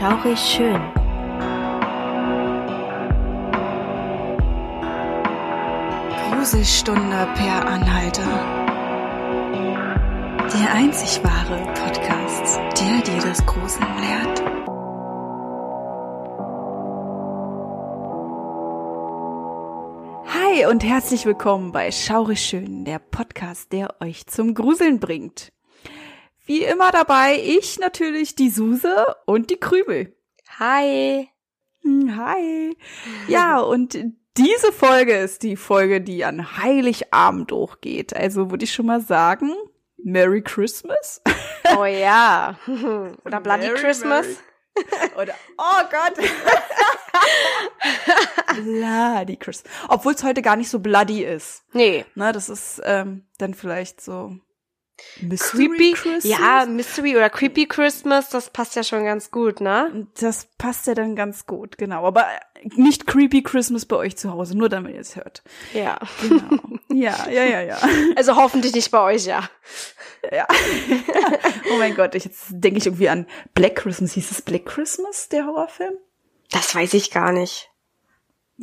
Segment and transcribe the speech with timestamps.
[0.00, 0.80] Schaurig schön.
[6.30, 8.22] Gruselstunde per Anhalter.
[10.54, 14.42] Der einzig wahre Podcast, der dir das Gruseln lehrt.
[20.32, 25.52] Hi und herzlich willkommen bei Schaurig Schön, der Podcast, der euch zum Gruseln bringt.
[26.50, 30.16] Wie immer dabei, ich natürlich die Suse und die Krümel.
[30.58, 31.28] Hi.
[31.82, 32.76] Hm, Hi.
[33.28, 33.96] Ja, und
[34.36, 38.16] diese Folge ist die Folge, die an Heiligabend hochgeht.
[38.16, 39.52] Also würde ich schon mal sagen,
[40.02, 41.22] Merry Christmas.
[41.78, 42.58] Oh ja.
[43.24, 44.26] Oder Bloody Merry, Christmas.
[44.26, 45.12] Merry.
[45.22, 46.14] Oder, oh Gott.
[48.56, 49.72] bloody Christmas.
[49.88, 51.62] Obwohl es heute gar nicht so bloody ist.
[51.74, 52.04] Nee.
[52.16, 54.36] Ne, das ist ähm, dann vielleicht so
[55.20, 55.92] Mystery Creepy.
[55.92, 56.24] Christmas.
[56.24, 60.06] Ja, Mystery oder Creepy Christmas, das passt ja schon ganz gut, ne?
[60.18, 62.06] Das passt ja dann ganz gut, genau.
[62.06, 62.26] Aber
[62.62, 65.42] nicht Creepy Christmas bei euch zu Hause, nur damit ihr es hört.
[65.72, 65.98] Ja.
[66.20, 66.60] Genau.
[66.92, 67.78] ja, ja, ja, ja.
[68.16, 69.48] Also hoffentlich nicht bei euch, ja.
[70.30, 70.46] ja.
[71.72, 74.12] oh mein Gott, ich, jetzt denke ich irgendwie an Black Christmas.
[74.12, 75.94] Hieß es Black Christmas, der Horrorfilm?
[76.50, 77.69] Das weiß ich gar nicht.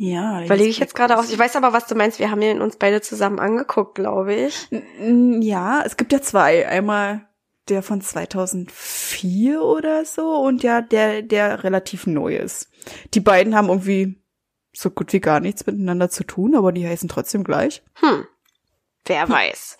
[0.00, 0.44] Ja.
[0.44, 1.28] Überlege ich jetzt gerade aus.
[1.30, 2.20] Ich weiß aber, was du meinst.
[2.20, 4.68] Wir haben ihn uns beide zusammen angeguckt, glaube ich.
[5.00, 6.68] Ja, es gibt ja zwei.
[6.68, 7.26] Einmal
[7.68, 12.70] der von 2004 oder so und ja, der, der relativ neu ist.
[13.14, 14.22] Die beiden haben irgendwie
[14.72, 17.82] so gut wie gar nichts miteinander zu tun, aber die heißen trotzdem gleich.
[17.94, 18.24] Hm.
[19.04, 19.78] Wer weiß.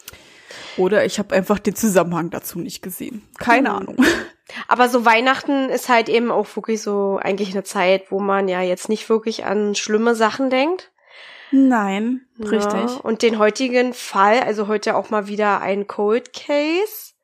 [0.79, 3.23] Oder ich habe einfach den Zusammenhang dazu nicht gesehen.
[3.39, 3.77] Keine Hm.
[3.77, 3.97] Ahnung.
[4.67, 8.63] Aber so Weihnachten ist halt eben auch wirklich so eigentlich eine Zeit, wo man ja
[8.63, 10.91] jetzt nicht wirklich an schlimme Sachen denkt.
[11.51, 12.91] Nein, richtig.
[12.91, 13.01] Ja.
[13.03, 17.15] Und den heutigen Fall, also heute auch mal wieder ein Cold Case.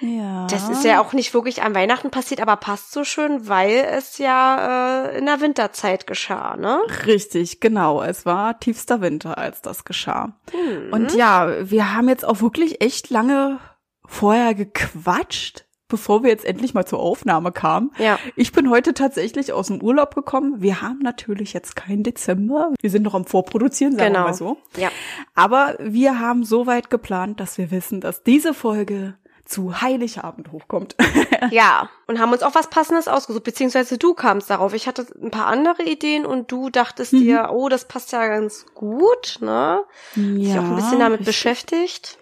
[0.00, 0.46] Ja.
[0.48, 4.18] Das ist ja auch nicht wirklich an Weihnachten passiert, aber passt so schön, weil es
[4.18, 6.80] ja äh, in der Winterzeit geschah, ne?
[7.06, 8.02] Richtig, genau.
[8.02, 10.36] Es war tiefster Winter, als das geschah.
[10.50, 10.92] Hm.
[10.92, 13.60] Und ja, wir haben jetzt auch wirklich echt lange
[14.04, 17.92] vorher gequatscht, bevor wir jetzt endlich mal zur Aufnahme kamen.
[17.98, 18.18] Ja.
[18.34, 20.60] Ich bin heute tatsächlich aus dem Urlaub gekommen.
[20.60, 22.72] Wir haben natürlich jetzt keinen Dezember.
[22.80, 24.26] Wir sind noch am Vorproduzieren, sagen wir Genau.
[24.26, 24.56] mal so.
[24.76, 24.90] Ja.
[25.36, 30.96] Aber wir haben so weit geplant, dass wir wissen, dass diese Folge zu Heiligabend hochkommt.
[31.50, 31.90] Ja.
[32.06, 34.72] Und haben uns auch was Passendes ausgesucht, beziehungsweise du kamst darauf.
[34.72, 37.18] Ich hatte ein paar andere Ideen und du dachtest Mhm.
[37.20, 39.82] dir, oh, das passt ja ganz gut, ne?
[40.14, 41.26] ja, Dich auch ein bisschen damit richtig.
[41.26, 42.18] beschäftigt.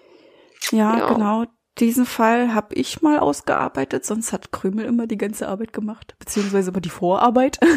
[0.72, 1.08] Ja, Ja.
[1.12, 1.44] genau.
[1.82, 6.70] Diesen Fall habe ich mal ausgearbeitet, sonst hat Krümel immer die ganze Arbeit gemacht, beziehungsweise
[6.70, 7.58] immer die Vorarbeit.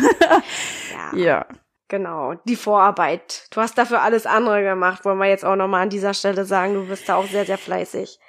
[1.13, 1.17] Ja.
[1.17, 1.45] ja.
[1.87, 3.47] Genau, die Vorarbeit.
[3.51, 6.73] Du hast dafür alles andere gemacht, wollen wir jetzt auch nochmal an dieser Stelle sagen.
[6.73, 8.19] Du bist da auch sehr, sehr fleißig.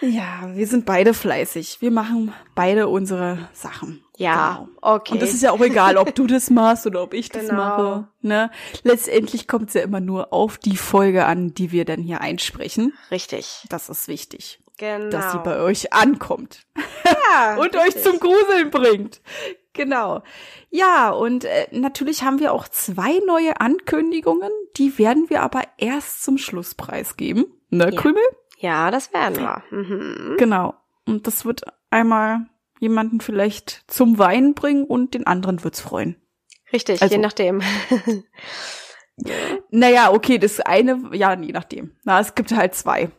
[0.00, 1.78] Ja, wir sind beide fleißig.
[1.80, 4.04] Wir machen beide unsere Sachen.
[4.16, 4.68] Ja, Genau.
[4.96, 5.14] okay.
[5.14, 7.54] Und das ist ja auch egal, ob du das machst oder ob ich das Genau.
[7.56, 8.08] mache.
[8.20, 8.50] Ne?
[8.84, 12.92] Letztendlich kommt es ja immer nur auf die Folge an, die wir dann hier einsprechen.
[13.10, 13.64] richtig.
[13.68, 15.10] Das ist wichtig, Genau.
[15.10, 16.66] dass sie bei euch ankommt.
[17.04, 17.80] ja, und richtig.
[17.96, 19.20] euch zum Gruseln bringt.
[19.74, 20.22] Genau.
[20.70, 26.24] Ja, und äh, natürlich haben wir auch zwei neue Ankündigungen, die werden wir aber erst
[26.24, 27.44] zum Schlusspreis geben.
[27.70, 28.00] Ne, Ja.
[28.00, 28.22] Krümel?
[28.58, 29.62] Ja, das werden wir.
[29.70, 30.34] Mhm.
[30.36, 30.74] Genau.
[31.06, 32.46] Und das wird einmal
[32.80, 36.16] jemanden vielleicht zum Weinen bringen und den anderen wird's freuen.
[36.72, 37.62] Richtig, Also- je nachdem.
[39.70, 41.94] Naja, okay, das eine, ja, je nachdem.
[42.02, 43.10] Na, es gibt halt zwei.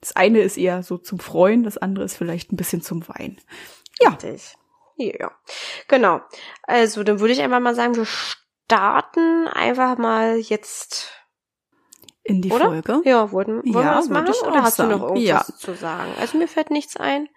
[0.00, 3.40] Das eine ist eher so zum Freuen, das andere ist vielleicht ein bisschen zum Weinen.
[4.00, 4.54] Ja, Richtig.
[4.98, 5.30] Ja,
[5.88, 6.20] genau.
[6.62, 11.12] Also, dann würde ich einfach mal sagen, wir starten einfach mal jetzt,
[12.22, 12.66] in die oder?
[12.66, 13.00] Folge.
[13.04, 14.28] Ja, wollen, wollen Ja, wir das machen?
[14.30, 15.16] ich Oder hast du noch sagen.
[15.16, 15.56] irgendwas Ja.
[15.58, 16.10] zu sagen?
[16.18, 17.28] Also, mir fällt nichts ein.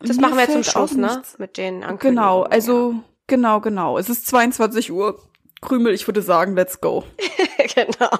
[0.00, 1.22] Das Mir machen wir jetzt zum Schluss, ne?
[1.38, 2.16] Mit den Ankündigungen.
[2.16, 2.94] Genau, also
[3.26, 3.98] genau, genau.
[3.98, 5.18] Es ist 22 Uhr.
[5.60, 7.04] Krümel, ich würde sagen, let's go.
[7.74, 8.10] genau.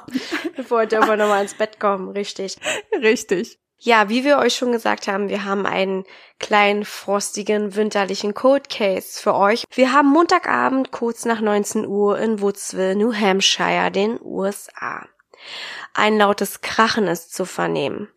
[0.57, 2.57] Bevor heute irgendwann nochmal ins Bett kommen, richtig.
[3.01, 3.59] Richtig.
[3.85, 6.05] Ja, wie wir euch schon gesagt haben, wir haben einen
[6.39, 9.65] kleinen, frostigen, winterlichen Code Case für euch.
[9.75, 15.07] Wir haben Montagabend kurz nach 19 Uhr in Woodsville, New Hampshire, den USA.
[15.93, 18.09] Ein lautes Krachen ist zu vernehmen.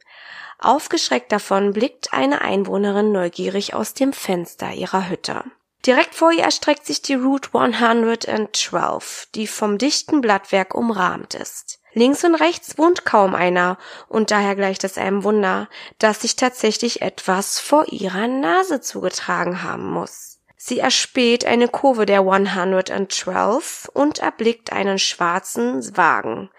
[0.58, 5.44] Aufgeschreckt davon blickt eine Einwohnerin neugierig aus dem Fenster ihrer Hütte.
[5.86, 11.77] Direkt vor ihr erstreckt sich die Route 112, die vom dichten Blattwerk umrahmt ist.
[11.98, 15.68] Links und rechts wohnt kaum einer, und daher gleicht es einem Wunder,
[15.98, 20.40] dass sich tatsächlich etwas vor ihrer Nase zugetragen haben muss.
[20.58, 26.52] Sie erspäht eine Kurve der 112 und erblickt einen schwarzen Wagen,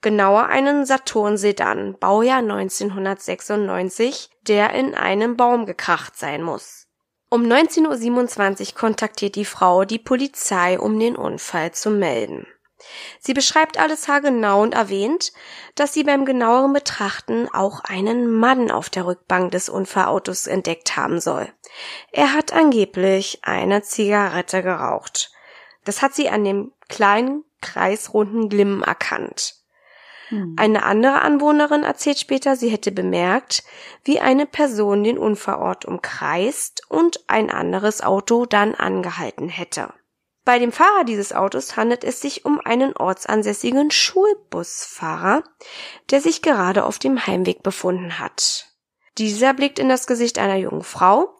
[0.00, 6.86] genauer einen Saturn Sedan, Baujahr 1996, der in einem Baum gekracht sein muss.
[7.28, 12.46] Um 19.27 Uhr kontaktiert die Frau die Polizei, um den Unfall zu melden.
[13.20, 15.32] Sie beschreibt alles haargenau und erwähnt,
[15.74, 21.20] dass sie beim genaueren Betrachten auch einen Mann auf der Rückbank des Unfallautos entdeckt haben
[21.20, 21.52] soll.
[22.12, 25.32] Er hat angeblich eine Zigarette geraucht.
[25.84, 29.54] Das hat sie an dem kleinen, kreisrunden Glimmen erkannt.
[30.28, 30.56] Hm.
[30.58, 33.62] Eine andere Anwohnerin erzählt später, sie hätte bemerkt,
[34.04, 39.94] wie eine Person den Unfallort umkreist und ein anderes Auto dann angehalten hätte.
[40.46, 45.42] Bei dem Fahrer dieses Autos handelt es sich um einen ortsansässigen Schulbusfahrer,
[46.10, 48.68] der sich gerade auf dem Heimweg befunden hat.
[49.18, 51.36] Dieser blickt in das Gesicht einer jungen Frau,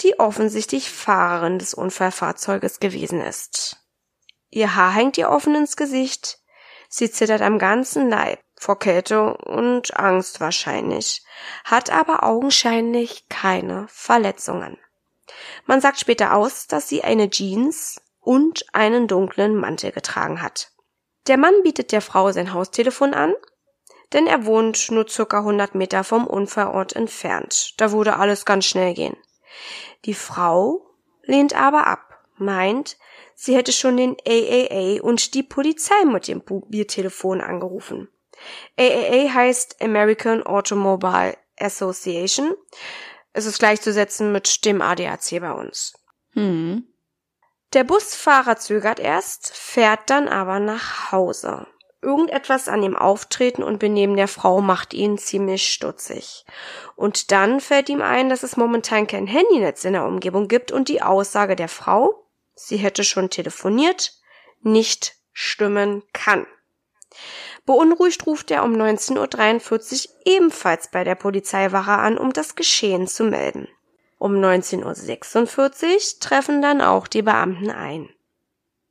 [0.00, 3.76] die offensichtlich Fahrerin des Unfallfahrzeuges gewesen ist.
[4.50, 6.40] Ihr Haar hängt ihr offen ins Gesicht,
[6.88, 11.24] sie zittert am ganzen Leib, vor Kälte und Angst wahrscheinlich,
[11.64, 14.78] hat aber augenscheinlich keine Verletzungen.
[15.66, 20.70] Man sagt später aus, dass sie eine Jeans und einen dunklen Mantel getragen hat.
[21.26, 23.34] Der Mann bietet der Frau sein Haustelefon an,
[24.12, 27.74] denn er wohnt nur circa 100 Meter vom Unfallort entfernt.
[27.78, 29.16] Da würde alles ganz schnell gehen.
[30.04, 30.86] Die Frau
[31.22, 32.96] lehnt aber ab, meint,
[33.34, 38.08] sie hätte schon den AAA und die Polizei mit dem Mobiltelefon angerufen.
[38.78, 42.54] AAA heißt American Automobile Association.
[43.32, 45.94] Es ist gleichzusetzen mit dem ADAC bei uns.
[46.32, 46.91] Hm.
[47.72, 51.66] Der Busfahrer zögert erst, fährt dann aber nach Hause.
[52.02, 56.44] Irgendetwas an dem Auftreten und Benehmen der Frau macht ihn ziemlich stutzig.
[56.96, 60.88] Und dann fällt ihm ein, dass es momentan kein Handynetz in der Umgebung gibt und
[60.88, 64.12] die Aussage der Frau, sie hätte schon telefoniert,
[64.60, 66.46] nicht stimmen kann.
[67.64, 73.24] Beunruhigt ruft er um 19.43 Uhr ebenfalls bei der Polizeiwache an, um das Geschehen zu
[73.24, 73.68] melden.
[74.22, 78.08] Um 19.46 Uhr treffen dann auch die Beamten ein.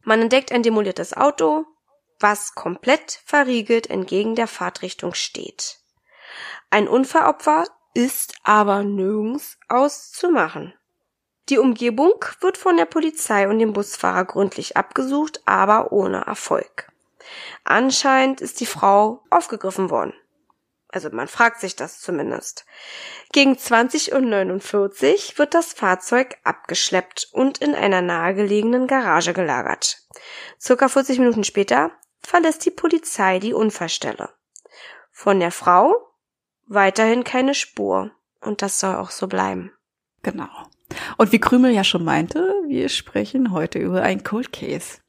[0.03, 1.63] Man entdeckt ein demoliertes Auto,
[2.19, 5.79] was komplett verriegelt entgegen der Fahrtrichtung steht.
[6.69, 7.63] Ein Unfallopfer
[7.93, 10.73] ist aber nirgends auszumachen.
[11.47, 16.91] Die Umgebung wird von der Polizei und dem Busfahrer gründlich abgesucht, aber ohne Erfolg.
[17.63, 20.13] Anscheinend ist die Frau aufgegriffen worden.
[20.91, 22.65] Also man fragt sich das zumindest.
[23.31, 29.97] Gegen 20.49 Uhr wird das Fahrzeug abgeschleppt und in einer nahegelegenen Garage gelagert.
[30.59, 34.29] Circa 40 Minuten später verlässt die Polizei die Unfallstelle.
[35.11, 35.95] Von der Frau
[36.67, 38.11] weiterhin keine Spur.
[38.41, 39.71] Und das soll auch so bleiben.
[40.23, 40.49] Genau.
[41.17, 44.99] Und wie Krümel ja schon meinte, wir sprechen heute über ein Cold Case.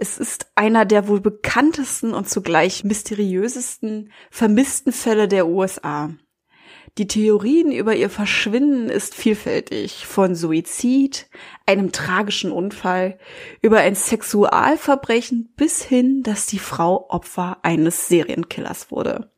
[0.00, 6.10] Es ist einer der wohl bekanntesten und zugleich mysteriösesten vermissten Fälle der USA.
[6.98, 11.28] Die Theorien über ihr Verschwinden ist vielfältig, von Suizid,
[11.66, 13.18] einem tragischen Unfall,
[13.60, 19.30] über ein Sexualverbrechen bis hin, dass die Frau Opfer eines Serienkillers wurde.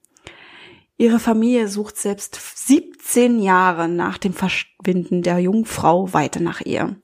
[0.98, 6.96] Ihre Familie sucht selbst 17 Jahre nach dem Verschwinden der jungen Frau weiter nach ihr.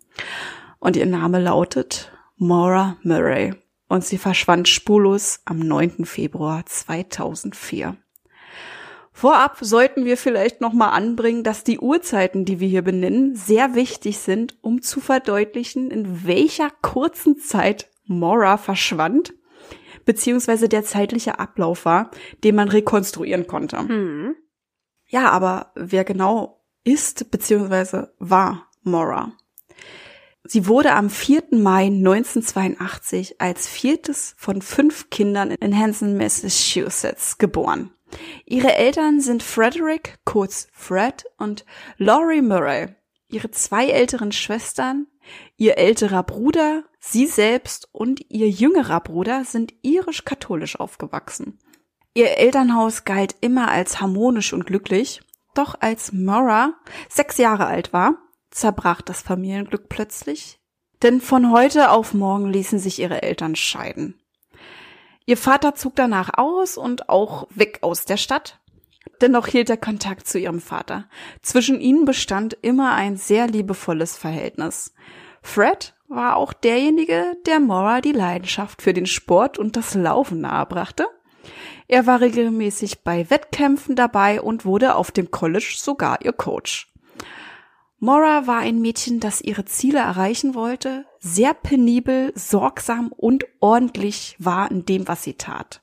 [0.78, 3.54] Und ihr Name lautet Maura Murray.
[3.88, 6.04] Und sie verschwand spurlos am 9.
[6.04, 7.96] Februar 2004.
[9.12, 14.18] Vorab sollten wir vielleicht nochmal anbringen, dass die Uhrzeiten, die wir hier benennen, sehr wichtig
[14.18, 19.32] sind, um zu verdeutlichen, in welcher kurzen Zeit Maura verschwand
[20.06, 22.10] beziehungsweise der zeitliche Ablauf war,
[22.42, 23.78] den man rekonstruieren konnte.
[23.78, 24.36] Hm.
[25.08, 29.32] Ja, aber wer genau ist beziehungsweise war Mora?
[30.48, 31.44] Sie wurde am 4.
[31.52, 37.90] Mai 1982 als viertes von fünf Kindern in Hanson, Massachusetts geboren.
[38.44, 41.64] Ihre Eltern sind Frederick, kurz Fred, und
[41.98, 42.88] Laurie Murray.
[43.28, 45.06] Ihre zwei älteren Schwestern,
[45.56, 51.58] ihr älterer Bruder, Sie selbst und ihr jüngerer Bruder sind irisch-katholisch aufgewachsen.
[52.14, 55.20] Ihr Elternhaus galt immer als harmonisch und glücklich,
[55.54, 56.74] doch als Mora
[57.08, 58.25] sechs Jahre alt war,
[58.56, 60.58] zerbrach das Familienglück plötzlich,
[61.02, 64.18] denn von heute auf morgen ließen sich ihre Eltern scheiden.
[65.26, 68.60] Ihr Vater zog danach aus und auch weg aus der Stadt.
[69.20, 71.08] Dennoch hielt er Kontakt zu ihrem Vater.
[71.42, 74.94] Zwischen ihnen bestand immer ein sehr liebevolles Verhältnis.
[75.42, 81.06] Fred war auch derjenige, der Mora die Leidenschaft für den Sport und das Laufen nahebrachte.
[81.88, 86.92] Er war regelmäßig bei Wettkämpfen dabei und wurde auf dem College sogar ihr Coach.
[87.98, 94.70] Mora war ein Mädchen, das ihre Ziele erreichen wollte, sehr penibel, sorgsam und ordentlich war
[94.70, 95.82] in dem, was sie tat.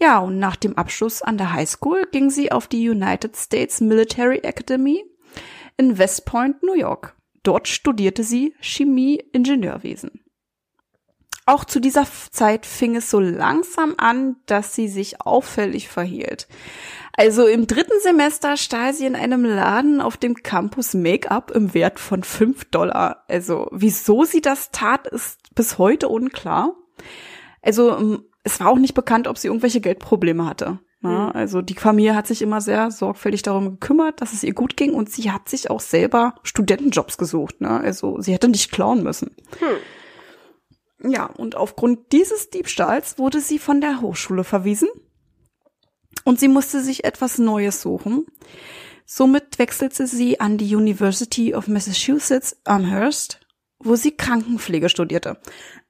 [0.00, 3.80] Ja, und nach dem Abschluss an der High School ging sie auf die United States
[3.80, 5.04] Military Academy
[5.76, 7.16] in West Point, New York.
[7.44, 10.22] dort studierte sie Chemie-Ingenieurwesen.
[11.44, 16.46] Auch zu dieser Zeit fing es so langsam an, dass sie sich auffällig verhielt.
[17.14, 22.00] Also im dritten Semester stahl sie in einem Laden auf dem Campus Make-up im Wert
[22.00, 23.24] von fünf Dollar.
[23.28, 26.74] Also wieso sie das tat, ist bis heute unklar.
[27.60, 30.78] Also es war auch nicht bekannt, ob sie irgendwelche Geldprobleme hatte.
[31.02, 31.32] Ja, mhm.
[31.32, 34.94] also die Familie hat sich immer sehr sorgfältig darum gekümmert, dass es ihr gut ging
[34.94, 37.60] und sie hat sich auch selber Studentenjobs gesucht.
[37.60, 37.68] Ne?
[37.68, 39.34] Also sie hätte nicht klauen müssen.
[39.58, 41.12] Hm.
[41.12, 44.88] Ja, und aufgrund dieses Diebstahls wurde sie von der Hochschule verwiesen
[46.24, 48.26] und sie musste sich etwas Neues suchen.
[49.04, 53.40] Somit wechselte sie an die University of Massachusetts Amherst,
[53.78, 55.38] wo sie Krankenpflege studierte.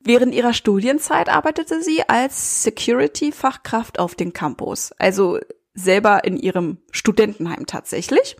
[0.01, 5.39] Während ihrer Studienzeit arbeitete sie als Security-Fachkraft auf dem Campus, also
[5.75, 8.37] selber in ihrem Studentenheim tatsächlich.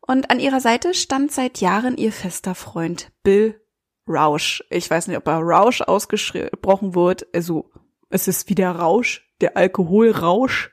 [0.00, 3.60] Und an ihrer Seite stand seit Jahren ihr fester Freund Bill
[4.08, 4.64] Rausch.
[4.70, 7.26] Ich weiß nicht, ob er Rausch ausgesprochen wird.
[7.34, 7.70] Also
[8.08, 10.70] es ist wie der Rausch, der Alkoholrausch,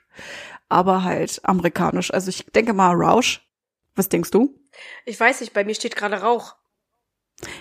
[0.70, 2.14] aber halt amerikanisch.
[2.14, 3.48] Also ich denke mal Rausch.
[3.96, 4.60] Was denkst du?
[5.06, 6.56] Ich weiß nicht, bei mir steht gerade Rauch.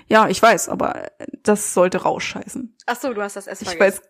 [0.06, 1.10] Ja, ich weiß, aber
[1.42, 2.76] das sollte Rausch heißen.
[2.86, 4.02] Ach so, du hast das S Ich weiß.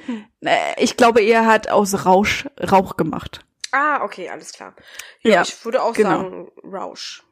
[0.78, 3.44] ich glaube, er hat aus Rausch Rauch gemacht.
[3.72, 4.74] Ah, okay, alles klar.
[5.22, 6.22] Ja, ja ich würde auch genau.
[6.22, 7.22] sagen Rausch.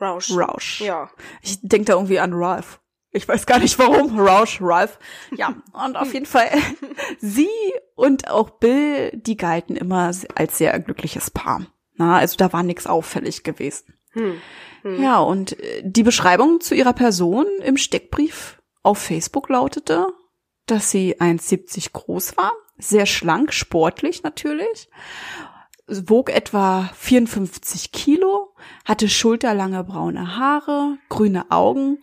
[0.00, 0.30] Rausch.
[0.30, 0.80] Rausch.
[0.80, 1.10] Ja.
[1.42, 2.80] Ich denke da irgendwie an Ralph.
[3.12, 4.18] Ich weiß gar nicht warum.
[4.18, 4.98] Rausch, Ralph.
[5.36, 5.54] Ja,
[5.84, 6.48] und auf jeden Fall,
[7.18, 7.48] sie
[7.94, 11.66] und auch Bill, die galten immer als sehr glückliches Paar.
[11.94, 13.94] Na, also da war nichts auffällig gewesen.
[14.12, 14.40] Hm.
[14.82, 15.02] Hm.
[15.02, 20.06] Ja, und äh, die Beschreibung zu ihrer Person im Steckbrief auf Facebook lautete,
[20.66, 24.88] dass sie 1,70 groß war, sehr schlank, sportlich natürlich,
[25.86, 28.54] wog etwa 54 Kilo,
[28.84, 31.98] hatte schulterlange braune Haare, grüne Augen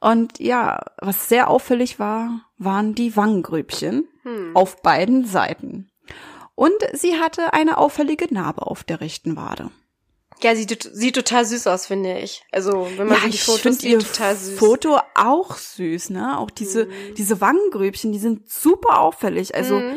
[0.00, 4.54] und ja, was sehr auffällig war, waren die Wangengrübchen hm.
[4.54, 5.90] auf beiden Seiten.
[6.54, 9.70] Und sie hatte eine auffällige Narbe auf der rechten Wade.
[10.42, 12.42] Ja, sie sieht total süß aus, finde ich.
[12.52, 14.58] Also, wenn man ja, sich die Fotos sieht, total süß.
[14.58, 16.38] Foto auch süß, ne?
[16.38, 17.14] Auch diese, hm.
[17.16, 19.54] diese Wangengrübchen, die sind super auffällig.
[19.54, 19.96] Also, hm.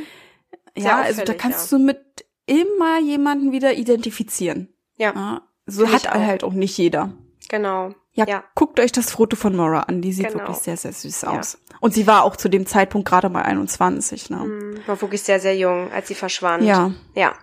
[0.77, 1.77] ja, also da kannst ja.
[1.77, 1.99] du mit
[2.45, 4.73] immer jemanden wieder identifizieren.
[4.97, 5.13] Ja.
[5.13, 7.13] ja so hat halt auch nicht jeder.
[7.49, 7.93] Genau.
[8.13, 10.01] Ja, ja, guckt euch das Foto von Mora an.
[10.01, 10.39] Die sieht genau.
[10.39, 11.57] wirklich sehr, sehr süß aus.
[11.79, 14.29] Und sie war auch zu dem Zeitpunkt gerade mal 21.
[14.29, 14.37] Ne?
[14.37, 16.63] Mhm, war wirklich sehr, sehr jung, als sie verschwand.
[16.63, 16.91] Ja.
[17.13, 17.33] Ja.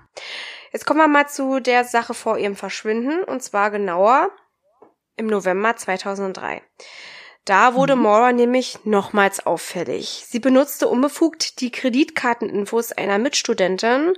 [0.72, 3.24] Jetzt kommen wir mal zu der Sache vor ihrem Verschwinden.
[3.24, 4.30] Und zwar genauer
[5.16, 6.62] im November 2003.
[7.46, 8.02] Da wurde mhm.
[8.02, 10.24] Maura nämlich nochmals auffällig.
[10.28, 14.14] Sie benutzte unbefugt die Kreditkarteninfos einer Mitstudentin,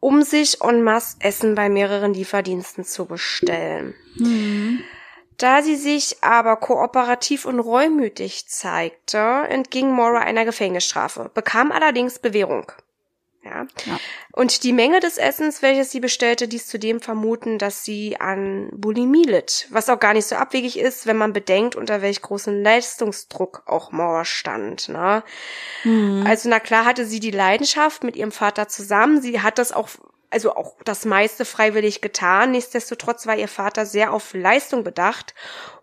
[0.00, 3.94] um sich en masse Essen bei mehreren Lieferdiensten zu bestellen.
[4.16, 4.82] Mhm.
[5.38, 12.72] Da sie sich aber kooperativ und reumütig zeigte, entging Mora einer Gefängnisstrafe, bekam allerdings Bewährung.
[13.46, 13.66] Ja.
[13.84, 14.00] ja.
[14.32, 19.24] Und die Menge des Essens, welches sie bestellte, ließ zudem vermuten, dass sie an Bulimie
[19.24, 23.62] litt, was auch gar nicht so abwegig ist, wenn man bedenkt, unter welch großen Leistungsdruck
[23.66, 24.88] auch Mauer stand.
[24.88, 25.22] Ne?
[25.84, 26.24] Mhm.
[26.26, 29.22] Also na klar hatte sie die Leidenschaft mit ihrem Vater zusammen.
[29.22, 29.88] Sie hat das auch
[30.30, 32.50] also auch das meiste freiwillig getan.
[32.50, 35.34] Nichtsdestotrotz war ihr Vater sehr auf Leistung bedacht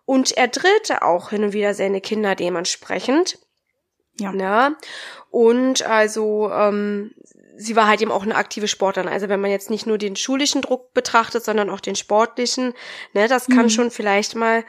[0.04, 3.38] und er drillte auch hin und wieder seine Kinder dementsprechend.
[4.18, 4.32] Ja.
[4.32, 4.76] Ne?
[5.30, 7.14] Und also ähm,
[7.56, 9.10] sie war halt eben auch eine aktive Sportlerin.
[9.10, 12.74] Also wenn man jetzt nicht nur den schulischen Druck betrachtet, sondern auch den sportlichen,
[13.12, 13.70] ne, das kann mhm.
[13.70, 14.64] schon vielleicht mal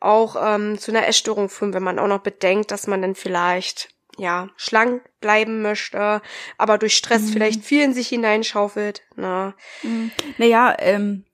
[0.00, 3.90] auch ähm, zu einer Essstörung führen, wenn man auch noch bedenkt, dass man dann vielleicht
[4.18, 6.20] ja, schlank bleiben möchte,
[6.58, 7.28] aber durch Stress mhm.
[7.28, 9.02] vielleicht viel in sich hineinschaufelt.
[9.16, 9.54] Na.
[9.82, 10.10] Mhm.
[10.38, 11.24] Naja, ähm,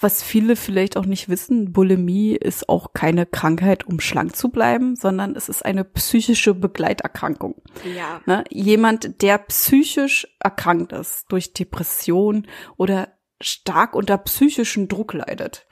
[0.00, 4.96] was viele vielleicht auch nicht wissen, Bulimie ist auch keine Krankheit, um schlank zu bleiben,
[4.96, 7.62] sondern es ist eine psychische Begleiterkrankung.
[7.96, 8.20] Ja.
[8.26, 8.44] Ne?
[8.50, 12.46] Jemand, der psychisch erkrankt ist durch Depression
[12.76, 13.08] oder
[13.40, 15.66] stark unter psychischen Druck leidet,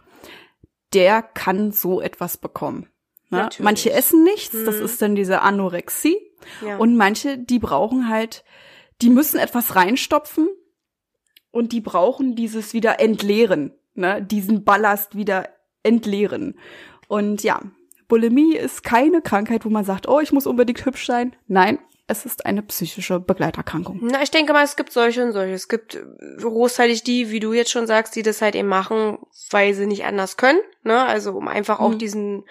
[0.95, 2.89] der kann so etwas bekommen.
[3.31, 3.49] Ne?
[3.59, 4.65] Manche essen nichts, mhm.
[4.67, 6.17] das ist dann diese Anorexie.
[6.65, 6.77] Ja.
[6.77, 8.45] Und manche, die brauchen halt,
[9.03, 10.49] die müssen etwas reinstopfen
[11.51, 14.23] und die brauchen dieses wieder entleeren, ne?
[14.23, 15.49] diesen Ballast wieder
[15.83, 16.59] entleeren.
[17.09, 17.61] Und ja,
[18.09, 21.35] Bulimie ist keine Krankheit, wo man sagt, oh, ich muss unbedingt hübsch sein.
[21.47, 24.01] Nein, es ist eine psychische Begleiterkrankung.
[24.03, 25.55] Na, ich denke mal, es gibt solche und solche.
[25.55, 25.99] Es gibt
[26.39, 29.19] großteilig die, wie du jetzt schon sagst, die das halt eben machen,
[29.51, 30.61] weil sie nicht anders können.
[30.83, 31.03] Ne?
[31.03, 31.85] Also um einfach mhm.
[31.87, 32.45] auch diesen,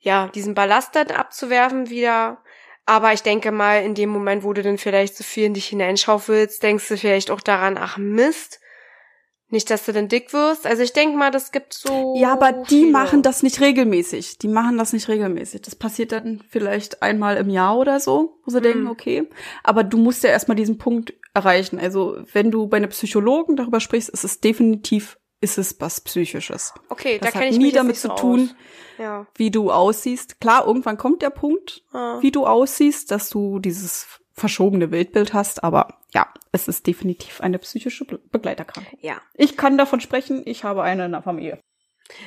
[0.00, 2.38] ja, diesen Ballast dann abzuwerfen wieder.
[2.86, 5.66] Aber ich denke mal, in dem Moment, wo du dann vielleicht so viel in dich
[5.66, 8.58] hineinschaufelst, denkst du vielleicht auch daran, ach Mist,
[9.52, 10.64] Nicht, dass du denn dick wirst.
[10.64, 12.14] Also ich denke mal, das gibt so.
[12.16, 12.92] Ja, aber die viele.
[12.92, 14.38] machen das nicht regelmäßig.
[14.38, 15.62] Die machen das nicht regelmäßig.
[15.62, 18.62] Das passiert dann vielleicht einmal im Jahr oder so, wo sie Hm.
[18.62, 19.28] denken, okay.
[19.64, 21.80] Aber du musst ja erstmal diesen Punkt erreichen.
[21.80, 26.74] Also wenn du bei einem Psychologen darüber sprichst, ist es definitiv, ist es was Psychisches.
[26.88, 28.50] Okay, Das da hat ich nie damit zu tun.
[28.98, 29.26] Ja.
[29.36, 30.40] wie du aussiehst.
[30.42, 32.18] Klar, irgendwann kommt der Punkt, Ah.
[32.20, 35.64] wie du aussiehst, dass du dieses verschobene Bildbild hast.
[35.64, 38.98] Aber ja, es ist definitiv eine psychische Be Begleiterkrankung.
[39.00, 39.14] Ja.
[39.34, 41.58] Ich kann davon sprechen, ich habe eine in der Familie.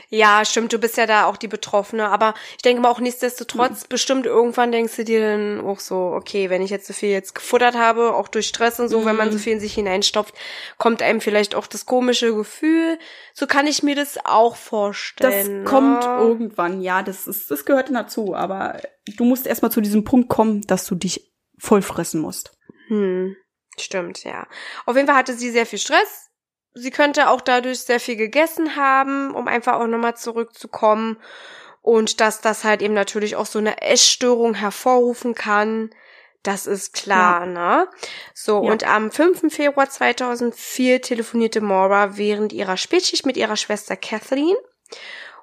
[0.10, 3.04] Ja, stimmt, du bist ja da auch die Betroffene, aber ich denke mal auch Mhm.
[3.06, 7.10] nichtsdestotrotz, bestimmt irgendwann denkst du dir dann auch so, okay, wenn ich jetzt so viel
[7.10, 9.42] jetzt gefuttert habe, auch durch Stress und so, wenn man so Mhm.
[9.42, 10.36] viel in sich hineinstopft,
[10.78, 12.98] kommt einem vielleicht auch das komische Gefühl.
[13.34, 15.66] So kann ich mir das auch Das vorstellen.
[15.66, 16.16] kommt ne?
[16.18, 18.82] irgendwann, ja, das ist, das gehört dazu, aber
[19.18, 22.58] du musst erstmal zu diesem Punkt kommen, dass du dich voll fressen musst.
[22.88, 23.36] Hm,
[23.78, 24.48] stimmt, ja.
[24.86, 26.30] Auf jeden Fall hatte sie sehr viel Stress.
[26.74, 31.18] Sie könnte auch dadurch sehr viel gegessen haben, um einfach auch nochmal zurückzukommen.
[31.82, 35.89] Und dass das halt eben natürlich auch so eine Essstörung hervorrufen kann.
[36.42, 37.88] Das ist klar, ne?
[38.34, 38.72] So, Ja.
[38.72, 39.53] und am 5.
[39.53, 44.56] Februar 2004 telefonierte Maura während ihrer Spätschicht mit ihrer Schwester Kathleen.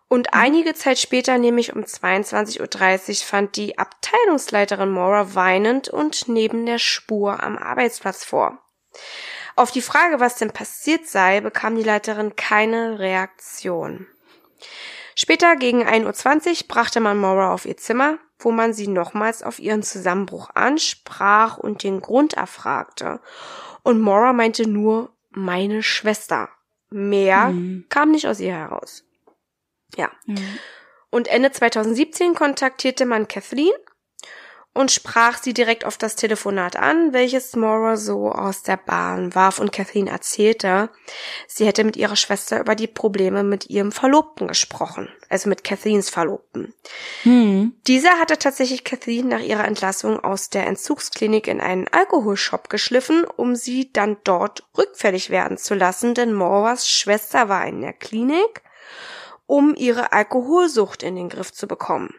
[0.09, 2.61] Und einige Zeit später, nämlich um 22.30
[3.23, 8.59] Uhr, fand die Abteilungsleiterin Maura weinend und neben der Spur am Arbeitsplatz vor.
[9.57, 14.07] Auf die Frage, was denn passiert sei, bekam die Leiterin keine Reaktion.
[15.15, 19.59] Später gegen 1.20 Uhr brachte man Maura auf ihr Zimmer, wo man sie nochmals auf
[19.59, 23.21] ihren Zusammenbruch ansprach und den Grund erfragte.
[23.83, 26.49] Und Maura meinte nur, meine Schwester.
[26.91, 27.87] Mehr Mhm.
[27.89, 29.05] kam nicht aus ihr heraus.
[29.97, 30.11] Ja.
[30.27, 30.37] Ja.
[31.11, 33.75] Und Ende 2017 kontaktierte man Kathleen
[34.73, 39.59] und sprach sie direkt auf das Telefonat an, welches Maura so aus der Bahn warf
[39.59, 40.91] und Kathleen erzählte,
[41.49, 46.09] sie hätte mit ihrer Schwester über die Probleme mit ihrem Verlobten gesprochen, also mit Kathleens
[46.09, 46.73] Verlobten.
[47.25, 47.75] Hm.
[47.89, 53.57] Dieser hatte tatsächlich Kathleen nach ihrer Entlassung aus der Entzugsklinik in einen Alkoholshop geschliffen, um
[53.57, 58.63] sie dann dort rückfällig werden zu lassen, denn Mauras Schwester war in der Klinik,
[59.47, 62.15] um ihre Alkoholsucht in den Griff zu bekommen.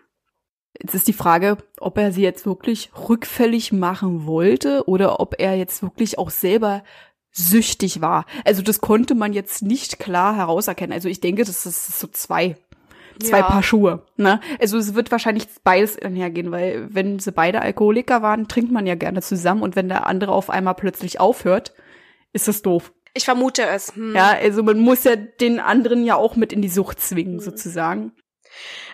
[0.80, 5.56] Jetzt ist die Frage, ob er sie jetzt wirklich rückfällig machen wollte oder ob er
[5.56, 6.84] jetzt wirklich auch selber
[7.32, 8.26] süchtig war.
[8.46, 10.94] Also das konnte man jetzt nicht klar herauserkennen.
[10.94, 12.56] Also ich denke, das ist so zwei.
[13.22, 13.44] Zwei Ja.
[13.44, 14.06] Paar Schuhe.
[14.18, 14.40] Ne?
[14.60, 18.96] Also es wird wahrscheinlich beides einhergehen, weil wenn sie beide Alkoholiker waren, trinkt man ja
[18.96, 21.74] gerne zusammen und wenn der andere auf einmal plötzlich aufhört,
[22.34, 22.92] ist das doof.
[23.14, 23.94] Ich vermute es.
[23.96, 24.16] Hm.
[24.16, 27.40] Ja, also man muss ja den anderen ja auch mit in die Sucht zwingen, Mhm.
[27.42, 28.14] sozusagen.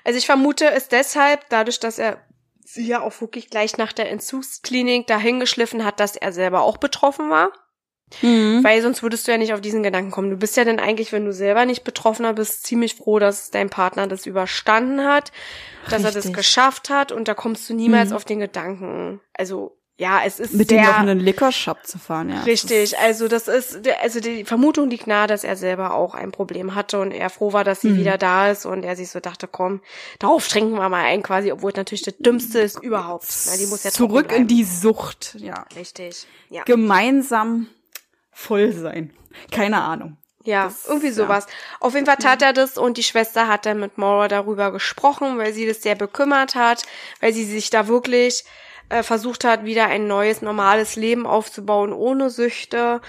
[0.03, 2.21] Also ich vermute es deshalb, dadurch, dass er
[2.63, 6.77] sie ja auch wirklich gleich nach der Entzugsklinik dahin geschliffen hat, dass er selber auch
[6.77, 7.51] betroffen war.
[8.21, 8.63] Mhm.
[8.63, 10.29] Weil sonst würdest du ja nicht auf diesen Gedanken kommen.
[10.29, 13.69] Du bist ja dann eigentlich, wenn du selber nicht Betroffener bist, ziemlich froh, dass dein
[13.69, 15.31] Partner das überstanden hat,
[15.89, 16.35] dass er das Richtig.
[16.35, 18.15] geschafft hat und da kommst du niemals Mhm.
[18.15, 19.19] auf den Gedanken.
[19.33, 22.41] Also ja, es ist Mit sehr dem noch in einen Liquor-Shop zu fahren, ja.
[22.43, 26.75] Richtig, also das ist, also die Vermutung liegt nahe, dass er selber auch ein Problem
[26.75, 27.97] hatte und er froh war, dass sie Mhm.
[27.97, 29.81] wieder da ist und er sich so dachte, komm,
[30.19, 33.25] darauf trinken wir mal ein quasi, obwohl es natürlich das Dümmste ist überhaupt.
[33.47, 35.65] Na, die muss ja Zurück in die Sucht, ja.
[35.75, 36.63] Richtig, ja.
[36.63, 37.67] Gemeinsam
[38.31, 39.11] voll sein.
[39.51, 40.17] Keine Ahnung.
[40.43, 41.13] Ja, Das- irgendwie ja.
[41.13, 41.47] sowas.
[41.79, 45.37] Auf jeden Fall tat er das und die Schwester hat dann mit Maura darüber gesprochen,
[45.37, 46.83] weil sie das sehr bekümmert hat,
[47.19, 48.45] weil sie sich da wirklich
[48.89, 53.01] äh, versucht hat, wieder ein neues, normales Leben aufzubauen ohne Süchte.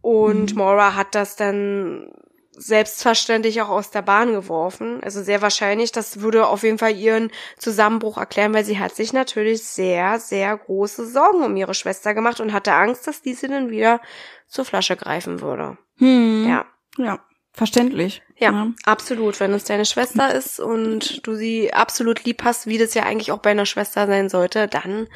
[0.00, 0.58] Und Mhm.
[0.58, 2.10] Maura hat das dann
[2.58, 5.00] selbstverständlich auch aus der Bahn geworfen.
[5.02, 9.12] Also sehr wahrscheinlich, das würde auf jeden Fall ihren Zusammenbruch erklären, weil sie hat sich
[9.12, 13.70] natürlich sehr, sehr große Sorgen um ihre Schwester gemacht und hatte Angst, dass diese dann
[13.70, 14.00] wieder
[14.48, 15.76] zur Flasche greifen würde.
[15.98, 16.46] Hm.
[16.48, 16.64] Ja.
[16.98, 17.18] Ja,
[17.56, 18.22] verständlich.
[18.38, 19.40] Ja, absolut.
[19.40, 23.32] Wenn es deine Schwester ist und du sie absolut lieb hast, wie das ja eigentlich
[23.32, 25.08] auch bei einer Schwester sein sollte, dann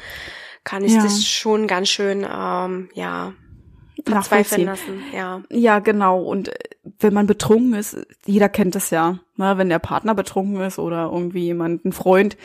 [0.63, 1.03] kann ich Ja.
[1.03, 3.33] dich schon ganz schön, ähm, ja,
[4.05, 5.03] verzweifeln lassen.
[5.13, 5.43] Ja.
[5.51, 6.23] Ja, genau.
[6.23, 6.53] Und äh,
[6.99, 9.19] wenn man betrunken ist, jeder kennt das ja.
[9.37, 9.57] Ne?
[9.57, 12.37] Wenn der Partner betrunken ist oder irgendwie jemand, ein Freund,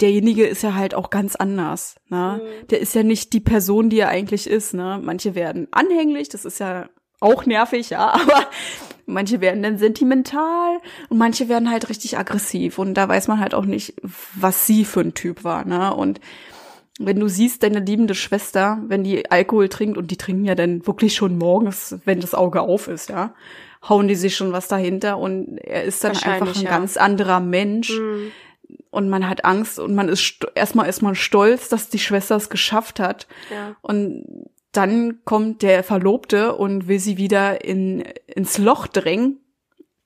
[0.00, 1.96] derjenige ist ja halt auch ganz anders.
[2.08, 2.42] Ne?
[2.42, 2.66] Mhm.
[2.68, 4.74] Der ist ja nicht die Person, die er eigentlich ist.
[4.74, 5.00] Ne?
[5.02, 6.88] Manche werden anhänglich, das ist ja
[7.20, 8.46] auch nervig, ja, aber
[9.06, 12.78] manche werden dann sentimental und manche werden halt richtig aggressiv.
[12.78, 13.94] Und da weiß man halt auch nicht,
[14.34, 15.64] was sie für ein Typ war.
[15.64, 15.94] Ne?
[15.94, 16.20] Und
[16.98, 20.86] wenn du siehst, deine liebende Schwester, wenn die Alkohol trinkt, und die trinken ja dann
[20.86, 23.34] wirklich schon morgens, wenn das Auge auf ist, ja,
[23.88, 26.70] hauen die sich schon was dahinter und er ist dann einfach ein ja.
[26.70, 28.32] ganz anderer Mensch Mhm.
[28.90, 32.34] und man hat Angst und man ist st- erstmal ist man stolz, dass die Schwester
[32.36, 33.76] es geschafft hat Ja.
[33.82, 34.24] und
[34.76, 39.40] dann kommt der Verlobte und will sie wieder in, ins Loch drängen.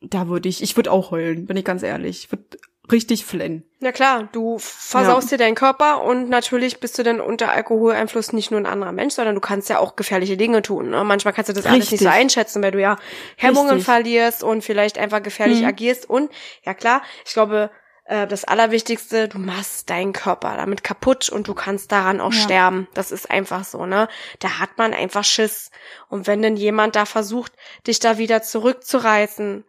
[0.00, 2.24] Da würde ich, ich würde auch heulen, bin ich ganz ehrlich.
[2.24, 2.58] Ich würde
[2.90, 3.64] richtig flennen.
[3.80, 5.36] Na klar, du versaust ja.
[5.36, 9.14] dir deinen Körper und natürlich bist du dann unter Alkoholeinfluss nicht nur ein anderer Mensch,
[9.14, 10.90] sondern du kannst ja auch gefährliche Dinge tun.
[10.90, 11.04] Ne?
[11.04, 11.72] Manchmal kannst du das Richtig.
[11.72, 12.96] alles nicht so einschätzen, weil du ja
[13.36, 13.84] Hemmungen Richtig.
[13.84, 15.68] verlierst und vielleicht einfach gefährlich mhm.
[15.68, 16.08] agierst.
[16.08, 16.30] Und
[16.64, 17.70] ja klar, ich glaube,
[18.10, 22.40] äh, das Allerwichtigste, du machst deinen Körper damit kaputt und du kannst daran auch ja.
[22.40, 22.88] sterben.
[22.92, 24.08] Das ist einfach so, ne?
[24.40, 25.70] Da hat man einfach Schiss.
[26.08, 27.52] Und wenn denn jemand da versucht,
[27.86, 29.64] dich da wieder zurückzureißen,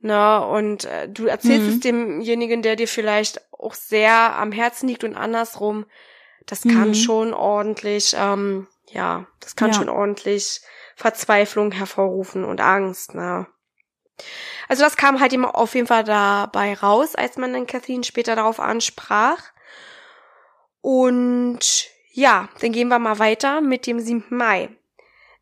[0.00, 1.72] ne, und äh, du erzählst mhm.
[1.72, 5.86] es demjenigen, der dir vielleicht auch sehr am Herzen liegt und andersrum,
[6.44, 6.94] das kann mhm.
[6.94, 9.78] schon ordentlich, ähm, ja, das kann ja.
[9.78, 10.60] schon ordentlich
[10.96, 13.46] Verzweiflung hervorrufen und Angst, ne?
[14.68, 18.36] Also das kam halt immer auf jeden Fall dabei raus, als man dann Kathleen später
[18.36, 19.42] darauf ansprach.
[20.80, 24.24] Und ja, dann gehen wir mal weiter mit dem 7.
[24.30, 24.70] Mai.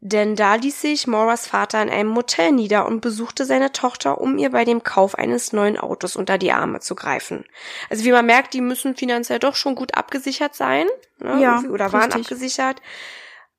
[0.07, 4.37] Denn da ließ sich Moras Vater in einem Motel nieder und besuchte seine Tochter, um
[4.37, 7.47] ihr bei dem Kauf eines neuen Autos unter die Arme zu greifen.
[7.89, 10.87] Also wie man merkt, die müssen finanziell doch schon gut abgesichert sein.
[11.21, 11.41] Ne?
[11.41, 12.27] Ja, oder waren richtig.
[12.27, 12.83] abgesichert.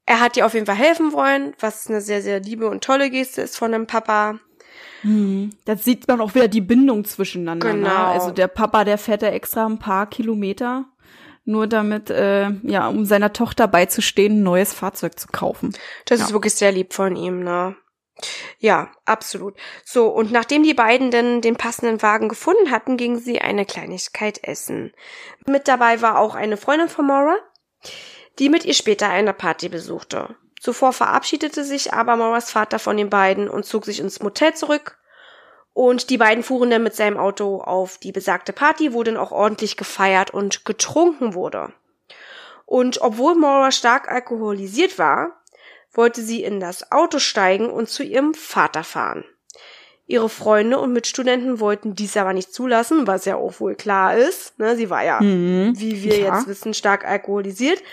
[0.06, 3.10] Er hat ihr auf jeden Fall helfen wollen, was eine sehr, sehr liebe und tolle
[3.10, 4.39] Geste ist von dem Papa.
[5.03, 5.51] Mhm.
[5.65, 7.73] Da sieht man auch wieder die Bindung zwischeneinander.
[7.73, 7.79] Ne?
[7.79, 7.89] Genau.
[7.89, 7.97] Ne?
[7.97, 10.86] Also der Papa, der fährt ja extra ein paar Kilometer,
[11.43, 15.73] nur damit, äh, ja, um seiner Tochter beizustehen, ein neues Fahrzeug zu kaufen.
[16.05, 16.25] Das ja.
[16.25, 17.75] ist wirklich sehr lieb von ihm, ne?
[18.60, 19.55] Ja, absolut.
[19.84, 24.43] So, und nachdem die beiden denn den passenden Wagen gefunden hatten, gingen sie eine Kleinigkeit
[24.43, 24.93] essen.
[25.45, 27.36] Mit dabei war auch eine Freundin von Maura,
[28.39, 30.36] die mit ihr später eine Party besuchte.
[30.65, 34.97] Zuvor verabschiedete sich aber Moras Vater von den beiden und zog sich ins Motel zurück.
[35.73, 39.32] Und die beiden fuhren dann mit seinem Auto auf die besagte Party, wo dann auch
[39.32, 41.71] ordentlich gefeiert und getrunken wurde.
[42.65, 45.39] Und obwohl Maura stark alkoholisiert war,
[45.93, 49.23] wollte sie in das Auto steigen und zu ihrem Vater fahren.
[50.08, 54.58] Ihre Freunde und Mitstudenten wollten dies aber nicht zulassen, was ja auch wohl klar ist.
[54.58, 56.36] Ne, sie war ja, mhm, wie wir ja.
[56.36, 57.84] jetzt wissen, stark alkoholisiert.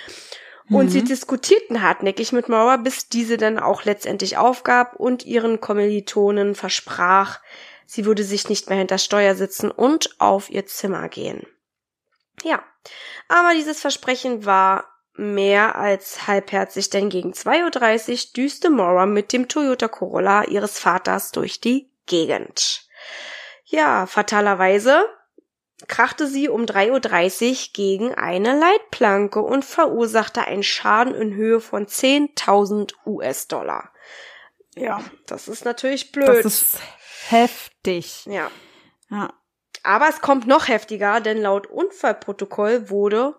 [0.72, 0.90] Und mhm.
[0.90, 7.40] sie diskutierten hartnäckig mit Maura, bis diese dann auch letztendlich aufgab und ihren Kommilitonen versprach,
[7.86, 11.46] sie würde sich nicht mehr hinter Steuer sitzen und auf ihr Zimmer gehen.
[12.42, 12.62] Ja,
[13.28, 19.48] aber dieses Versprechen war mehr als halbherzig, denn gegen 2.30 Uhr düste Maura mit dem
[19.48, 22.88] Toyota Corolla ihres Vaters durch die Gegend.
[23.64, 25.04] Ja, fatalerweise
[25.88, 31.86] krachte sie um 3.30 Uhr gegen eine Leitplanke und verursachte einen Schaden in Höhe von
[31.86, 33.90] 10.000 US-Dollar.
[34.74, 36.28] Ja, das ist natürlich blöd.
[36.28, 36.78] Das ist
[37.28, 38.24] heftig.
[38.26, 38.50] Ja.
[39.10, 39.32] ja.
[39.82, 43.34] Aber es kommt noch heftiger, denn laut Unfallprotokoll wurde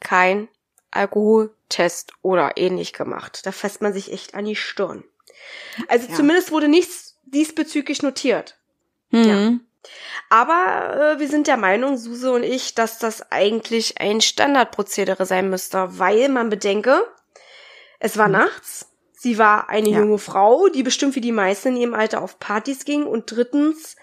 [0.00, 0.48] kein
[0.90, 3.44] Alkoholtest oder ähnlich gemacht.
[3.44, 5.04] Da fasst man sich echt an die Stirn.
[5.88, 6.14] Also ja.
[6.14, 8.58] zumindest wurde nichts diesbezüglich notiert.
[9.10, 9.24] Mhm.
[9.24, 9.58] Ja.
[10.30, 15.50] Aber äh, wir sind der Meinung, Suse und ich, dass das eigentlich ein Standardprozedere sein
[15.50, 17.04] müsste, weil man bedenke,
[18.00, 18.34] es war mhm.
[18.34, 19.98] nachts, sie war eine ja.
[20.00, 23.96] junge Frau, die bestimmt wie die meisten in ihrem Alter auf Partys ging und drittens,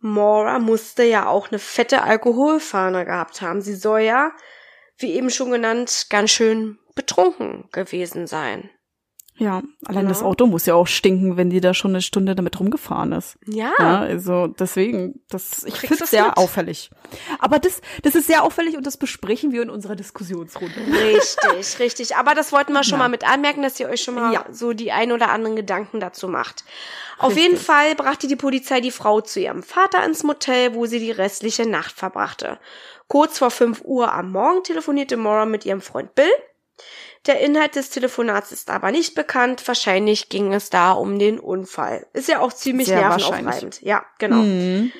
[0.00, 3.62] Maura musste ja auch eine fette Alkoholfahne gehabt haben.
[3.62, 4.32] Sie soll ja,
[4.96, 8.70] wie eben schon genannt, ganz schön betrunken gewesen sein.
[9.38, 10.08] Ja, allein genau.
[10.08, 13.38] das Auto muss ja auch stinken, wenn die da schon eine Stunde damit rumgefahren ist.
[13.46, 13.70] Ja.
[13.78, 16.36] ja also deswegen, das ich finde es sehr mit?
[16.36, 16.90] auffällig.
[17.38, 20.74] Aber das, das ist sehr auffällig und das besprechen wir in unserer Diskussionsrunde.
[20.90, 22.16] Richtig, richtig.
[22.16, 23.04] Aber das wollten wir schon ja.
[23.04, 24.44] mal mit anmerken, dass ihr euch schon mal ja.
[24.50, 26.64] so die ein oder anderen Gedanken dazu macht.
[27.18, 27.44] Auf richtig.
[27.44, 31.12] jeden Fall brachte die Polizei die Frau zu ihrem Vater ins Motel, wo sie die
[31.12, 32.58] restliche Nacht verbrachte.
[33.06, 36.30] Kurz vor 5 Uhr am Morgen telefonierte Maura mit ihrem Freund Bill
[37.26, 39.66] der Inhalt des Telefonats ist aber nicht bekannt.
[39.66, 42.06] Wahrscheinlich ging es da um den Unfall.
[42.12, 43.82] Ist ja auch ziemlich Sehr nervenaufreibend.
[43.82, 44.36] Ja, genau.
[44.36, 44.92] Mhm.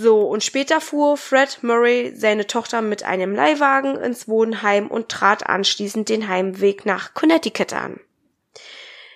[0.00, 5.48] So, und später fuhr Fred Murray seine Tochter mit einem Leihwagen ins Wohnheim und trat
[5.48, 7.98] anschließend den Heimweg nach Connecticut an.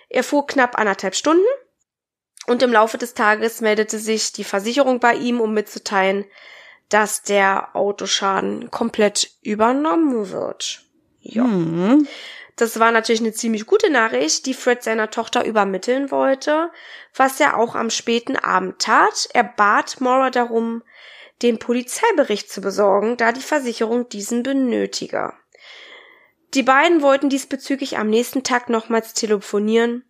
[0.09, 1.45] Er fuhr knapp anderthalb Stunden
[2.49, 6.25] und im Laufe des Tages meldete sich die Versicherung bei ihm, um mitzuteilen,
[6.89, 10.83] dass der Autoschaden komplett übernommen wird.
[11.23, 11.45] Ja.
[11.45, 12.07] Mhm.
[12.57, 16.71] Das war natürlich eine ziemlich gute Nachricht, die Fred seiner Tochter übermitteln wollte,
[17.15, 19.29] was er auch am späten Abend tat.
[19.33, 20.83] Er bat Maura darum,
[21.41, 25.33] den Polizeibericht zu besorgen, da die Versicherung diesen benötige.
[26.55, 30.05] Die beiden wollten diesbezüglich am nächsten Tag nochmals telefonieren,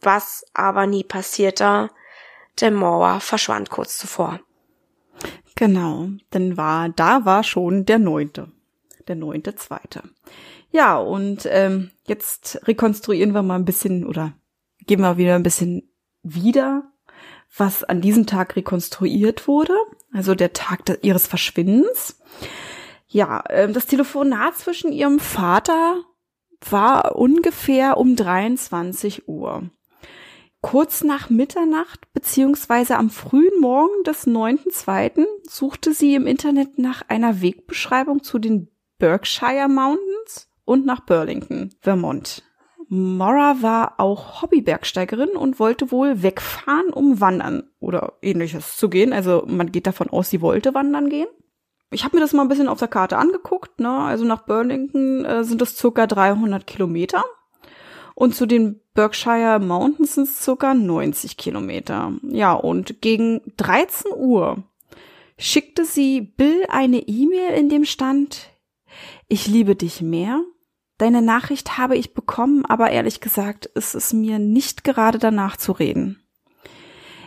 [0.00, 1.90] was aber nie passierte,
[2.60, 4.40] denn Maura verschwand kurz zuvor.
[5.56, 8.52] Genau, denn war, da war schon der neunte
[9.08, 10.02] der neunte zweite.
[10.70, 14.32] Ja, und ähm, jetzt rekonstruieren wir mal ein bisschen oder
[14.86, 15.90] geben wir wieder ein bisschen
[16.22, 16.84] wieder,
[17.56, 19.74] was an diesem Tag rekonstruiert wurde,
[20.12, 22.18] also der Tag de ihres Verschwindens.
[23.06, 26.02] Ja, ähm, das Telefonat zwischen ihrem Vater
[26.70, 29.70] war ungefähr um 23 Uhr.
[30.62, 35.26] Kurz nach Mitternacht beziehungsweise am frühen Morgen des 9.2.
[35.42, 38.68] suchte sie im Internet nach einer Wegbeschreibung zu den
[39.02, 42.44] Berkshire Mountains und nach Burlington, Vermont.
[42.88, 49.12] Mora war auch Hobbybergsteigerin und wollte wohl wegfahren, um wandern oder ähnliches zu gehen.
[49.12, 51.26] Also man geht davon aus, sie wollte wandern gehen.
[51.90, 53.80] Ich habe mir das mal ein bisschen auf der Karte angeguckt.
[53.80, 53.90] Ne?
[53.90, 57.24] Also nach Burlington äh, sind es circa 300 Kilometer.
[58.14, 62.12] Und zu den Berkshire Mountains sind es circa 90 Kilometer.
[62.22, 64.62] Ja, und gegen 13 Uhr
[65.38, 68.51] schickte sie Bill eine E-Mail, in dem stand,
[69.32, 70.44] ich liebe dich mehr.
[70.98, 75.72] Deine Nachricht habe ich bekommen, aber ehrlich gesagt ist es mir nicht gerade danach zu
[75.72, 76.22] reden.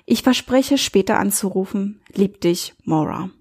[0.05, 2.03] Ich verspreche später anzurufen.
[2.13, 3.31] Lieb dich, Maura.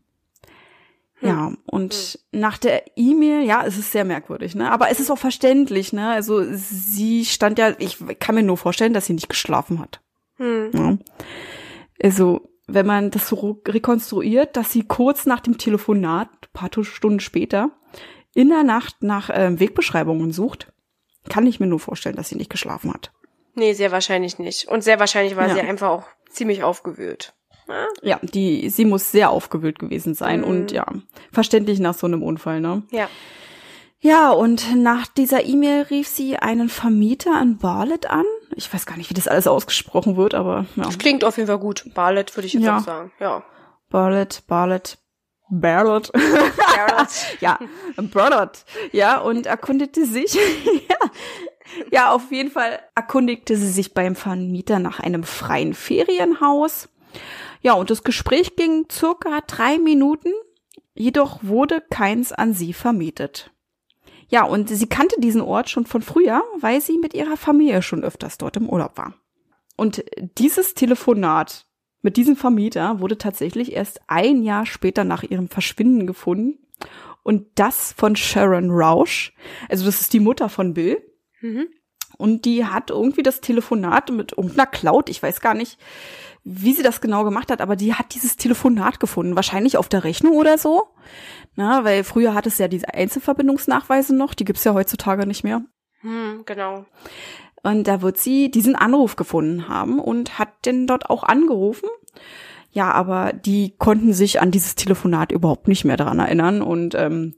[1.20, 1.59] Ja, hm.
[1.66, 2.40] und hm.
[2.40, 4.70] nach der E-Mail, ja, es ist sehr merkwürdig, ne?
[4.70, 6.09] Aber es ist auch verständlich, ne?
[6.09, 10.00] Also sie stand ja, ich kann mir nur vorstellen, dass sie nicht geschlafen hat.
[10.37, 10.70] Hm.
[10.72, 10.98] Ja.
[12.03, 17.70] Also, wenn man das so rekonstruiert, dass sie kurz nach dem Telefonat, paar Stunden später,
[18.35, 20.73] in der Nacht nach äh, Wegbeschreibungen sucht,
[21.29, 23.12] kann ich mir nur vorstellen, dass sie nicht geschlafen hat.
[23.55, 24.68] Nee, sehr wahrscheinlich nicht.
[24.68, 25.55] Und sehr wahrscheinlich war ja.
[25.55, 27.35] sie einfach auch ziemlich aufgewühlt.
[27.68, 27.87] Ja?
[28.03, 30.47] ja, die, sie muss sehr aufgewühlt gewesen sein mhm.
[30.47, 30.87] und ja,
[31.33, 32.83] verständlich nach so einem Unfall, ne?
[32.90, 33.09] Ja.
[34.01, 38.27] Ja, und nach dieser E-Mail rief sie einen Vermieter in Barlet an.
[38.55, 40.83] Ich weiß gar nicht, wie das alles ausgesprochen wird, aber ja.
[40.83, 41.87] Das klingt auf jeden Fall gut.
[41.94, 42.77] Barlet würde ich jetzt ja.
[42.77, 43.42] auch sagen, ja.
[43.88, 44.99] Barlet, Barlet,
[45.61, 46.11] Barlet.
[47.40, 47.59] ja,
[47.97, 48.64] Barlet.
[48.93, 50.35] Ja, und erkundete sich,
[50.88, 51.11] ja,
[51.90, 56.88] ja, auf jeden Fall erkundigte sie sich beim Vermieter nach einem freien Ferienhaus.
[57.62, 60.31] Ja, und das Gespräch ging circa drei Minuten,
[60.95, 63.51] jedoch wurde keins an sie vermietet.
[64.29, 68.05] Ja, und sie kannte diesen Ort schon von früher, weil sie mit ihrer Familie schon
[68.05, 69.14] öfters dort im Urlaub war.
[69.77, 70.05] Und
[70.38, 71.67] dieses Telefonat
[72.05, 76.59] mit diesem Vermieter wurde tatsächlich erst ein Jahr später nach ihrem Verschwinden gefunden.
[77.23, 79.33] Und das von Sharon Rausch.
[79.71, 81.03] Also das ist die Mutter von Bill.
[81.40, 81.67] Mhm.
[82.19, 85.79] Und die hat irgendwie das Telefonat mit irgendeiner Cloud, ich weiß gar nicht,
[86.45, 90.05] wie sie das genau gemacht hat, aber die hat dieses Telefonat gefunden, wahrscheinlich auf der
[90.05, 90.88] Rechnung oder so.
[91.57, 95.64] Na, weil früher hat es ja diese Einzelverbindungsnachweise noch, die gibt's ja heutzutage nicht mehr.
[96.03, 96.85] Hm, genau.
[97.64, 101.88] Und da wird sie diesen Anruf gefunden haben und hat den dort auch angerufen.
[102.70, 107.35] Ja, aber die konnten sich an dieses Telefonat überhaupt nicht mehr daran erinnern und ähm,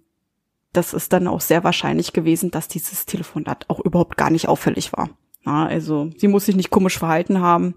[0.73, 4.93] das ist dann auch sehr wahrscheinlich gewesen, dass dieses Telefonat auch überhaupt gar nicht auffällig
[4.93, 5.11] war.
[5.45, 7.75] Ja, also sie muss sich nicht komisch verhalten haben.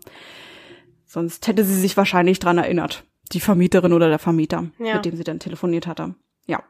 [1.05, 3.03] Sonst hätte sie sich wahrscheinlich dran erinnert.
[3.31, 4.95] Die Vermieterin oder der Vermieter, ja.
[4.95, 6.15] mit dem sie dann telefoniert hatte.
[6.47, 6.63] Ja.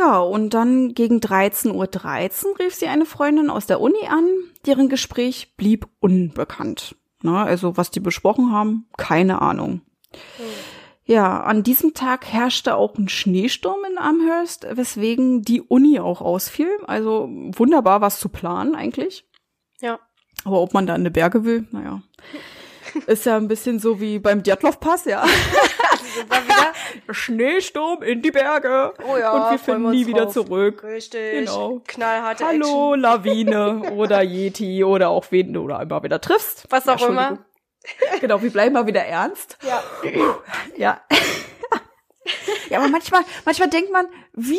[0.00, 4.26] Ja, und dann gegen 13.13 Uhr .13 rief sie eine Freundin aus der Uni an,
[4.64, 6.96] deren Gespräch blieb unbekannt.
[7.22, 9.82] Na, also was die besprochen haben, keine Ahnung.
[10.12, 10.44] Mhm.
[11.04, 16.70] Ja, an diesem Tag herrschte auch ein Schneesturm in Amherst, weswegen die Uni auch ausfiel.
[16.86, 19.28] Also wunderbar was zu planen eigentlich.
[19.80, 19.98] Ja.
[20.44, 22.00] Aber ob man da in die Berge will, naja.
[23.06, 25.24] Ist ja ein bisschen so wie beim Djatlov-Pass, ja.
[27.10, 28.94] Schneesturm in die Berge.
[29.06, 30.34] Oh ja, und wir finden nie wieder drauf.
[30.34, 30.82] zurück.
[30.82, 31.32] Richtig.
[31.32, 31.82] Genau.
[31.86, 33.00] Knallharte Hallo, Action.
[33.00, 36.66] Lawine oder Yeti oder auch wen du da immer wieder triffst.
[36.70, 37.38] Was auch immer.
[38.20, 39.56] Genau, wir bleiben mal wieder ernst.
[39.62, 39.82] Ja.
[40.76, 41.00] Ja.
[42.68, 44.58] ja, aber manchmal, manchmal denkt man, wie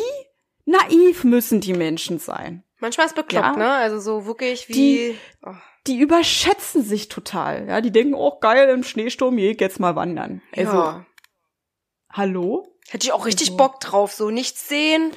[0.66, 2.64] naiv müssen die Menschen sein?
[2.80, 3.56] Manchmal ist bekloppt, ja.
[3.56, 3.72] ne?
[3.72, 4.74] Also so wirklich wie.
[4.74, 5.54] Die, oh.
[5.86, 7.68] die überschätzen sich total.
[7.68, 10.42] Ja, die denken, oh geil, im Schneesturm, je, jetzt mal wandern.
[10.56, 11.06] Also, ja.
[12.12, 12.68] Hallo?
[12.90, 13.58] Hätte ich auch richtig also.
[13.58, 15.12] Bock drauf, so nichts sehen.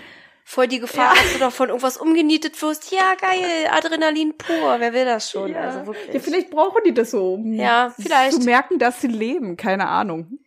[0.46, 1.22] Voll die Gefahr, ja.
[1.22, 2.92] dass du doch von irgendwas umgenietet wirst.
[2.92, 4.76] Ja, geil, Adrenalin pur.
[4.78, 5.52] Wer will das schon?
[5.52, 5.60] Ja.
[5.60, 6.14] Also wirklich.
[6.14, 8.34] Ja, vielleicht brauchen die das so, um ja, vielleicht.
[8.34, 9.56] zu merken, dass sie leben.
[9.56, 10.38] Keine Ahnung.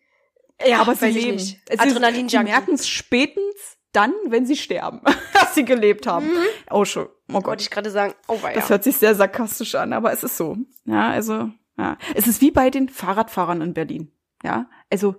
[0.66, 1.42] Ja, aber sie leben.
[1.78, 5.02] Adrenalin Sie merken es spätestens dann, wenn sie sterben,
[5.34, 6.28] dass sie gelebt haben.
[6.28, 6.46] Mhm.
[6.70, 7.08] Oh, schon.
[7.30, 7.48] Oh Gott.
[7.48, 8.14] Wollte ich gerade sagen.
[8.28, 8.54] Oh, weia.
[8.54, 10.58] Das hört sich sehr sarkastisch an, aber es ist so.
[10.86, 11.98] Ja, also, ja.
[12.14, 14.12] Es ist wie bei den Fahrradfahrern in Berlin.
[14.44, 15.16] Ja, also,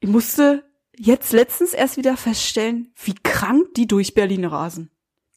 [0.00, 0.64] ich musste
[0.96, 4.90] jetzt letztens erst wieder feststellen, wie krank die durch Berlin rasen.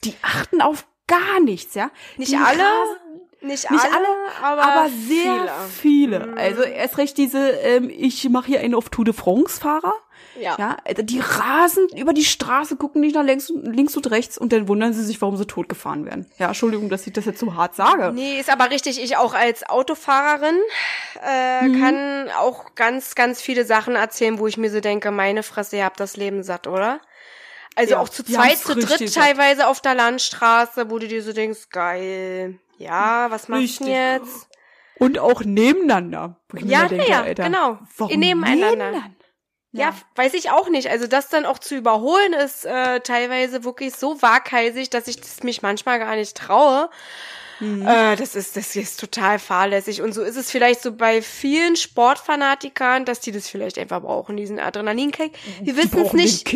[0.04, 1.92] Die achten auf gar nichts, ja.
[2.18, 2.64] Nicht die alle?
[2.64, 4.08] Rasen, Nicht, Nicht alle,
[4.42, 6.20] aber, aber sehr viele.
[6.22, 6.38] viele.
[6.38, 9.94] Also erst recht diese, ähm, ich mache hier einen auf Tour de France-Fahrer.
[10.40, 10.56] Ja.
[10.58, 14.54] Ja, die rasen über die Straße, gucken nicht nach links, und- links und rechts und
[14.54, 16.26] dann wundern sie sich, warum sie totgefahren werden.
[16.38, 18.12] Ja, Entschuldigung, dass ich das jetzt so hart sage.
[18.14, 19.02] Nee, ist aber richtig.
[19.04, 20.58] Ich auch als Autofahrerin
[21.26, 21.82] äh, Mhm.
[21.82, 25.86] kann auch ganz, ganz viele Sachen erzählen, wo ich mir so denke, meine Fresse, ihr
[25.86, 27.02] habt das Leben satt, oder?
[27.76, 31.34] Also Ja, auch zu zweit, zu dritt teilweise auf der Landstraße, wo du dir so
[31.34, 32.60] denkst, geil.
[32.78, 34.48] Ja, was machst du jetzt?
[34.98, 36.36] Und auch nebeneinander.
[36.60, 37.80] Ja, denke, ja, Alter, genau.
[37.98, 39.04] Warum Nebeneinander.
[39.74, 39.90] Ja.
[39.90, 39.96] Ja.
[40.16, 40.90] weiß ich auch nicht.
[40.90, 45.44] Also das dann auch zu überholen ist äh, teilweise wirklich so waghalsig, dass ich das
[45.44, 46.90] mich manchmal gar nicht traue.
[47.60, 47.86] Mhm.
[47.88, 51.76] Äh, das ist das ist total fahrlässig und so ist es vielleicht so bei vielen
[51.76, 55.34] Sportfanatikern, dass die das vielleicht einfach brauchen, diesen Adrenalinkick.
[55.62, 56.50] Wir wissen es nicht.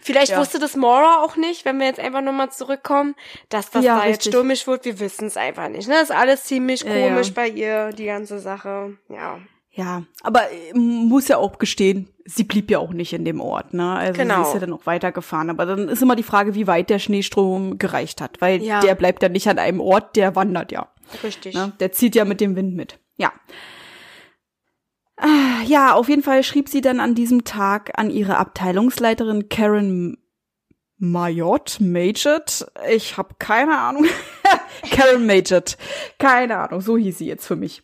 [0.00, 0.38] Vielleicht Ja.
[0.38, 3.16] wusste das Mora auch nicht, wenn wir jetzt einfach nochmal zurückkommen,
[3.48, 4.84] dass das Ja, da jetzt stürmisch wird.
[4.84, 5.88] Wir wissen es einfach nicht.
[5.88, 6.00] Ne?
[6.00, 8.96] Ist alles ziemlich komisch bei ihr, die ganze Sache.
[9.08, 9.40] Ja.
[9.78, 13.74] Ja, aber äh, muss ja auch gestehen, sie blieb ja auch nicht in dem Ort,
[13.74, 13.92] ne?
[13.94, 14.36] Also Genau.
[14.42, 15.50] sie ist ja dann auch weitergefahren.
[15.50, 18.80] Aber dann ist immer die Frage, wie weit der Schneestrom gereicht hat, weil Ja.
[18.80, 20.88] der bleibt ja nicht an einem Ort, der wandert ja.
[21.22, 21.54] Richtig.
[21.54, 21.72] Ne?
[21.78, 22.98] Der zieht ja mit dem Wind mit.
[23.18, 23.32] Ja.
[25.16, 30.18] Ah, Ja, auf jeden Fall schrieb sie dann an diesem Tag an ihre Abteilungsleiterin Karen
[30.98, 34.06] Majot, Majot, ich habe keine Ahnung.
[34.90, 35.76] Karen Majot,
[36.18, 37.82] keine Ahnung, so hieß sie jetzt für mich.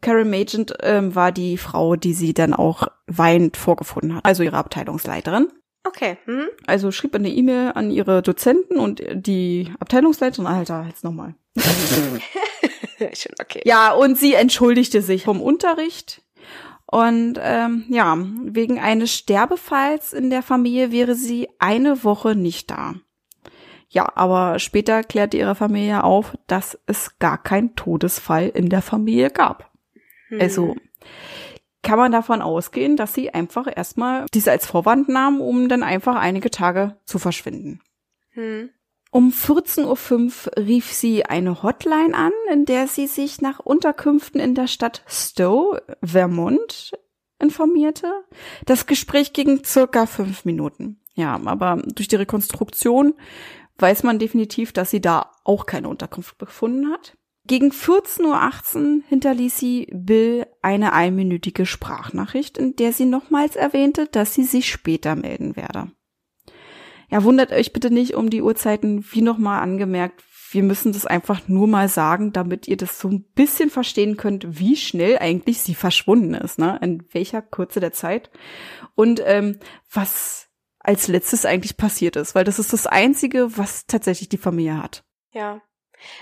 [0.00, 4.56] Karen Majot ähm, war die Frau, die sie dann auch weinend vorgefunden hat, also ihre
[4.56, 5.48] Abteilungsleiterin.
[5.84, 6.18] Okay.
[6.24, 6.48] Hm?
[6.66, 11.34] Also schrieb eine E-Mail an ihre Dozenten und die Abteilungsleiterin, Alter, jetzt nochmal.
[13.40, 13.62] Okay.
[13.64, 16.22] Ja, und sie entschuldigte sich vom Unterricht.
[16.90, 22.94] Und ähm, ja, wegen eines Sterbefalls in der Familie wäre sie eine Woche nicht da.
[23.90, 29.30] Ja, aber später klärte ihre Familie auf, dass es gar keinen Todesfall in der Familie
[29.30, 29.70] gab.
[30.28, 30.40] Hm.
[30.40, 30.76] Also
[31.82, 36.16] kann man davon ausgehen, dass sie einfach erstmal diese als Vorwand nahmen, um dann einfach
[36.16, 37.80] einige Tage zu verschwinden.
[38.30, 38.70] Hm.
[39.10, 44.54] Um 14.05 Uhr rief sie eine Hotline an, in der sie sich nach Unterkünften in
[44.54, 46.92] der Stadt Stowe, Vermont,
[47.38, 48.12] informierte.
[48.66, 51.00] Das Gespräch ging circa fünf Minuten.
[51.14, 53.14] Ja, aber durch die Rekonstruktion
[53.78, 57.16] weiß man definitiv, dass sie da auch keine Unterkunft gefunden hat.
[57.46, 64.34] Gegen 14.18 Uhr hinterließ sie Bill eine einminütige Sprachnachricht, in der sie nochmals erwähnte, dass
[64.34, 65.90] sie sich später melden werde.
[67.10, 70.22] Ja, wundert euch bitte nicht um die Uhrzeiten, wie nochmal angemerkt.
[70.50, 74.58] Wir müssen das einfach nur mal sagen, damit ihr das so ein bisschen verstehen könnt,
[74.58, 76.78] wie schnell eigentlich sie verschwunden ist, ne?
[76.82, 78.30] In welcher Kürze der Zeit.
[78.94, 79.58] Und ähm,
[79.90, 80.48] was
[80.80, 85.04] als letztes eigentlich passiert ist, weil das ist das Einzige, was tatsächlich die Familie hat.
[85.32, 85.60] Ja.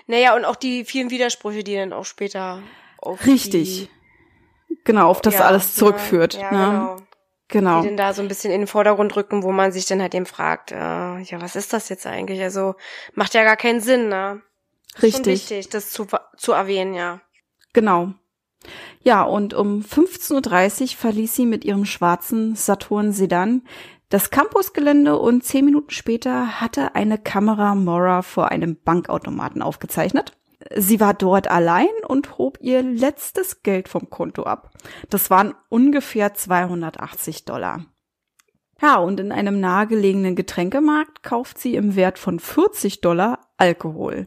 [0.06, 2.62] Naja, und auch die vielen Widersprüche, die dann auch später
[2.98, 3.90] auf Richtig.
[4.84, 6.34] Genau, auf das ja, alles zurückführt.
[6.34, 6.96] Ja, ne?
[6.96, 7.05] genau.
[7.48, 7.80] Genau.
[7.80, 10.14] Die dann da so ein bisschen in den Vordergrund rücken, wo man sich dann halt
[10.14, 12.42] eben fragt, äh, ja, was ist das jetzt eigentlich?
[12.42, 12.74] Also,
[13.14, 14.42] macht ja gar keinen Sinn, ne?
[14.94, 15.26] Schon Richtig.
[15.26, 16.06] wichtig, das zu,
[16.36, 17.20] zu erwähnen, ja.
[17.72, 18.12] Genau.
[19.02, 23.62] Ja, und um 15.30 Uhr verließ sie mit ihrem schwarzen Saturn Sedan
[24.08, 30.35] das Campusgelände und zehn Minuten später hatte eine Kamera Mora vor einem Bankautomaten aufgezeichnet.
[30.74, 34.70] Sie war dort allein und hob ihr letztes Geld vom Konto ab.
[35.10, 37.86] Das waren ungefähr 280 Dollar.
[38.80, 44.26] Ja, und in einem nahegelegenen Getränkemarkt kauft sie im Wert von 40 Dollar Alkohol.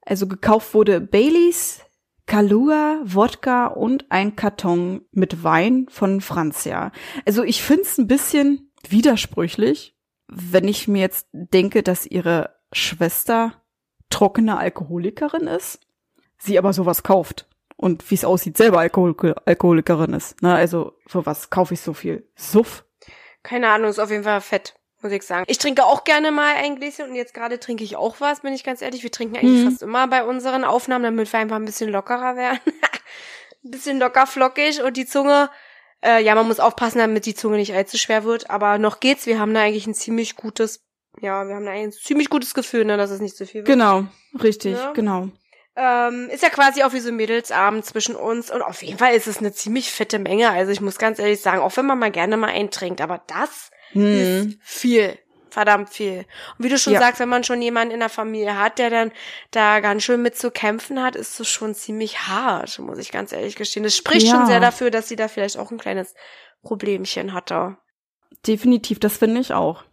[0.00, 1.82] Also gekauft wurde Baileys,
[2.26, 6.90] Kahlua, Wodka und ein Karton mit Wein von Franzia.
[7.24, 9.96] Also ich find's ein bisschen widersprüchlich,
[10.26, 13.62] wenn ich mir jetzt denke, dass ihre Schwester
[14.10, 15.80] trockene Alkoholikerin ist,
[16.38, 20.36] sie aber sowas kauft und wie es aussieht, selber Alkohol Alkoholikerin ist.
[20.40, 22.28] Na, also für was kaufe ich so viel?
[22.36, 22.84] Suff.
[23.42, 25.44] Keine Ahnung, ist auf jeden Fall fett, muss ich sagen.
[25.48, 28.52] Ich trinke auch gerne mal ein Gläschen und jetzt gerade trinke ich auch was, bin
[28.54, 29.02] ich ganz ehrlich.
[29.02, 29.70] Wir trinken eigentlich Mhm.
[29.70, 32.60] fast immer bei unseren Aufnahmen, damit wir einfach ein bisschen lockerer werden.
[33.64, 35.50] ein bisschen locker flockig und die Zunge,
[36.04, 39.26] äh, ja, man muss aufpassen, damit die Zunge nicht allzu schwer wird, aber noch geht's.
[39.26, 40.85] Wir haben da eigentlich ein ziemlich gutes,
[41.20, 43.66] ja, wir haben ein ziemlich gutes Gefühl, ne, dass es nicht so viel wird.
[43.66, 44.06] Genau,
[44.42, 44.92] richtig, Ja.
[44.92, 45.28] genau.
[45.78, 49.14] Ähm, ist ja quasi auch wie so ein Mädelsabend zwischen uns und auf jeden Fall
[49.14, 50.48] ist es eine ziemlich fette Menge.
[50.50, 53.70] Also ich muss ganz ehrlich sagen, auch wenn man mal gerne mal eintrinkt, aber das
[53.92, 54.14] Hm.
[54.14, 55.18] ist viel.
[55.50, 56.26] Verdammt viel.
[56.58, 57.00] Und wie du schon Ja.
[57.00, 59.12] sagst, wenn man schon jemanden in der Familie hat, der dann
[59.52, 63.32] da ganz schön mit zu kämpfen hat, ist das schon ziemlich hart, muss ich ganz
[63.32, 63.82] ehrlich gestehen.
[63.82, 64.32] Das spricht Ja.
[64.32, 66.14] schon sehr dafür, dass sie da vielleicht auch ein kleines
[66.62, 67.76] Problemchen hatte.
[68.46, 69.84] Definitiv, das finde ich auch.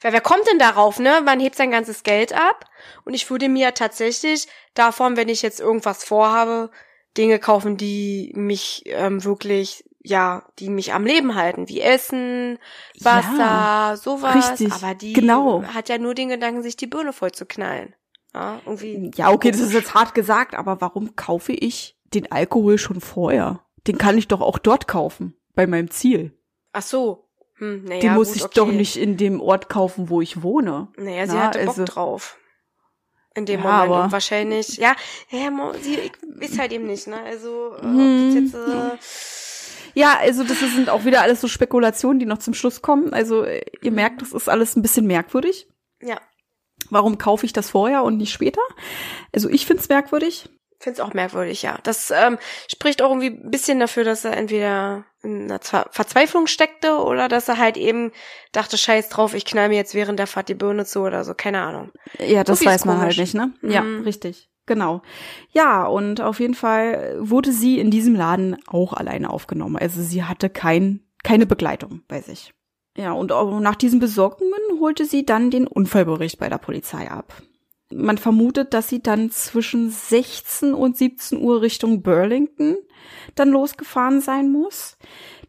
[0.00, 1.20] Wer, wer kommt denn darauf, ne?
[1.24, 2.64] Man hebt sein ganzes Geld ab
[3.04, 6.70] und ich würde mir tatsächlich davon, wenn ich jetzt irgendwas vorhabe,
[7.16, 12.58] Dinge kaufen, die mich ähm, wirklich, ja, die mich am Leben halten, wie Essen,
[13.00, 14.50] Wasser, Ja, sowas.
[14.52, 15.64] richtig, Aber die genau.
[15.64, 17.94] hat ja nur den Gedanken, sich die Birne voll zu knallen.
[18.34, 19.10] Ja, irgendwie.
[19.16, 23.64] Ja, okay, das ist jetzt hart gesagt, aber warum kaufe ich den Alkohol schon vorher?
[23.88, 26.38] Den kann ich doch auch dort kaufen, bei meinem Ziel.
[26.72, 27.27] Ach so.
[27.58, 28.52] Hm, naja, Den muss gut, ich okay.
[28.56, 30.88] doch nicht in dem Ort kaufen, wo ich wohne.
[30.96, 32.36] Naja, sie Na, hatte Bock also- drauf.
[33.34, 33.90] In dem Ja, Moment.
[33.92, 34.96] aber- Und wahrscheinlich, ja,
[35.30, 35.50] ja,
[35.80, 36.12] sie ich
[36.50, 37.20] weiß halt eben nicht, ne?
[37.22, 38.34] Also, äh, Hm.
[38.34, 38.96] jetzt, äh,
[39.94, 43.12] Ja, also das sind auch wieder alles so Spekulationen, die noch zum Schluss kommen.
[43.12, 45.66] Also äh, ihr merkt, das ist alles ein bisschen merkwürdig.
[46.00, 46.20] ja,
[46.90, 48.60] Warum kaufe ich das vorher und nicht später?
[49.34, 50.48] Also ich find's merkwürdig.
[50.80, 51.78] Find's auch merkwürdig, ja.
[51.82, 52.38] Das ähm,
[52.70, 57.28] spricht auch irgendwie ein bisschen dafür, dass er entweder in einer Ver Verzweiflung steckte oder
[57.28, 58.12] dass er halt eben
[58.52, 61.34] dachte, scheiß drauf, ich knall mir jetzt während der Fahrt die Birne zu oder so,
[61.34, 61.90] keine Ahnung.
[62.18, 63.52] Ja, das weiß man halt nicht, ne?
[63.62, 64.02] Ja, Mhm.
[64.02, 64.48] richtig.
[64.66, 65.00] Genau.
[65.50, 69.76] Ja, und auf jeden Fall wurde sie in diesem Laden auch alleine aufgenommen.
[69.78, 72.52] Also sie hatte kein, keine Begleitung bei sich.
[72.96, 77.32] Ja, und auch nach diesen Besorgungen holte sie dann den Unfallbericht bei der Polizei ab.
[77.90, 82.76] Man vermutet, dass sie dann zwischen 16 und 17 Uhr Richtung Burlington
[83.34, 84.98] dann losgefahren sein muss.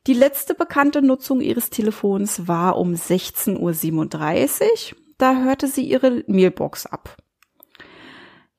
[0.07, 4.97] Die letzte bekannte Nutzung ihres Telefons war um 16.37 Uhr.
[5.17, 7.17] Da hörte sie ihre Mailbox ab.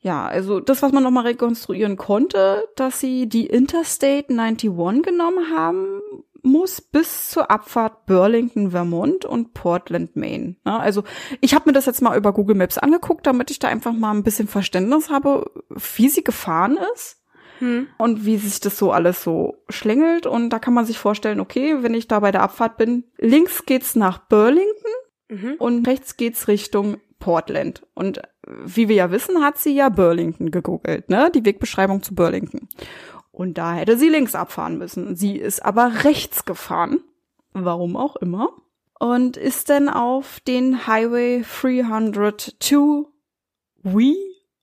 [0.03, 6.01] Ja, also das, was man nochmal rekonstruieren konnte, dass sie die Interstate 91 genommen haben
[6.43, 10.57] muss bis zur Abfahrt Burlington, Vermont und Portland, Maine.
[10.67, 11.05] Ja, also
[11.41, 14.13] ich habe mir das jetzt mal über Google Maps angeguckt, damit ich da einfach mal
[14.13, 15.51] ein bisschen Verständnis habe,
[15.97, 17.19] wie sie gefahren ist
[17.59, 17.89] Hm.
[17.99, 20.27] und wie sich das so alles so schlängelt.
[20.27, 23.67] Und da kann man sich vorstellen, okay, wenn ich da bei der Abfahrt bin, links
[23.67, 24.93] geht's nach Burlington
[25.29, 25.55] Mhm.
[25.59, 27.83] und rechts geht's Richtung Portland.
[27.95, 28.23] Und
[28.65, 31.31] wie wir ja wissen, hat sie ja Burlington gegoogelt, ne?
[31.33, 32.67] Die Wegbeschreibung zu Burlington.
[33.41, 35.17] Und da hätte sie links abfahren müssen.
[35.17, 37.01] Sie ist aber rechts gefahren.
[37.55, 38.51] Warum auch immer.
[38.99, 43.07] Und ist dann auf den Highway 302
[43.83, 44.15] We?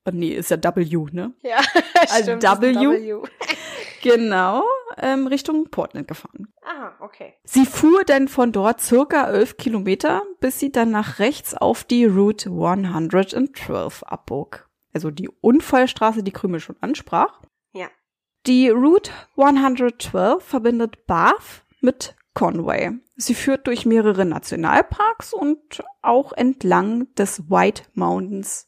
[0.05, 1.33] Oh, nee, ist ja W, ne?
[1.41, 1.57] Ja,
[2.01, 2.75] Als stimmt, ein W?
[2.75, 3.27] W.
[4.03, 4.63] Genau,
[5.01, 6.47] ähm, Richtung Portland gefahren.
[6.61, 7.33] Aha, okay.
[7.45, 12.05] Sie fuhr dann von dort circa 11 Kilometer, bis sie dann nach rechts auf die
[12.05, 14.69] Route 112 abbog.
[14.93, 17.41] Also die Unfallstraße, die Krümel schon ansprach.
[18.47, 22.91] Die Route 112 verbindet Bath mit Conway.
[23.17, 28.67] Sie führt durch mehrere Nationalparks und auch entlang des White Mountains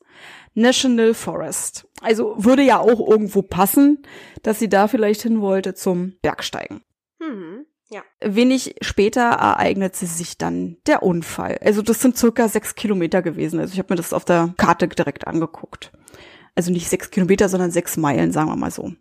[0.54, 1.88] National Forest.
[2.02, 4.04] Also würde ja auch irgendwo passen,
[4.44, 6.82] dass sie da vielleicht hin wollte zum Bergsteigen.
[7.20, 7.66] Mhm.
[7.90, 8.04] Ja.
[8.20, 11.58] Wenig später ereignete sich dann der Unfall.
[11.64, 13.62] Also das sind circa sechs Kilometer gewesen.
[13.62, 15.94] Also ich habe mir das auf der Karte direkt angeguckt.
[16.54, 18.92] Also nicht sechs Kilometer, sondern sechs Meilen, sagen wir mal so.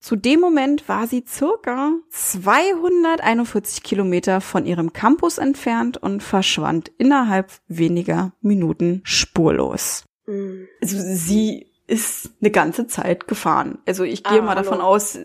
[0.00, 7.50] Zu dem Moment war sie circa 241 Kilometer von ihrem Campus entfernt und verschwand innerhalb
[7.68, 10.04] weniger Minuten spurlos.
[10.26, 10.66] Mhm.
[10.80, 13.78] Also sie ist eine ganze Zeit gefahren.
[13.86, 14.86] Also ich gehe Ah, mal davon hallo.
[14.86, 15.18] aus,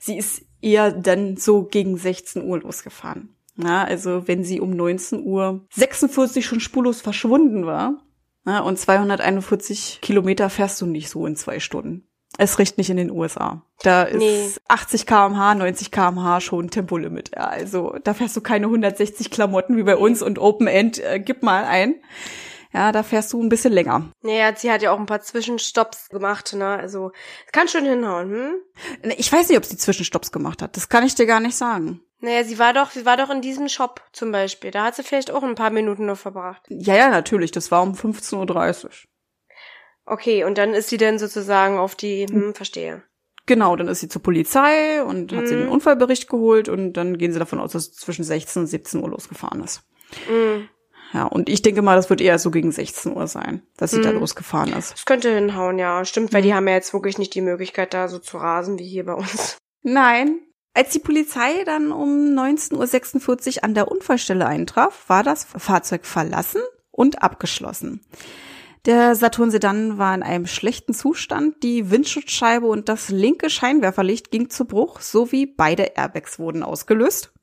[0.00, 3.36] sie ist eher dann so gegen 16 Uhr losgefahren.
[3.54, 8.02] Na, also wenn sie um 19 Uhr 46 schon spurlos verschwunden war,
[8.44, 12.07] na, und 241 Kilometer fährst du nicht so in zwei Stunden.
[12.38, 13.62] Es recht nicht in den USA.
[13.82, 14.48] Da ist Nee.
[14.68, 17.32] 80 kmh, 90 kmh schon Tempolimit.
[17.34, 21.18] Ja, also da fährst du keine 160 Klamotten wie bei uns und Open End, äh,
[21.20, 21.96] gib mal ein.
[22.72, 24.10] Ja, da fährst du ein bisschen länger.
[24.22, 26.66] Naja, sie hat ja auch ein paar Zwischenstopps gemacht, ne?
[26.66, 27.12] Also,
[27.46, 28.52] es kann schon hinhauen, hm?
[29.04, 30.76] Ne, Ich weiß nicht, ob sie Zwischenstopps gemacht hat.
[30.76, 32.02] Das kann ich dir gar nicht sagen.
[32.20, 34.70] Naja, sie war doch, sie war doch in diesem Shop zum Beispiel.
[34.70, 36.62] Da hat sie vielleicht auch ein paar Minuten nur verbracht.
[36.68, 37.52] Ja, ja, natürlich.
[37.52, 38.90] Das war um 15.30 Uhr.
[40.10, 43.02] Okay, und dann ist sie dann sozusagen auf die, hm, verstehe.
[43.46, 45.60] Genau, dann ist sie zur Polizei und hat sie Mhm.
[45.60, 49.02] den Unfallbericht geholt und dann gehen sie davon aus, dass es zwischen 16 und 17
[49.02, 49.82] Uhr losgefahren ist.
[50.30, 50.68] Mhm.
[51.14, 54.02] Ja, und ich denke mal, das wird eher so gegen 16 Uhr sein, dass sie
[54.02, 54.18] da Mhm.
[54.18, 54.92] losgefahren ist.
[54.92, 56.04] Das könnte hinhauen, ja.
[56.04, 56.46] Stimmt, weil Mhm.
[56.46, 59.14] die haben ja jetzt wirklich nicht die Möglichkeit, da so zu rasen wie hier bei
[59.14, 59.56] uns.
[59.82, 60.40] Nein.
[60.74, 66.60] Als die Polizei dann um 19.46 Uhr an der Unfallstelle eintraf, war das Fahrzeug verlassen
[66.90, 68.04] und abgeschlossen.
[68.88, 74.48] Der Saturn Sedan war in einem schlechten Zustand, die Windschutzscheibe und das linke Scheinwerferlicht ging
[74.48, 77.34] zu Bruch, sowie beide Airbags wurden ausgelöst.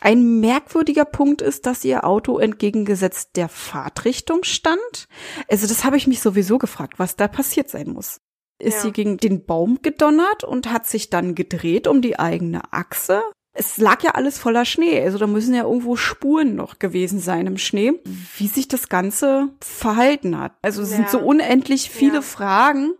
[0.00, 5.06] Ein merkwürdiger Punkt ist, dass ihr Auto entgegengesetzt der Fahrtrichtung stand.
[5.50, 8.22] Also das habe ich mich sowieso gefragt, was da passiert sein muss.
[8.58, 8.80] Ist Ja.
[8.84, 13.22] sie gegen den Baum gedonnert und hat sich dann gedreht um die eigene Achse?
[13.56, 17.46] Es lag ja alles voller Schnee, also da müssen ja irgendwo Spuren noch gewesen sein
[17.46, 17.92] im Schnee,
[18.36, 20.52] wie sich das Ganze verhalten hat.
[20.60, 20.96] Also es Ja.
[20.96, 22.22] sind so unendlich viele Ja.
[22.22, 22.94] Fragen,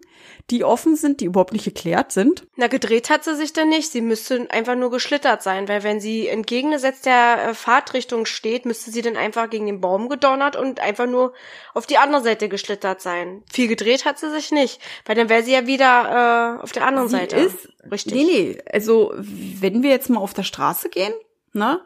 [0.51, 2.47] die offen sind, die überhaupt nicht geklärt sind.
[2.57, 3.91] Na, gedreht hat sie sich denn nicht.
[3.91, 8.91] Sie müsste einfach nur geschlittert sein, weil wenn sie entgegengesetzt der äh, Fahrtrichtung steht, müsste
[8.91, 11.33] sie dann einfach gegen den Baum gedonnert und einfach nur
[11.73, 13.43] auf die andere Seite geschlittert sein.
[13.51, 16.87] Viel gedreht hat sie sich nicht, weil dann wäre sie ja wieder äh, auf der
[16.87, 17.37] anderen Sie Seite.
[17.37, 18.13] ist- richtig.
[18.15, 21.15] Nee, nee, also wenn wir jetzt mal auf der Straße gehen,
[21.53, 21.81] ne?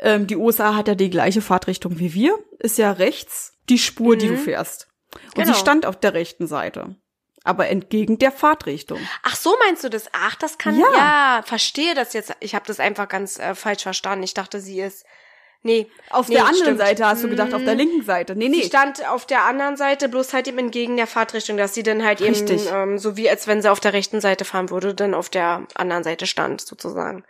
[0.00, 4.16] Ähm, die USA hat ja die gleiche Fahrtrichtung wie wir, ist ja rechts die Spur,
[4.16, 4.38] die du Mhm.
[4.38, 4.88] fährst.
[5.12, 5.48] Und Genau.
[5.48, 6.94] sie stand auf der rechten Seite,
[7.48, 9.00] aber entgegen der Fahrtrichtung.
[9.22, 10.08] Ach so meinst du das?
[10.12, 10.86] Ach, das kann Ja.
[10.96, 12.34] ja, verstehe das jetzt.
[12.40, 14.22] Ich habe das einfach ganz äh, falsch verstanden.
[14.24, 15.04] Ich dachte, sie ist
[15.64, 16.78] Nee, Auf nee, der anderen stimmt.
[16.78, 18.36] Seite hast du gedacht, auf der linken Seite.
[18.36, 18.62] Nee, Sie nee.
[18.62, 22.20] stand auf der anderen Seite, bloß halt eben entgegen der Fahrtrichtung, dass sie dann halt
[22.20, 22.66] Richtig.
[22.68, 25.28] eben, ähm, so wie als wenn sie auf der rechten Seite fahren würde, dann auf
[25.30, 27.24] der anderen Seite stand, sozusagen.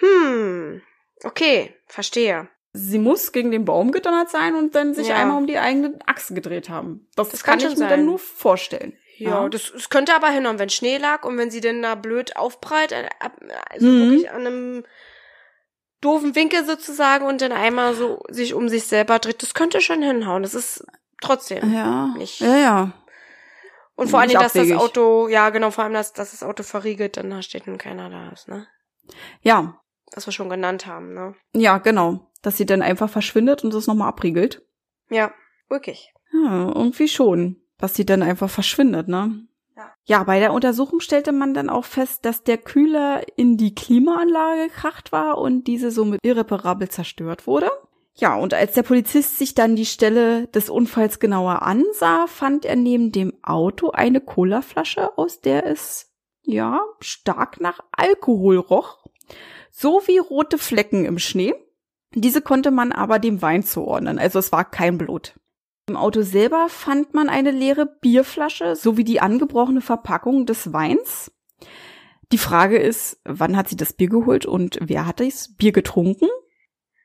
[0.00, 0.82] Hm,
[1.24, 2.48] okay, verstehe.
[2.74, 5.16] Sie muss gegen den Baum gedonnert sein und dann sich Ja.
[5.16, 7.08] einmal um die eigene Achse gedreht haben.
[7.16, 8.04] Das, Das kann kann ich mir dann sein.
[8.04, 8.98] nur vorstellen.
[9.16, 12.36] Ja, das, das könnte aber hinhauen, wenn Schnee lag und wenn sie dann da blöd
[12.36, 13.08] aufprallt, äh,
[13.70, 14.00] also Mhm.
[14.10, 14.84] wirklich an einem
[16.00, 20.02] doofen Winkel sozusagen und dann einmal so sich um sich selber dreht, das könnte schon
[20.02, 20.42] hinhauen.
[20.42, 20.84] Das ist
[21.22, 21.72] trotzdem.
[21.72, 22.08] Ja.
[22.16, 22.92] Nicht- Ja, ja.
[23.96, 24.70] Und vor allem, dass das.
[24.72, 28.10] Auto, ja genau, vor allem, dass, dass das Auto verriegelt, dann da steht nun keiner
[28.10, 28.66] da ist, ne?
[29.42, 29.78] Ja,
[30.14, 31.34] Was wir schon genannt haben, ne?
[31.54, 32.30] ja, genau.
[32.42, 34.62] Dass sie dann einfach verschwindet und das nochmal abriegelt.
[35.10, 35.32] Ja,
[35.68, 36.12] wirklich.
[36.32, 37.60] Ja, irgendwie schon.
[37.78, 39.46] Dass sie dann einfach verschwindet, ne?
[39.76, 39.92] Ja.
[40.04, 44.68] Ja, bei der Untersuchung stellte man dann auch fest, dass der Kühler in die Klimaanlage
[44.68, 47.70] gekracht war und diese somit irreparabel zerstört wurde.
[48.16, 52.76] Ja, und als der Polizist sich dann die Stelle des Unfalls genauer ansah, fand er
[52.76, 56.12] neben dem Auto eine Colaflasche, aus der es,
[56.42, 59.04] ja, stark nach Alkohol roch,
[59.72, 61.54] sowie rote Flecken im Schnee.
[62.14, 65.34] Diese konnte man aber dem Wein zuordnen, also es war kein Blut.
[65.86, 71.30] Im Auto selber fand man eine leere Bierflasche sowie die angebrochene Verpackung des Weins.
[72.32, 76.28] Die Frage ist, wann hat sie das Bier geholt und wer hat das Bier getrunken?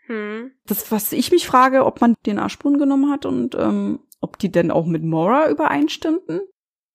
[0.06, 0.52] Hm.
[0.66, 4.52] Das, was ich mich frage, ob man den Spuren genommen hat und ähm, ob die
[4.52, 6.42] denn auch mit Mora übereinstimmten.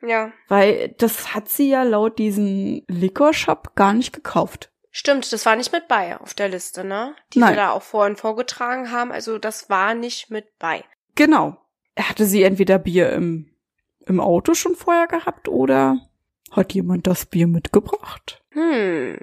[0.02, 0.32] Ja.
[0.48, 4.70] Weil das hat sie ja laut diesem Liquor-Shop gar nicht gekauft.
[4.90, 7.14] Stimmt, das war nicht mit bei auf der Liste, ne?
[7.32, 7.50] Die Nein.
[7.50, 9.12] wir da auch vorhin vorgetragen haben.
[9.12, 10.84] Also das war nicht mit bei.
[11.14, 11.56] Genau.
[11.98, 13.50] Hatte sie entweder Bier im,
[14.06, 15.98] im Auto schon vorher gehabt oder
[16.50, 18.42] hat jemand das Bier mitgebracht?
[18.50, 19.18] Hm.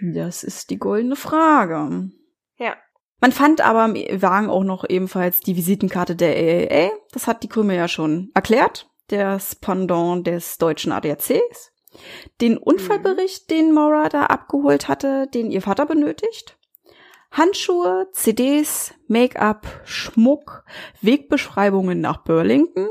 [0.00, 2.10] Das ist die goldene Frage.
[2.58, 2.76] Ja.
[3.20, 6.90] Man fand aber im Wagen auch noch ebenfalls die Visitenkarte der AAA.
[7.12, 8.90] Das hat die Krümel ja schon erklärt.
[9.10, 11.72] Der Pendant des deutschen ADACs.
[12.40, 16.58] Den Unfallbericht, den Maura da abgeholt hatte, den ihr Vater benötigt.
[17.36, 20.64] Handschuhe, CDs, Make-up, Schmuck,
[21.00, 22.86] Wegbeschreibungen nach Burlington.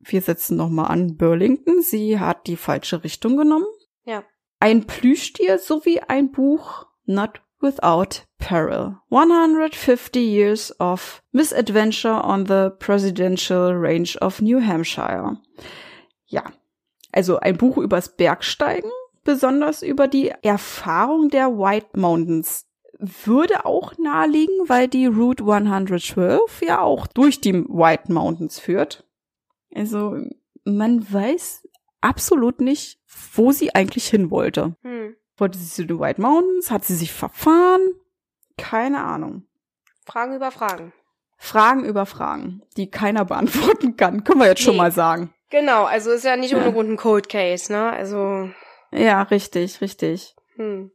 [0.00, 1.80] Wir setzen nochmal an Burlington.
[1.80, 3.64] Sie hat die falsche Richtung genommen.
[4.04, 4.22] Ja.
[4.60, 8.98] Ein Plüschtier sowie ein Buch Not Without Peril.
[9.08, 15.38] 150 Years of Misadventure on the Presidential Range of New Hampshire.
[16.26, 16.44] Ja,
[17.12, 18.90] also ein Buch übers Bergsteigen,
[19.24, 22.66] besonders über die Erfahrung der White Mountains.
[22.98, 29.04] Würde auch naheliegen, weil die Route 112 ja auch durch die White Mountains führt.
[29.74, 30.16] Also
[30.64, 31.68] man weiß
[32.00, 32.98] absolut nicht,
[33.34, 34.76] wo sie eigentlich hin wollte.
[34.82, 35.14] Hm.
[35.36, 36.70] Wollte sie zu den White Mountains?
[36.70, 37.82] Hat sie sich verfahren?
[38.56, 39.46] Keine Ahnung.
[40.06, 40.92] Fragen über Fragen.
[41.36, 44.78] Fragen über Fragen, die keiner beantworten kann, können wir jetzt schon Nee.
[44.80, 45.34] mal sagen.
[45.50, 46.58] Genau, also ist ja nicht Ja.
[46.62, 47.90] ohne Grund ein Cold Case, ne?
[47.90, 48.48] Also,
[48.90, 50.34] Ja, richtig, richtig.
[50.54, 50.90] hm.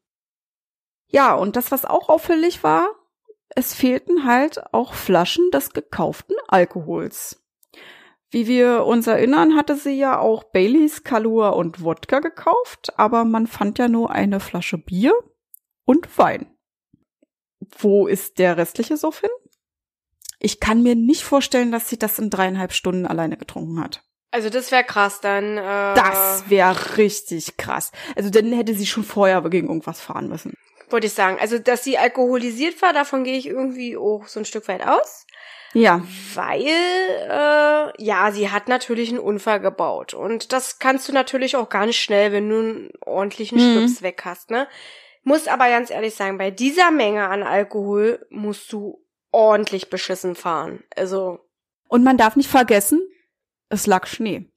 [1.11, 2.87] Ja, und das, was auch auffällig war,
[3.55, 7.43] es fehlten halt auch Flaschen des gekauften Alkohols.
[8.29, 13.45] Wie wir uns erinnern, hatte sie ja auch Baileys, Kalua und Wodka gekauft, aber man
[13.45, 15.13] fand ja nur eine Flasche Bier
[15.83, 16.49] und Wein.
[17.77, 19.29] Wo ist der restliche Soff hin?
[20.39, 24.01] Ich kann mir nicht vorstellen, dass sie das in dreieinhalb Stunden alleine getrunken hat.
[24.31, 25.57] Also das wäre krass, dann.
[25.57, 27.91] Äh, Das wäre richtig krass.
[28.15, 30.53] Also dann hätte sie schon vorher gegen irgendwas fahren müssen.
[30.91, 31.37] Wollte ich sagen.
[31.39, 35.25] Also, dass sie alkoholisiert war, davon gehe ich irgendwie auch so ein Stück weit aus.
[35.73, 36.01] Ja,
[36.33, 40.13] Weil, äh, ja, sie hat natürlich einen Unfall gebaut.
[40.13, 43.77] Und das kannst du natürlich auch ganz schnell, wenn du einen ordentlichen Mhm.
[43.77, 44.67] Schlips weg hast, ne?
[45.23, 50.83] Muss aber ganz ehrlich sagen, bei dieser Menge an Alkohol musst du ordentlich beschissen fahren.
[50.95, 51.39] Also,
[51.87, 52.99] Und man darf nicht vergessen,
[53.69, 54.49] es lag Schnee.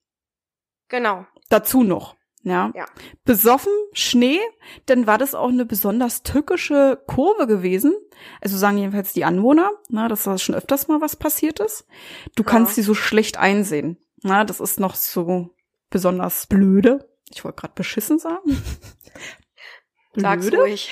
[0.88, 1.26] genau.
[1.50, 2.16] Dazu noch.
[2.44, 2.70] Ja.
[2.74, 2.84] Ja.
[3.24, 4.38] Besoffen, Schnee,
[4.86, 7.94] dann war das auch eine besonders tückische Kurve gewesen.
[8.40, 11.86] Also sagen jedenfalls die Anwohner, na, dass da schon öfters mal was passiert ist.
[12.36, 12.48] Du Ja.
[12.50, 13.96] kannst sie so schlecht einsehen.
[14.22, 15.50] Na, das ist noch so
[15.90, 17.08] besonders blöde.
[17.30, 18.62] Ich wollte gerade beschissen sagen.
[20.16, 20.90] Sag's ruhig.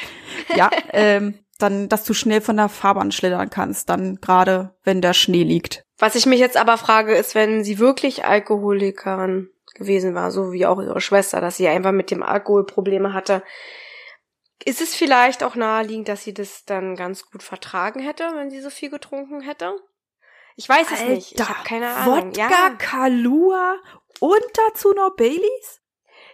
[0.56, 5.12] Ja, ähm, dann, dass du schnell von der Fahrbahn schlittern kannst, dann gerade, wenn der
[5.12, 5.84] Schnee liegt.
[5.98, 10.66] Was ich mich jetzt aber frage, ist, wenn sie wirklich Alkoholikerin gewesen war, so wie
[10.66, 13.42] auch ihre Schwester, dass sie einfach mit dem Alkohol Probleme hatte,
[14.64, 18.60] ist es vielleicht auch naheliegend, dass sie das dann ganz gut vertragen hätte, wenn sie
[18.60, 19.74] so viel getrunken hätte?
[20.56, 21.32] Ich weiß es nicht.
[21.32, 22.28] Ich habe keine Ahnung.
[22.28, 22.70] Wodka, Ja.
[22.78, 23.76] Kalua
[24.20, 25.80] und dazu noch Baileys?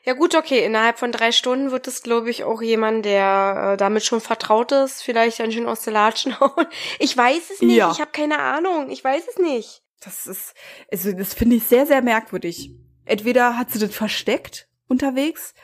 [0.05, 0.65] ja gut, okay.
[0.65, 4.73] Innerhalb von drei Stunden wird es, glaube ich, auch jemand, der äh, damit schon vertraut
[4.73, 6.67] ist, vielleicht dann schön aus der Latschen hauen.
[6.99, 7.77] Ich weiß es nicht.
[7.77, 7.91] Ja.
[7.93, 8.91] Ich habe keine Ahnung.
[8.91, 9.83] Ich weiß es nicht.
[10.01, 10.55] Das ist,
[10.91, 12.71] also das finde ich sehr, sehr merkwürdig.
[13.09, 15.55] Entweder hat sie das versteckt unterwegs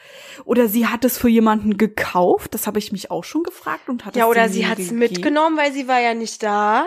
[0.45, 2.53] oder sie hat es für jemanden gekauft.
[2.55, 4.99] Das habe ich mich auch schon gefragt und hat Ja, es oder sie hat's gegeben.
[4.99, 6.87] mitgenommen, weil sie war ja nicht da.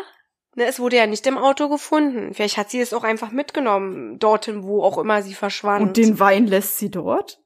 [0.55, 2.33] Ne, es wurde ja nicht im Auto gefunden.
[2.33, 5.81] Vielleicht hat sie es auch einfach mitgenommen, dorthin, wo auch immer sie verschwand.
[5.81, 7.39] Und den Wein lässt sie dort?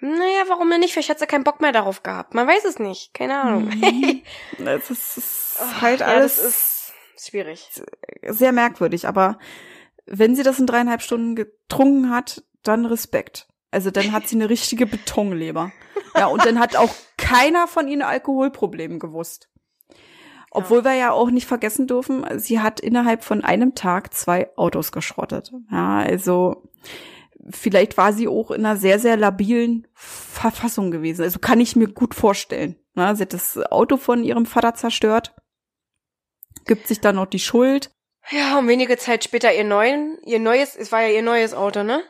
[0.00, 0.92] naja, warum denn nicht?
[0.92, 2.34] Vielleicht hat sie keinen Bock mehr darauf gehabt.
[2.34, 3.14] Man weiß es nicht.
[3.14, 3.64] Keine Ahnung.
[3.68, 4.22] Mhm.
[4.58, 6.92] Das ist, halt ja, alles das ist
[7.28, 7.70] schwierig.
[8.26, 9.08] sehr merkwürdig.
[9.08, 9.38] Aber
[10.06, 13.48] wenn sie das in dreieinhalb Stunden getrunken hat, dann Respekt.
[13.70, 15.72] Also dann hat sie eine richtige Betonleber.
[16.16, 19.50] Ja, und dann hat auch keiner von ihnen Alkoholprobleme gewusst.
[20.50, 24.92] Obwohl wir ja auch nicht vergessen dürfen, sie hat innerhalb von einem Tag zwei Autos
[24.92, 25.52] geschrottet.
[25.72, 26.70] Ja, also
[27.50, 31.22] vielleicht war sie auch in einer sehr, sehr labilen Verfassung gewesen.
[31.22, 32.76] Also kann ich mir gut vorstellen.
[32.94, 35.34] Ja, sie hat das Auto von ihrem Vater zerstört,
[36.64, 37.90] gibt sich dann noch die Schuld.
[38.30, 41.82] Ja, und wenige Zeit später ihr neuen, ihr neues, es war ja ihr neues Auto,
[41.82, 42.02] ne?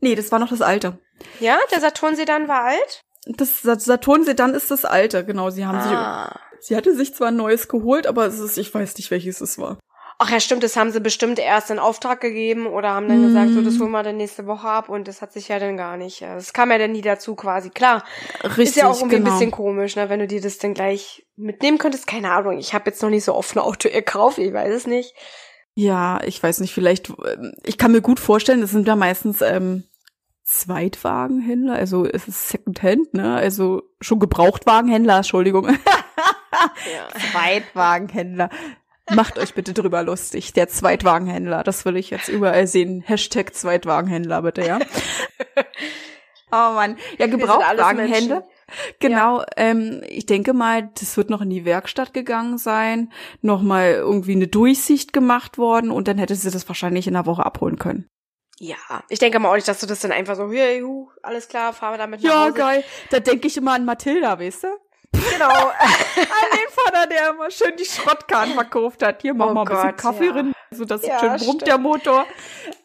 [0.00, 0.98] Nee, das war noch das alte.
[1.40, 3.00] Ja, der Saturn-Sedan war alt?
[3.26, 5.48] Das Saturn dann ist das alte, genau.
[5.50, 6.38] Sie haben Ah.
[6.58, 9.40] sich, sie hatte sich zwar ein neues geholt, aber es ist, ich weiß nicht, welches
[9.40, 9.78] es war.
[10.18, 13.26] Ach ja, stimmt, das haben sie bestimmt erst in Auftrag gegeben oder haben dann Mhm.
[13.26, 15.76] gesagt, so, das holen wir dann nächste Woche ab und das hat sich ja dann
[15.76, 16.22] gar nicht.
[16.22, 17.70] äh, Das kam ja dann nie dazu quasi.
[17.70, 18.04] Klar,
[18.44, 19.30] Richtig, ist ja auch irgendwie genau.
[19.30, 22.06] ein bisschen komisch, ne, wenn du dir das dann gleich mitnehmen könntest.
[22.06, 24.86] Keine Ahnung, ich habe jetzt noch nicht so oft ein Auto gekauft, ich weiß es
[24.86, 25.14] nicht.
[25.74, 27.12] Ja, ich weiß nicht, vielleicht,
[27.64, 29.84] ich kann mir gut vorstellen, das sind ja meistens ähm,
[30.44, 33.34] Zweitwagenhändler, also es ist Secondhand, ne?
[33.34, 35.68] Also schon Gebrauchtwagenhändler, Entschuldigung.
[35.70, 37.08] Ja.
[37.32, 38.50] Zweitwagenhändler.
[39.10, 40.52] Macht euch bitte drüber lustig.
[40.52, 41.62] Der Zweitwagenhändler.
[41.62, 43.02] Das will ich jetzt überall sehen.
[43.04, 44.78] Hashtag Zweitwagenhändler, bitte, ja.
[46.52, 46.96] oh Mann.
[47.18, 48.46] Ja, Gebrauchtwagenhändler.
[49.00, 53.12] Genau, ähm, ich denke mal, das wird noch in die Werkstatt gegangen sein,
[53.42, 57.26] noch mal irgendwie eine Durchsicht gemacht worden und dann hätte sie das wahrscheinlich in einer
[57.26, 58.08] Woche abholen können.
[58.60, 58.76] Ja,
[59.08, 60.86] ich denke mal auch nicht, dass du das dann einfach so, hier,
[61.22, 62.52] alles klar, fahren wir damit nach Hause.
[62.54, 62.84] geil.
[63.10, 64.68] Da denke ich immer an Mathilda, weißt du?
[65.32, 65.48] Genau.
[65.78, 69.22] An den Vater, der immer schön die Schrottkarten verkauft hat.
[69.22, 70.32] Hier, mach Oh mal ein bisschen Gott, Kaffee ja.
[70.32, 71.66] rein, sodass Ja, schön brummt stimmt.
[71.66, 72.24] der Motor.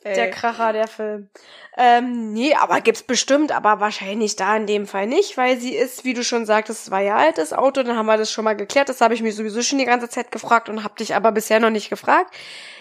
[0.03, 0.31] Der Ey.
[0.31, 1.29] Kracher, der Film.
[1.77, 6.03] Ähm, nee, aber gibt's bestimmt, aber wahrscheinlich da in dem Fall nicht, weil sie ist,
[6.03, 8.89] wie du schon sagtest, zwei Jahre altes Auto, dann haben wir das schon mal geklärt.
[8.89, 11.59] Das habe ich mich sowieso schon die ganze Zeit gefragt und habe dich aber bisher
[11.59, 12.33] noch nicht gefragt.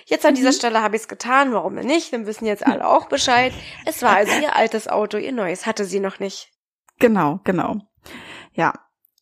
[0.06, 2.12] Jetzt an dieser Stelle habe ich es getan, warum denn nicht?
[2.12, 3.52] Dann wissen jetzt alle auch Bescheid.
[3.84, 6.50] Es war also ihr altes Auto, ihr neues hatte sie noch nicht.
[6.98, 7.76] Genau, genau.
[8.52, 8.72] Ja,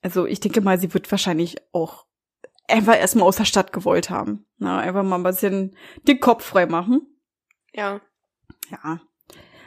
[0.06, 2.06] also ich denke mal, sie wird wahrscheinlich auch
[2.68, 4.46] einfach erstmal aus der Stadt gewollt haben.
[4.56, 5.76] Na, einfach mal ein bisschen
[6.06, 7.00] den Kopf frei machen.
[7.72, 8.00] Ja.
[8.70, 9.00] Ja.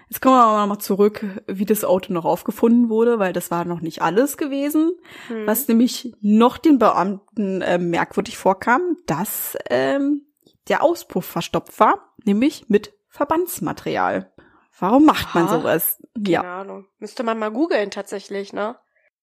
[0.10, 3.52] Jetzt kommen wir aber noch mal zurück, wie das Auto noch aufgefunden wurde, weil das
[3.52, 4.94] war noch nicht alles gewesen.
[5.28, 5.46] Hm.
[5.46, 10.22] Was nämlich noch den Beamten äh, merkwürdig vorkam, dass ähm,
[10.70, 14.32] der Auspuff verstopft war, nämlich mit Verbandsmaterial.
[14.80, 15.60] Warum macht man Ha?
[15.60, 16.02] sowas?
[16.16, 16.62] Keine Ja.
[16.62, 16.86] Ahnung.
[17.00, 18.78] Müsste man mal googeln tatsächlich, ne?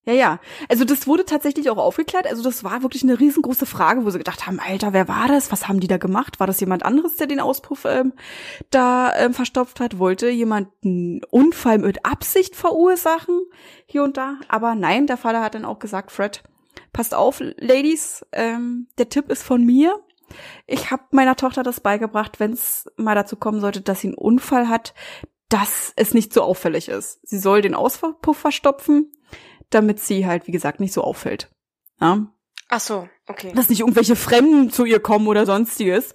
[0.07, 0.39] Ja, ja.
[0.69, 2.27] Also das wurde tatsächlich auch aufgeklärt.
[2.27, 5.51] Also das war wirklich eine riesengroße Frage, wo sie gedacht haben, Alter, wer war das?
[5.51, 6.39] Was haben die da gemacht?
[6.39, 8.13] War das jemand anderes, der den Auspuff ähm,
[8.69, 9.99] da ähm, verstopft hat?
[9.99, 13.41] Wollte jemand einen Unfall mit Absicht verursachen?
[13.85, 14.37] Hier und da.
[14.47, 16.41] Aber nein, der Vater hat dann auch gesagt, Fred,
[16.93, 19.93] passt auf, Ladies, ähm, der Tipp ist von mir.
[20.67, 24.17] Ich habe meiner Tochter das beigebracht, wenn es mal dazu kommen sollte, dass sie einen
[24.17, 24.93] Unfall hat,
[25.49, 27.19] dass es nicht so auffällig ist.
[27.23, 29.11] Sie soll den Auspuff verstopfen,
[29.69, 31.49] damit sie halt, wie gesagt, nicht so auffällt.
[31.99, 32.27] Ja?
[32.69, 33.53] Ach so, okay.
[33.55, 36.13] Dass nicht irgendwelche Fremden zu ihr kommen oder sonstiges.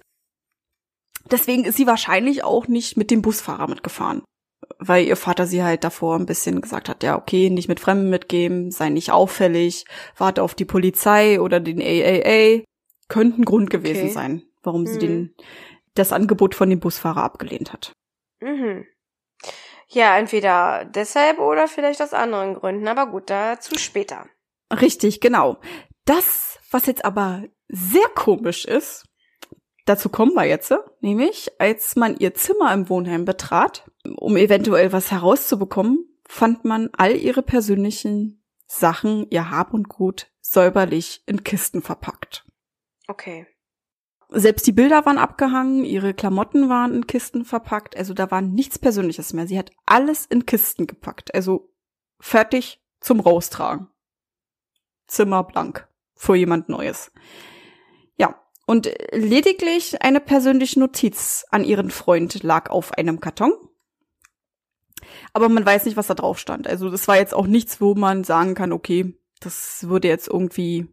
[1.31, 4.23] Deswegen ist sie wahrscheinlich auch nicht mit dem Busfahrer mitgefahren.
[4.79, 8.09] Weil ihr Vater sie halt davor ein bisschen gesagt hat, ja, okay, nicht mit Fremden
[8.09, 9.85] mitgeben, sei nicht auffällig,
[10.17, 12.63] warte auf die Polizei oder den AAA.
[13.09, 14.11] Könnte ein Grund gewesen Okay.
[14.13, 14.99] sein, warum sie Mhm.
[14.99, 15.35] den,
[15.95, 17.91] das Angebot von dem Busfahrer abgelehnt hat.
[18.41, 18.85] Mhm.
[19.93, 22.87] Ja, entweder deshalb oder vielleicht aus anderen Gründen.
[22.87, 24.25] Aber gut, dazu später.
[24.71, 25.57] Richtig, genau.
[26.05, 29.05] Das, was jetzt aber sehr komisch ist,
[29.85, 35.11] dazu kommen wir jetzt, nämlich als man ihr Zimmer im Wohnheim betrat, um eventuell was
[35.11, 42.45] herauszubekommen, fand man all ihre persönlichen Sachen, ihr Hab und Gut säuberlich in Kisten verpackt.
[43.07, 43.47] Okay.
[44.35, 48.79] Selbst die Bilder waren abgehangen, ihre Klamotten waren in Kisten verpackt, also da war nichts
[48.79, 49.45] Persönliches mehr.
[49.45, 51.69] Sie hat alles in Kisten gepackt, also
[52.19, 53.89] fertig zum Raustragen.
[55.05, 57.11] Zimmer blank für jemand Neues.
[58.17, 63.53] Ja, und lediglich eine persönliche Notiz an ihren Freund lag auf einem Karton.
[65.33, 66.67] Aber man weiß nicht, was da drauf stand.
[66.67, 70.87] Also das war jetzt auch nichts, wo man sagen kann, okay, das würde jetzt irgendwie,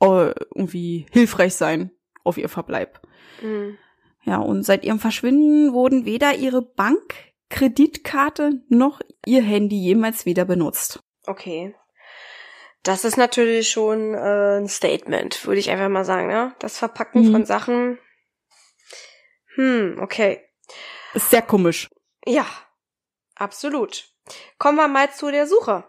[0.00, 1.92] äh, irgendwie hilfreich sein
[2.24, 3.00] auf ihr Verbleib.
[3.42, 3.78] Mhm.
[4.24, 11.00] Ja, und seit ihrem Verschwinden wurden weder ihre Bankkreditkarte noch ihr Handy jemals wieder benutzt.
[11.26, 11.74] Okay.
[12.82, 16.54] Das ist natürlich schon äh, ein Statement, würde ich einfach mal sagen, ne?
[16.60, 17.32] Das Verpacken Mhm.
[17.32, 17.98] von Sachen.
[19.54, 20.42] Hm, okay.
[21.14, 21.88] Ist sehr komisch.
[22.24, 22.46] Ja,
[23.34, 24.08] absolut.
[24.58, 25.84] Kommen wir mal zu der Suche.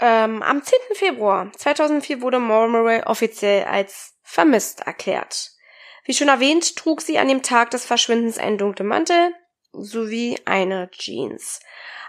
[0.00, 0.78] Ähm, am 10.
[0.94, 5.52] Februar 2004 wurde Maura Murray offiziell als vermisst erklärt.
[6.04, 9.32] Wie schon erwähnt, trug sie an dem Tag des Verschwindens einen dunklen Mantel
[9.72, 11.60] sowie eine Jeans.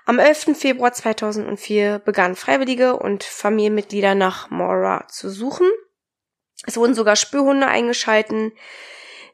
[0.05, 0.57] Am 11.
[0.57, 5.69] Februar 2004 begannen Freiwillige und Familienmitglieder nach Maura zu suchen.
[6.65, 8.53] Es wurden sogar Spürhunde eingeschalten,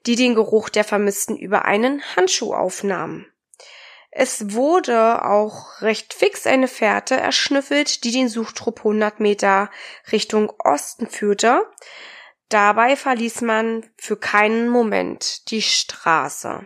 [0.06, 3.26] die den Geruch der Vermissten über einen Handschuh aufnahmen.
[4.18, 9.70] Es wurde auch recht fix eine Fährte erschnüffelt, die den Suchtrupp 100 Meter
[10.10, 11.70] Richtung Osten führte.
[12.48, 16.66] Dabei verließ man für keinen Moment die Straße.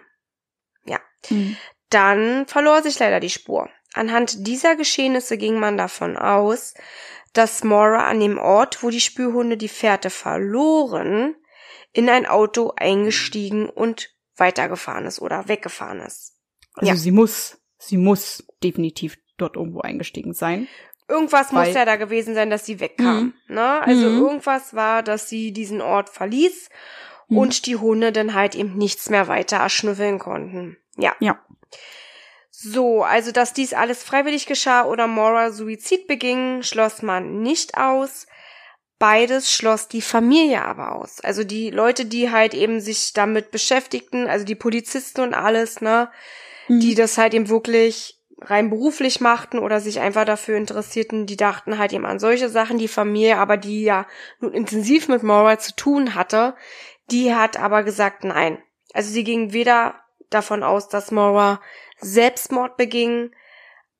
[1.29, 1.57] Mhm.
[1.89, 3.67] Dann verlor sich leider die Spur.
[3.95, 6.75] Anhand dieser Geschehnisse ging man davon aus,
[7.33, 11.35] dass Mora an dem Ort, wo die Spürhunde die Fährte verloren,
[11.93, 16.38] in ein Auto eingestiegen und weitergefahren ist oder weggefahren ist.
[16.79, 16.95] Also Ja.
[16.97, 20.67] sie muss, sie muss definitiv dort irgendwo eingestiegen sein.
[21.07, 23.33] Irgendwas muss ja da gewesen sein, dass sie wegkam.
[23.47, 23.81] Ne?
[23.81, 24.19] Also Mhm.
[24.19, 26.69] irgendwas war, dass sie diesen Ort verließ
[27.29, 27.37] Mhm.
[27.37, 30.77] und die Hunde dann halt eben nichts mehr weiter erschnüffeln konnten.
[30.97, 31.15] Ja.
[31.19, 31.39] Ja.
[32.51, 38.27] So, also dass dies alles freiwillig geschah oder Mora Suizid beging, schloss man nicht aus.
[38.99, 41.21] Beides schloss die Familie aber aus.
[41.21, 46.11] Also die Leute, die halt eben sich damit beschäftigten, also die Polizisten und alles, ne,
[46.69, 51.77] die das halt eben wirklich rein beruflich machten oder sich einfach dafür interessierten, die dachten
[51.77, 52.77] halt eben an solche Sachen.
[52.77, 54.05] Die Familie, aber die ja
[54.39, 56.55] nun intensiv mit Mora zu tun hatte,
[57.11, 58.59] die hat aber gesagt, nein.
[58.93, 59.95] Also sie ging weder
[60.29, 61.59] davon aus, dass Mora
[61.99, 63.31] Selbstmord beging,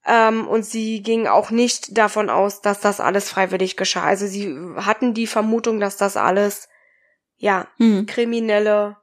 [0.05, 4.03] ähm, und sie ging auch nicht davon aus, dass das alles freiwillig geschah.
[4.03, 6.69] Also sie hatten die Vermutung, dass das alles,
[7.37, 8.05] ja, Mhm.
[8.05, 8.97] kriminelle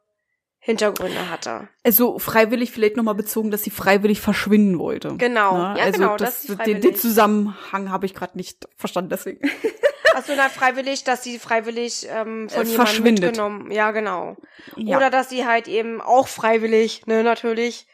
[0.67, 1.69] Hintergründe hatte.
[1.85, 5.14] Also freiwillig vielleicht nochmal bezogen, dass sie freiwillig verschwinden wollte.
[5.17, 5.57] Genau.
[5.57, 5.79] Ne?
[5.79, 9.49] Ja, also genau, das, dass sie den, den Zusammenhang habe ich gerade nicht verstanden, deswegen.
[10.17, 13.25] Achso, na, freiwillig, dass sie freiwillig ähm, von Äh, jemandem verschwindet.
[13.27, 13.71] mitgenommen.
[13.71, 14.37] Ja, genau.
[14.75, 14.97] Ja.
[14.97, 17.87] Oder dass sie halt eben auch freiwillig, ne, natürlich,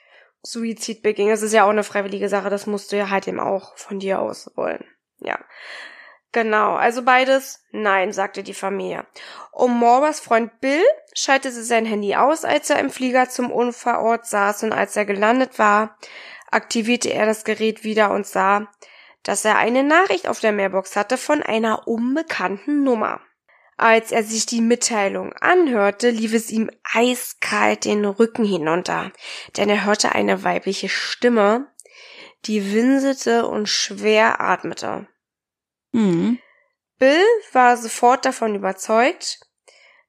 [0.42, 1.28] Suizid beging.
[1.28, 3.98] Das ist ja auch eine freiwillige Sache, das musst du ja halt eben auch von
[3.98, 4.82] dir aus wollen.
[5.18, 5.38] Ja.
[6.32, 9.06] Genau, also beides, nein, sagte die Familie.
[9.50, 10.82] Um Morbas Freund Bill
[11.14, 15.58] schaltete sein Handy aus, als er im Flieger zum Unfallort saß und als er gelandet
[15.58, 15.98] war,
[16.50, 18.68] aktivierte er das Gerät wieder und sah,
[19.22, 23.20] dass er eine Nachricht auf der Mailbox hatte von einer unbekannten Nummer.
[23.76, 29.12] Als er sich die Mitteilung anhörte, lief es ihm eiskalt den Rücken hinunter,
[29.56, 31.66] denn er hörte eine weibliche Stimme,
[32.46, 35.08] die winselte und schwer atmete.
[35.92, 36.38] Mhm.
[36.98, 39.40] Bill war sofort davon überzeugt,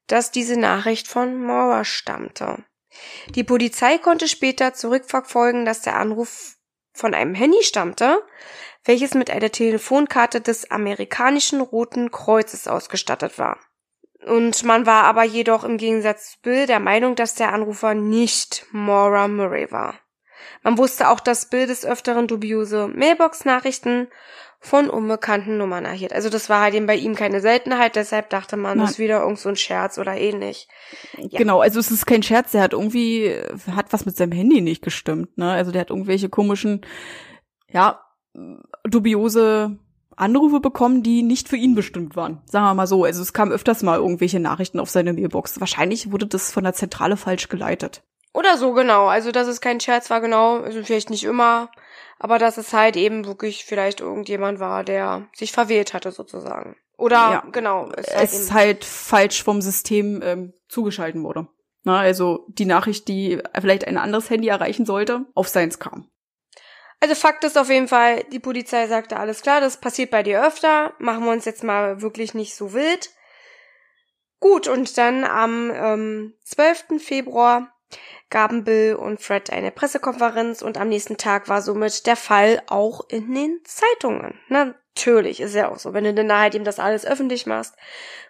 [0.08, 2.64] dass diese Nachricht von Mauer stammte.
[3.30, 6.56] Die Polizei konnte später zurückverfolgen, dass der Anruf
[6.94, 8.22] von einem Handy stammte,
[8.86, 13.58] welches mit einer Telefonkarte des amerikanischen Roten Kreuzes ausgestattet war.
[14.26, 18.66] Und man war aber jedoch im Gegensatz zu Bill der Meinung, dass der Anrufer nicht
[18.72, 20.00] Maura Murray war.
[20.62, 24.10] Man wusste auch, dass Bill des Öfteren dubiose Mailbox-Nachrichten
[24.64, 26.14] von unbekannten Nummern erhielt.
[26.14, 29.22] Also das war halt eben bei ihm keine Seltenheit, deshalb dachte man, das ist wieder
[29.22, 30.70] irgend so ein Scherz oder ähnlich.
[31.18, 31.38] Ja.
[31.38, 33.36] Genau, also es ist kein Scherz, der hat irgendwie,
[33.76, 35.52] hat was mit seinem Handy nicht gestimmt, ne?
[35.52, 36.86] Also der hat irgendwelche komischen,
[37.68, 38.00] ja,
[38.86, 39.78] dubiose
[40.16, 42.42] Anrufe bekommen, die nicht für ihn bestimmt waren.
[42.46, 43.04] Sagen wir mal so.
[43.04, 45.60] Also es kam öfters mal irgendwelche Nachrichten auf seine Mailbox.
[45.60, 48.04] Wahrscheinlich wurde das von der Zentrale falsch geleitet.
[48.34, 49.08] Oder so, genau.
[49.08, 50.62] Also, dass es kein Scherz war, genau.
[50.62, 51.70] Also, vielleicht nicht immer.
[52.24, 56.78] Aber dass es halt eben wirklich vielleicht irgendjemand war, der sich verwählt hatte, sozusagen.
[56.96, 57.44] Oder, ja.
[57.52, 57.92] genau.
[57.98, 61.50] Es, halt, es halt falsch vom System ähm, zugeschalten wurde.
[61.84, 66.10] Na, also, die Nachricht, die vielleicht ein anderes Handy erreichen sollte, auf seins kam.
[67.02, 70.48] Also Fakt ist auf jeden Fall, die Polizei sagte, alles klar, das passiert bei dir
[70.48, 73.10] öfter, machen wir uns jetzt mal wirklich nicht so wild.
[74.40, 77.04] Gut, und dann am ähm, 12.
[77.04, 77.73] Februar
[78.30, 83.08] gaben Bill und Fred eine Pressekonferenz und am nächsten Tag war somit der Fall auch
[83.10, 84.40] in den Zeitungen.
[84.50, 85.94] Natürlich, ist ja auch so.
[85.94, 87.76] Wenn du dann halt eben das alles öffentlich machst,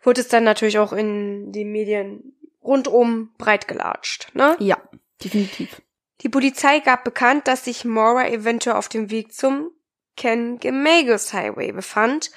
[0.03, 4.55] wird es dann natürlich auch in den Medien rundum breit gelatscht, ne?
[4.59, 4.77] Ja,
[5.23, 5.81] definitiv.
[6.21, 9.71] Die Polizei gab bekannt, dass sich Mora eventuell auf dem Weg zum
[10.15, 12.31] Ken Gemagus Highway befand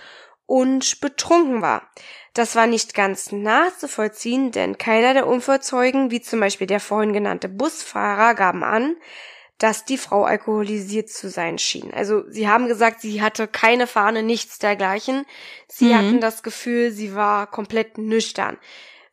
[0.47, 1.91] und betrunken war.
[2.37, 7.49] Das war nicht ganz nachzuvollziehen, denn keiner der Unfallzeugen, wie zum Beispiel der vorhin genannte
[7.49, 8.95] Busfahrer, gaben an,
[9.57, 11.95] dass die Frau alkoholisiert zu sein schien.
[11.95, 15.24] Also sie haben gesagt, sie hatte keine Fahne, nichts dergleichen.
[15.66, 15.95] Sie mhm.
[15.97, 18.59] hatten das Gefühl, sie war komplett nüchtern.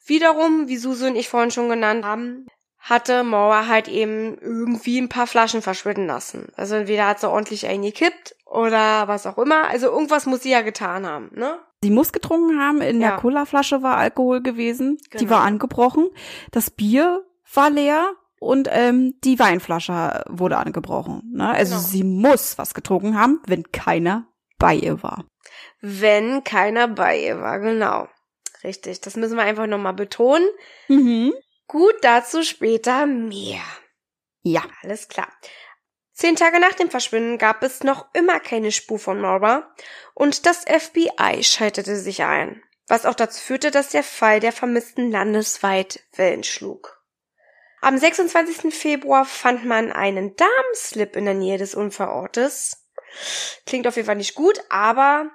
[0.05, 2.47] Wiederum, wie Susu und ich vorhin schon genannt haben,
[2.78, 6.49] hatte Maura halt eben irgendwie ein paar Flaschen verschwinden lassen.
[6.57, 9.69] Also entweder hat sie ordentlich eingekippt oder was auch immer.
[9.69, 11.59] Also irgendwas muss sie ja getan haben, ne?
[11.84, 12.82] Sie muss getrunken haben.
[12.82, 13.10] In ja.
[13.10, 14.98] der Colaflasche war Alkohol gewesen.
[15.10, 15.24] Genau.
[15.24, 16.10] Die war angebrochen.
[16.52, 21.32] Das Bier war leer und ähm, die Weinflasche wurde angebrochen.
[21.34, 21.50] Ne?
[21.50, 21.88] Also genau.
[21.88, 24.28] sie muss was getrunken haben, wenn keiner
[24.58, 25.26] bei ihr war.
[25.82, 28.08] Wenn keiner bei ihr war, genau.
[28.64, 30.48] Richtig, das müssen wir einfach nochmal betonen.
[30.88, 31.34] Mhm.
[31.68, 33.62] Gut, dazu später mehr.
[34.42, 34.62] Ja.
[34.82, 35.28] Alles klar.
[36.14, 39.74] Zehn Tage nach dem Verschwinden gab es noch immer keine Spur von Nora
[40.14, 45.11] und das FBI schaltete sich ein, was auch dazu führte, dass der Fall der Vermissten
[45.11, 47.01] landesweit Wellen schlug.
[47.82, 48.74] Am 26.
[48.74, 52.88] Februar fand man einen Darmslip in der Nähe des Unfallortes.
[53.66, 55.32] Klingt auf jeden Fall nicht gut, aber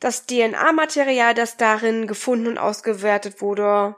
[0.00, 3.96] das DNA-Material, das darin gefunden und ausgewertet wurde,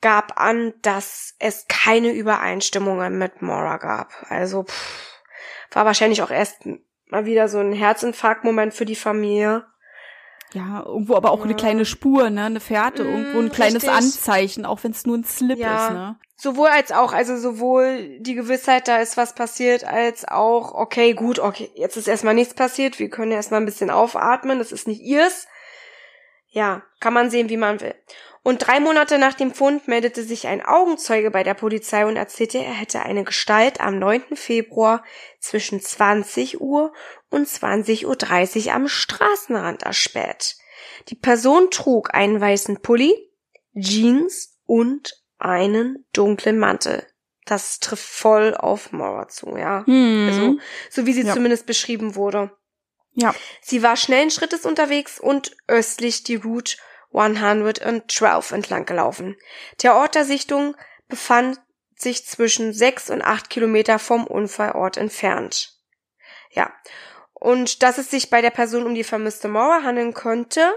[0.00, 4.12] gab an, dass es keine Übereinstimmungen mit Mora gab.
[4.28, 5.13] Also pff,
[5.74, 6.66] war wahrscheinlich auch erst
[7.06, 9.66] mal wieder so ein Herzinfarktmoment für die Familie.
[10.52, 11.44] Ja, irgendwo aber auch ja.
[11.44, 13.90] eine kleine Spur, ne, eine Fährte, mm, irgendwo ein kleines richtig.
[13.90, 15.86] Anzeichen, auch wenn es nur ein Slip ja.
[15.86, 16.16] ist, ne?
[16.36, 21.38] Sowohl als auch, also sowohl die Gewissheit, da ist was passiert, als auch, okay, gut,
[21.38, 25.00] okay, jetzt ist erstmal nichts passiert, wir können erstmal ein bisschen aufatmen, das ist nicht
[25.00, 25.46] ihrs.
[26.48, 27.94] Ja, kann man sehen, wie man will.
[28.44, 32.58] Und drei Monate nach dem Fund meldete sich ein Augenzeuge bei der Polizei und erzählte,
[32.58, 34.36] er hätte eine Gestalt am 9.
[34.36, 35.02] Februar
[35.40, 36.92] zwischen 20 Uhr
[37.30, 40.56] und 20.30 Uhr am Straßenrand erspäht.
[41.08, 43.14] Die Person trug einen weißen Pulli,
[43.74, 47.06] Jeans und einen dunklen Mantel.
[47.46, 49.86] Das trifft voll auf Mauer zu, ja.
[49.86, 50.28] Hm.
[50.28, 50.58] Also,
[50.90, 51.32] so wie sie ja.
[51.32, 52.50] zumindest beschrieben wurde.
[53.14, 53.34] Ja.
[53.62, 56.76] Sie war schnellen Schrittes unterwegs und östlich die Route
[57.14, 59.36] 112 entlang gelaufen.
[59.82, 60.76] Der Ort der Sichtung
[61.08, 61.60] befand
[61.96, 65.78] sich zwischen sechs und acht Kilometer vom Unfallort entfernt.
[66.50, 66.72] Ja.
[67.32, 70.72] Und dass es sich bei der Person um die vermisste Mauer handeln könnte,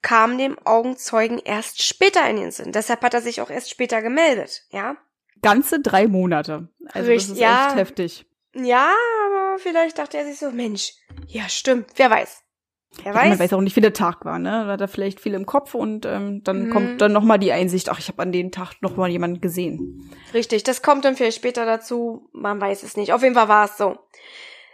[0.00, 2.72] kam dem Augenzeugen erst später in den Sinn.
[2.72, 4.96] Deshalb hat er sich auch erst später gemeldet, ja?
[5.40, 6.68] Ganze drei Monate.
[6.92, 8.26] Also Richtig, das ist ja, echt heftig.
[8.54, 8.92] Ja,
[9.26, 10.92] aber vielleicht dachte er sich so, Mensch,
[11.26, 12.42] ja stimmt, wer weiß.
[13.02, 13.28] Wer weiß.
[13.30, 14.64] Man weiß auch nicht, wie der Tag war, ne?
[14.66, 16.70] Da hat er vielleicht viel im Kopf und ähm, dann mhm.
[16.70, 20.10] kommt dann nochmal die Einsicht, ach, ich habe an den Tag noch mal jemanden gesehen.
[20.34, 23.12] Richtig, das kommt dann vielleicht später dazu, man weiß es nicht.
[23.12, 23.98] Auf jeden Fall war es so.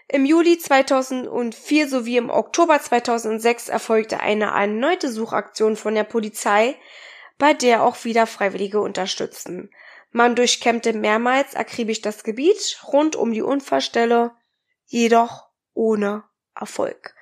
[0.09, 6.77] Im Juli 2004 sowie im Oktober 2006 erfolgte eine erneute Suchaktion von der Polizei,
[7.37, 9.71] bei der auch wieder Freiwillige unterstützten.
[10.11, 14.33] Man durchkämmte mehrmals akribisch das Gebiet rund um die Unfallstelle,
[14.87, 17.15] jedoch ohne Erfolg.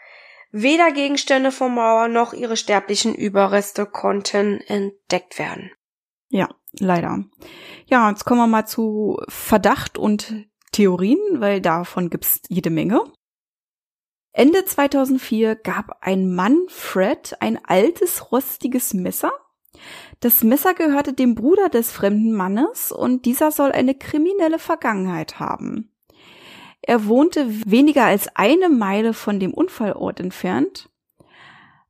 [0.53, 5.71] Weder Gegenstände vom Mauer noch ihre sterblichen Überreste konnten entdeckt werden.
[6.29, 7.25] Ja, leider.
[7.87, 13.03] Ja, jetzt kommen wir mal zu Verdacht und Theorien, weil davon gibt's jede Menge.
[14.33, 19.33] Ende 2004 gab ein Mann, Fred, ein altes, rostiges Messer.
[20.21, 25.96] Das Messer gehörte dem Bruder des fremden Mannes und dieser soll eine kriminelle Vergangenheit haben.
[26.83, 30.89] Er wohnte weniger als eine Meile von dem Unfallort entfernt.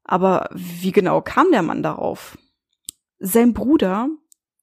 [0.04, 2.38] Aber wie genau kam der Mann darauf?
[3.18, 4.08] Sein Bruder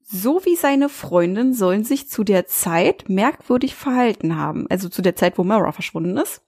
[0.02, 5.38] sowie seine Freundin sollen sich zu der Zeit merkwürdig verhalten haben, also zu der Zeit,
[5.38, 6.42] wo Mora verschwunden ist.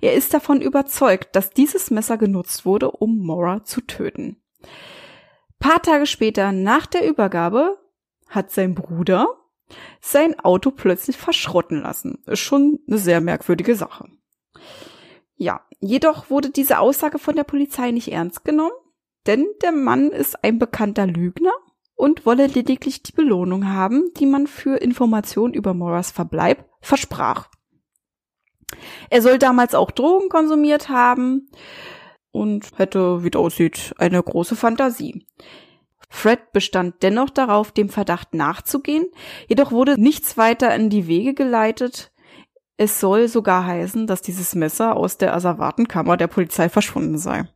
[0.00, 4.40] Er ist davon überzeugt, dass dieses Messer genutzt wurde, um Mora zu töten.
[5.58, 7.78] Paar Tage später, nach der Übergabe,
[8.28, 9.26] hat sein Bruder
[10.00, 12.22] sein Auto plötzlich verschrotten lassen.
[12.26, 14.08] Ist schon eine sehr merkwürdige Sache.
[15.36, 18.72] Ja, jedoch wurde diese Aussage von der Polizei nicht ernst genommen,
[19.26, 21.52] denn der Mann ist ein bekannter Lügner
[21.94, 27.48] und wolle lediglich die Belohnung haben, die man für Informationen über Moras Verbleib versprach.
[29.10, 31.48] Er soll damals auch Drogen konsumiert haben
[32.30, 35.26] und hätte, wie es aussieht, eine große Fantasie.
[36.08, 39.06] Fred bestand dennoch darauf, dem Verdacht nachzugehen,
[39.46, 42.12] jedoch wurde nichts weiter in die Wege geleitet.
[42.76, 47.48] Es soll sogar heißen, dass dieses Messer aus der Asservatenkammer der Polizei verschwunden sei.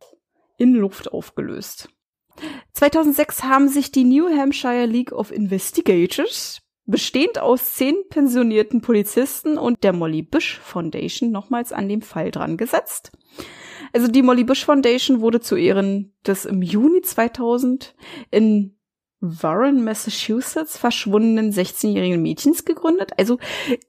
[0.58, 1.88] In Luft aufgelöst.
[2.72, 9.84] 2006 haben sich die New Hampshire League of Investigators, bestehend aus zehn pensionierten Polizisten und
[9.84, 13.12] der Molly Bush Foundation, nochmals an dem Fall dran gesetzt.
[13.92, 17.94] Also die Molly Bush Foundation wurde zu Ehren des im Juni 2000
[18.30, 18.76] in
[19.20, 23.12] Warren, Massachusetts verschwundenen 16-jährigen Mädchens gegründet.
[23.18, 23.38] Also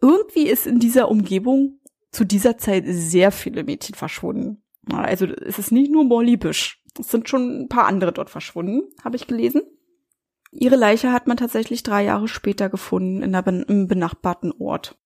[0.01, 1.79] irgendwie ist in dieser Umgebung
[2.11, 4.61] zu dieser Zeit sehr viele Mädchen verschwunden.
[4.91, 6.83] Also es ist nicht nur Molly Bush.
[6.99, 9.63] Es sind schon ein paar andere dort verschwunden, habe ich gelesen.
[10.51, 14.99] Ihre Leiche hat man tatsächlich drei Jahre später gefunden in einem benachbarten Ort.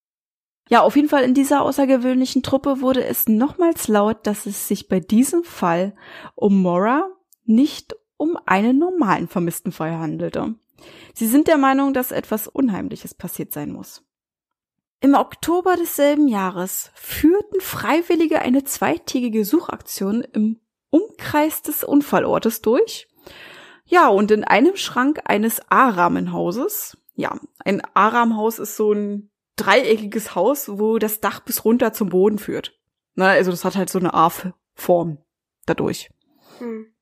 [0.70, 4.88] Ja, auf jeden Fall in dieser außergewöhnlichen Truppe wurde es nochmals laut, dass es sich
[4.88, 5.95] bei diesem Fall
[6.36, 7.07] um Mora
[7.45, 10.55] nicht um einen normalen vermissten Fall handelte.
[11.13, 14.03] Sie sind der Meinung, dass etwas Unheimliches passiert sein muss.
[14.99, 20.59] Im Oktober desselben Jahres führten Freiwillige eine zweitägige Suchaktion im
[20.89, 23.07] Umkreis des Unfallortes durch.
[23.86, 30.70] Ja, und in einem Schrank eines A-Rahmenhauses, ja, ein A-Rahmenhaus ist so ein dreieckiges Haus,
[30.70, 32.80] wo das Dach bis runter zum Boden führt.
[33.16, 35.18] Na, also das hat halt so eine A-Form
[35.66, 36.10] dadurch.
[36.60, 36.93] Hm.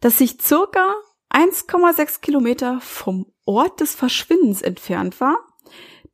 [0.00, 0.94] Das sich circa
[1.30, 5.38] 1,6 Kilometer vom Ort des Verschwindens entfernt war,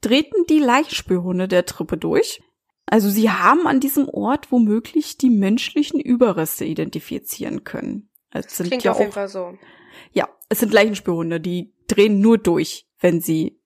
[0.01, 2.43] drehten die Leichenspürhunde der Truppe durch.
[2.87, 8.11] Also sie haben an diesem Ort womöglich die menschlichen Überreste identifizieren können.
[8.31, 9.57] Also das klingt ja auf jeden Fall so.
[10.13, 13.61] Ja, es sind Leichenspürhunde, die drehen nur durch, wenn sie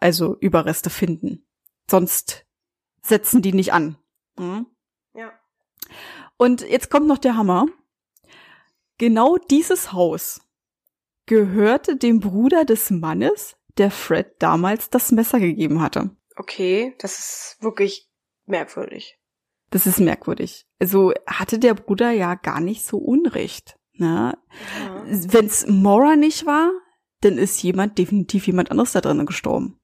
[0.00, 1.46] also Überreste finden.
[1.90, 2.46] Sonst
[3.02, 3.96] setzen die nicht an.
[4.38, 4.66] Hm?
[5.14, 5.32] Ja.
[6.36, 7.66] Und jetzt kommt noch der Hammer.
[8.98, 10.40] Genau dieses Haus
[11.26, 16.10] gehörte dem Bruder des Mannes, der Fred damals das Messer gegeben hatte.
[16.36, 18.08] Okay, das ist wirklich
[18.46, 19.18] merkwürdig.
[19.70, 20.66] Das ist merkwürdig.
[20.80, 23.78] Also hatte der Bruder ja gar nicht so Unrecht.
[23.92, 24.38] Ne?
[24.78, 25.04] Ja.
[25.06, 26.70] Wenn es Mora nicht war,
[27.20, 29.80] dann ist jemand, definitiv jemand anderes da drinnen gestorben.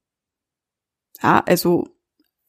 [1.23, 1.89] Ja, also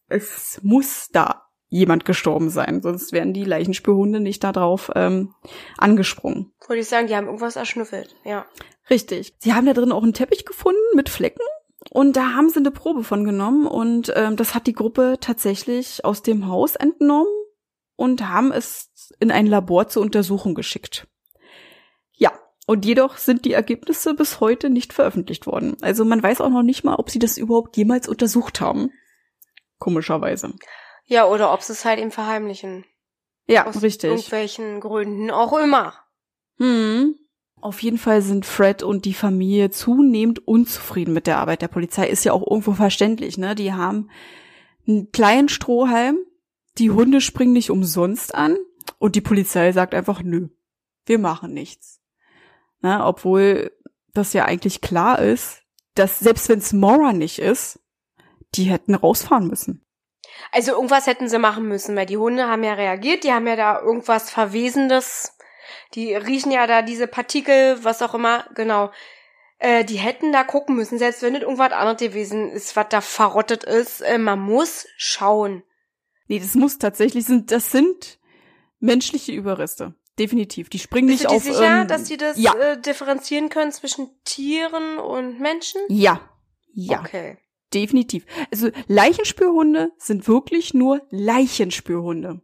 [0.07, 5.33] es muss da jemand gestorben sein, sonst wären die Leichenspürhunde nicht da drauf ähm,
[5.77, 6.53] angesprungen.
[6.67, 8.45] Wollte ich sagen, die haben irgendwas erschnüffelt, ja.
[8.89, 9.35] Richtig.
[9.39, 11.43] Sie haben da drin auch einen Teppich gefunden mit Flecken
[11.89, 16.05] und da haben sie eine Probe von genommen und ähm, das hat die Gruppe tatsächlich
[16.05, 17.33] aus dem Haus entnommen
[17.95, 21.07] und haben es in ein Labor zur Untersuchung geschickt.
[22.65, 25.77] Und jedoch sind die Ergebnisse bis heute nicht veröffentlicht worden.
[25.81, 28.91] Also man weiß auch noch nicht mal, ob sie das überhaupt jemals untersucht haben.
[29.77, 30.53] Komischerweise.
[31.05, 32.85] Ja, oder ob sie es halt eben verheimlichen.
[33.47, 34.09] Ja, Aus richtig.
[34.09, 35.93] irgendwelchen Gründen auch immer.
[36.57, 37.15] Hm.
[37.61, 42.07] Auf jeden Fall sind Fred und die Familie zunehmend unzufrieden mit der Arbeit der Polizei.
[42.07, 43.55] Ist ja auch irgendwo verständlich, ne?
[43.55, 44.09] Die haben
[44.87, 46.17] einen kleinen Strohhalm,
[46.77, 48.57] die Hunde springen nicht umsonst an
[48.99, 50.49] und die Polizei sagt einfach, nö,
[51.05, 52.01] wir machen nichts.
[52.85, 53.03] Ne?
[53.03, 53.71] Obwohl
[54.13, 55.63] das ja eigentlich klar ist,
[55.95, 57.79] dass selbst wenn es Mora nicht ist,
[58.53, 59.83] die hätten rausfahren müssen.
[60.51, 63.55] Also irgendwas hätten sie machen müssen, weil die Hunde haben ja reagiert, die haben ja
[63.55, 65.35] da irgendwas Verwesendes,
[65.95, 68.91] die riechen ja da diese Partikel, was auch immer, genau.
[69.57, 73.01] Äh, die hätten da gucken müssen, selbst wenn nicht irgendwas anderes gewesen ist, was da
[73.01, 74.01] verrottet ist.
[74.01, 75.63] Äh, man muss schauen.
[76.27, 78.19] Nee, das muss tatsächlich sind, das sind
[78.79, 79.95] menschliche Überreste.
[80.17, 80.69] Definitiv.
[80.69, 81.43] Die springen Bist nicht du auf.
[81.43, 82.53] sicher, ähm, dass die das ja.
[82.55, 85.81] äh, differenzieren können zwischen Tieren und Menschen?
[85.89, 86.21] Ja.
[86.73, 87.01] Ja.
[87.01, 87.37] Okay.
[87.73, 88.25] Definitiv.
[88.51, 92.41] Also Leichenspürhunde sind wirklich nur Leichenspürhunde.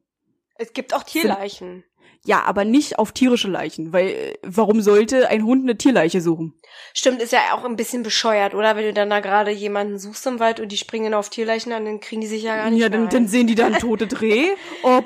[0.56, 1.84] Es gibt auch Tierleichen.
[2.24, 6.54] Ja, aber nicht auf tierische Leichen, weil warum sollte ein Hund eine Tierleiche suchen?
[6.94, 8.76] Stimmt, ist ja auch ein bisschen bescheuert, oder?
[8.76, 11.86] Wenn du dann da gerade jemanden suchst im Wald und die springen auf Tierleichen an,
[11.86, 14.06] dann kriegen die sich ja gar nicht Ja, mehr dann, dann sehen die dann tote
[14.06, 14.50] Dreh.
[14.84, 15.02] Oh,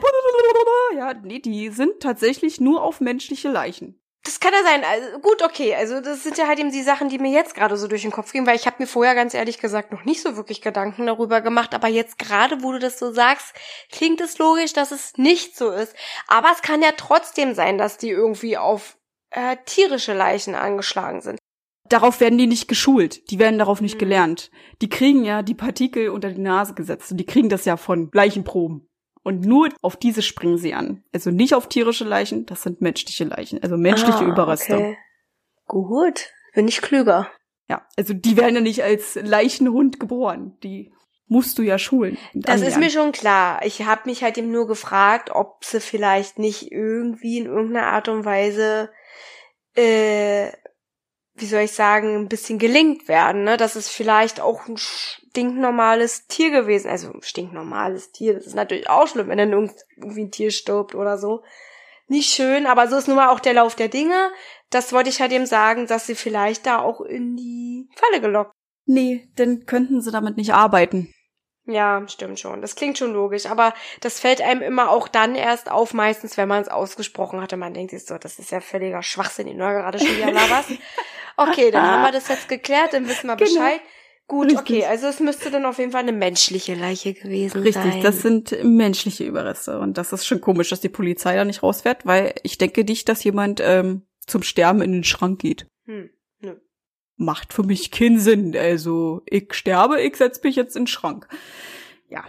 [0.95, 3.97] ja, nee, die sind tatsächlich nur auf menschliche Leichen.
[4.25, 4.83] Das kann ja sein.
[4.83, 5.75] Also, gut, okay.
[5.75, 8.11] Also das sind ja halt eben die Sachen, die mir jetzt gerade so durch den
[8.11, 11.05] Kopf gehen, weil ich habe mir vorher ganz ehrlich gesagt noch nicht so wirklich Gedanken
[11.05, 11.73] darüber gemacht.
[11.73, 13.53] Aber jetzt gerade, wo du das so sagst,
[13.91, 15.95] klingt es logisch, dass es nicht so ist.
[16.27, 18.97] Aber es kann ja trotzdem sein, dass die irgendwie auf
[19.29, 21.39] äh, tierische Leichen angeschlagen sind.
[21.87, 23.99] darauf werden die nicht geschult, die werden darauf nicht Mhm.
[23.99, 24.49] gelernt.
[24.81, 28.09] Die kriegen ja die Partikel unter die Nase gesetzt und die kriegen das ja von
[28.11, 28.87] Leichenproben.
[29.25, 31.03] Und nur auf diese springen sie an.
[31.11, 34.75] Also nicht auf tierische Leichen, das sind menschliche Leichen, also menschliche Ah, Überreste.
[34.75, 34.97] Okay.
[35.65, 37.31] Gut, bin ich klüger.
[37.67, 40.55] Ja, also die werden ja nicht als Leichenhund geboren.
[40.61, 40.93] Die
[41.27, 42.19] musst du ja schulen.
[42.35, 42.79] Das ist anlernen.
[42.81, 43.65] mir schon klar.
[43.65, 48.09] Ich habe mich halt eben nur gefragt, ob sie vielleicht nicht irgendwie in irgendeiner Art
[48.09, 48.91] und Weise,
[49.75, 50.51] äh,
[51.33, 53.57] wie soll ich sagen, ein bisschen gelingt werden, ne?
[53.57, 54.77] Das ist vielleicht auch ein
[55.35, 56.89] stinknormales Tier gewesen.
[56.89, 58.33] Also stinknormales Tier.
[58.33, 61.43] Das ist natürlich auch schlimm, wenn dann irgend- irgendwie ein Tier stirbt oder so.
[62.07, 64.31] Nicht schön, aber so ist nun mal auch der Lauf der Dinge.
[64.69, 68.51] Das wollte ich halt eben sagen, dass sie vielleicht da auch in die Falle gelockt
[68.87, 71.11] Nee, dann könnten sie damit nicht arbeiten.
[71.65, 72.61] Ja, stimmt schon.
[72.61, 76.47] Das klingt schon logisch, aber das fällt einem immer auch dann erst auf, meistens, wenn
[76.47, 79.57] man es ausgesprochen hat und man denkt sich so, das ist ja völliger Schwachsinn, den
[79.57, 80.69] du gerade schon wieder laberst.
[81.37, 83.49] Okay, dann haben wir das jetzt geklärt, dann wissen wir Genau.
[83.55, 83.81] Bescheid.
[84.27, 84.59] Gut, Richtig.
[84.59, 88.01] okay, also es müsste dann auf jeden Fall eine menschliche Leiche gewesen Richtig, sein.
[88.01, 89.79] das sind menschliche Überreste.
[89.79, 93.07] Und das ist schon komisch, dass die Polizei da nicht rausfährt, weil ich denke nicht,
[93.07, 95.67] dass jemand ähm, zum Sterben in den Schrank geht.
[95.85, 96.09] hm,
[96.39, 96.55] nö.
[97.17, 98.57] Macht für mich keinen Sinn.
[98.57, 101.27] Also, ich sterbe, ich setz mich jetzt in den Schrank.
[102.09, 102.25] Ja.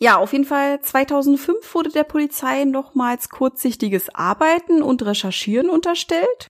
[0.00, 6.48] Ja, auf jeden Fall 2005 wurde der Polizei nochmals kurzsichtiges Arbeiten und Recherchieren unterstellt.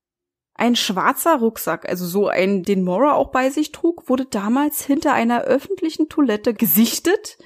[0.56, 5.12] Ein schwarzer Rucksack, also so ein, den Mora auch bei sich trug, wurde damals hinter
[5.12, 7.38] einer öffentlichen Toilette gesichtet.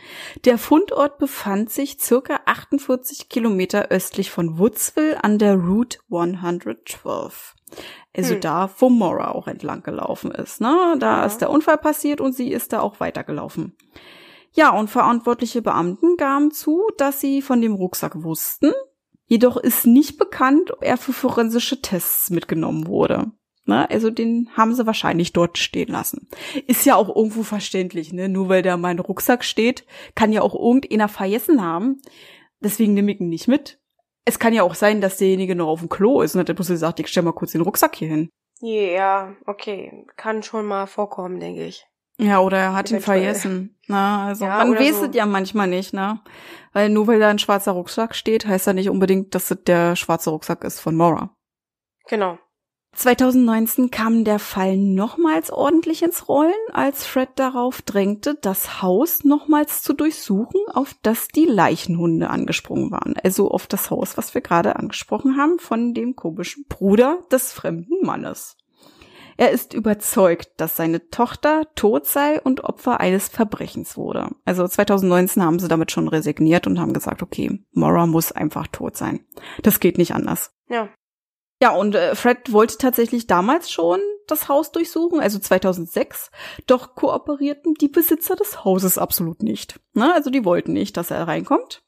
[0.44, 7.54] Der Fundort befand sich circa 48 Kilometer östlich von Woodsville an der Route 112.
[8.16, 8.40] Also Hm.
[8.40, 10.61] da, wo Mora auch entlang gelaufen ist.
[10.61, 10.96] Ne?
[10.98, 11.24] Da Ja.
[11.24, 13.76] ist der Unfall passiert und sie ist da auch weitergelaufen.
[14.52, 18.72] Ja, und verantwortliche Beamten gaben zu, dass sie von dem Rucksack wussten.
[19.28, 23.30] Jedoch ist nicht bekannt, ob er für forensische Tests mitgenommen wurde.
[23.66, 23.88] Ne?
[23.90, 26.28] Also den haben sie wahrscheinlich dort stehen lassen.
[26.66, 28.30] Ist ja auch irgendwo verständlich, ne?
[28.30, 32.00] Nur weil da mein Rucksack steht, kann ja auch irgendeiner vergessen haben.
[32.60, 33.78] Deswegen nehme ich ihn nicht mit.
[34.24, 36.54] Es kann ja auch sein, dass derjenige noch auf dem Klo ist und hat der
[36.54, 38.30] bloß gesagt, ich stell mal kurz den Rucksack hier hin.
[38.60, 40.06] Ja, okay.
[40.16, 41.86] Kann schon mal vorkommen, denke ich.
[42.20, 43.20] Ja, oder er hat ihn Eventuell.
[43.22, 43.76] vergessen.
[43.86, 45.06] Na, also Ja, man weiß so.
[45.06, 46.20] es ja manchmal nicht, ne?
[46.72, 49.94] Weil nur weil da ein schwarzer Rucksack steht, heißt ja nicht unbedingt, dass es der
[49.96, 51.30] schwarze Rucksack ist von Mora.
[52.08, 52.38] Genau.
[52.94, 59.82] 2019 kam der Fall nochmals ordentlich ins Rollen, als Fred darauf drängte, das Haus nochmals
[59.82, 63.14] zu durchsuchen, auf das die Leichenhunde angesprungen waren.
[63.22, 68.04] Also auf das Haus, was wir gerade angesprochen haben, von dem komischen Bruder des fremden
[68.04, 68.56] Mannes.
[69.39, 74.30] Er ist überzeugt, dass seine Tochter tot sei und Opfer eines Verbrechens wurde.
[74.45, 78.97] Also 2019 haben sie damit schon resigniert und haben gesagt, okay, Mora muss einfach tot
[78.97, 79.20] sein.
[79.62, 80.53] Das geht nicht anders.
[80.68, 80.89] Ja.
[81.61, 86.30] Ja, und äh, Fred wollte tatsächlich damals schon das Haus durchsuchen, also 2006,
[86.66, 89.80] doch kooperierten die Besitzer des Hauses absolut nicht.
[89.94, 90.12] Ne?
[90.14, 91.82] Also die wollten nicht, dass er reinkommt.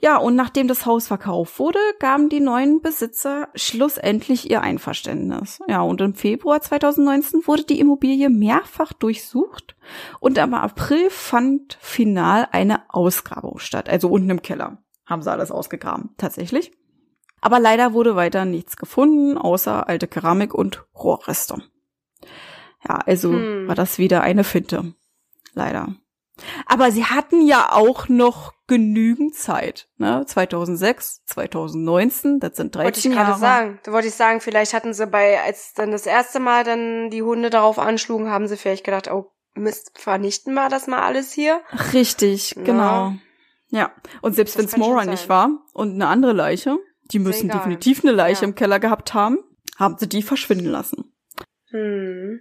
[0.00, 5.58] Ja, und nachdem das Haus verkauft wurde, gaben die neuen Besitzer schlussendlich ihr Einverständnis.
[5.68, 9.76] Ja, und im Februar 2019 wurde die Immobilie mehrfach durchsucht
[10.18, 13.90] und im April fand final eine Ausgrabung statt.
[13.90, 16.72] Also unten im Keller haben sie alles ausgegraben, tatsächlich.
[17.40, 21.62] Aber leider wurde weiter nichts gefunden, außer alte Keramik und Rohrreste.
[22.88, 23.68] Ja, also Hm.
[23.68, 24.94] war das wieder eine Finte.
[25.54, 25.94] Leider.
[26.66, 29.88] Aber sie hatten ja auch noch genügend Zeit.
[29.98, 30.24] Ne?
[30.26, 33.38] 2006, 2019, das sind 13 Wollte ich gerade Jahre.
[33.40, 33.78] sagen.
[33.82, 37.22] Da wollte ich sagen, vielleicht hatten sie bei, als dann das erste Mal dann die
[37.22, 41.60] Hunde darauf anschlugen, haben sie vielleicht gedacht, oh Mist, vernichten wir das mal alles hier.
[41.92, 42.62] Richtig, Ja.
[42.62, 43.12] genau.
[43.72, 43.90] Ja,
[44.22, 45.10] und selbst wenn es kann schon Mora sein.
[45.10, 46.78] nicht war und eine andere Leiche,
[47.12, 47.58] die müssen egal.
[47.58, 48.48] definitiv eine Leiche Ja.
[48.48, 49.38] im Keller gehabt haben,
[49.76, 51.12] haben sie die verschwinden lassen.
[51.70, 52.40] Hm.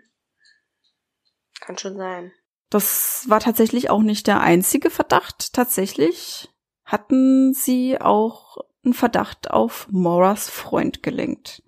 [1.62, 2.32] Kann schon sein.
[2.70, 5.54] Das war tatsächlich auch nicht der einzige Verdacht.
[5.54, 6.50] Tatsächlich
[6.86, 11.64] hatten sie auch einen Verdacht auf Moras Freund gelenkt.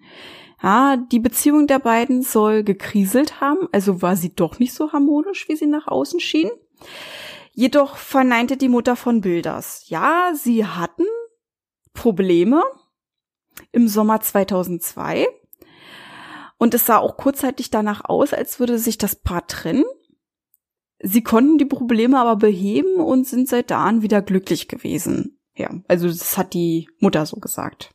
[0.62, 5.48] Ja, die Beziehung der beiden soll gekriselt haben, also war sie doch nicht so harmonisch,
[5.50, 6.52] wie sie nach außen schien.
[7.54, 9.84] Jedoch verneinte die Mutter von Bilders.
[9.90, 11.06] Ja, sie hatten
[11.94, 12.64] Probleme
[13.72, 15.28] im Sommer 2002
[16.58, 19.84] und es sah auch kurzzeitig danach aus, als würde sich das Paar trennen.
[21.00, 25.40] Sie konnten die Probleme aber beheben und sind seit da an wieder glücklich gewesen.
[25.56, 27.90] Ja, also das hat die Mutter so gesagt.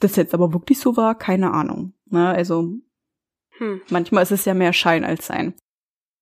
[0.00, 1.92] Das jetzt aber wirklich so war, keine Ahnung.
[2.06, 2.70] Ne, also
[3.58, 3.82] Hm.
[3.90, 5.54] manchmal ist es ja mehr Schein als Sein.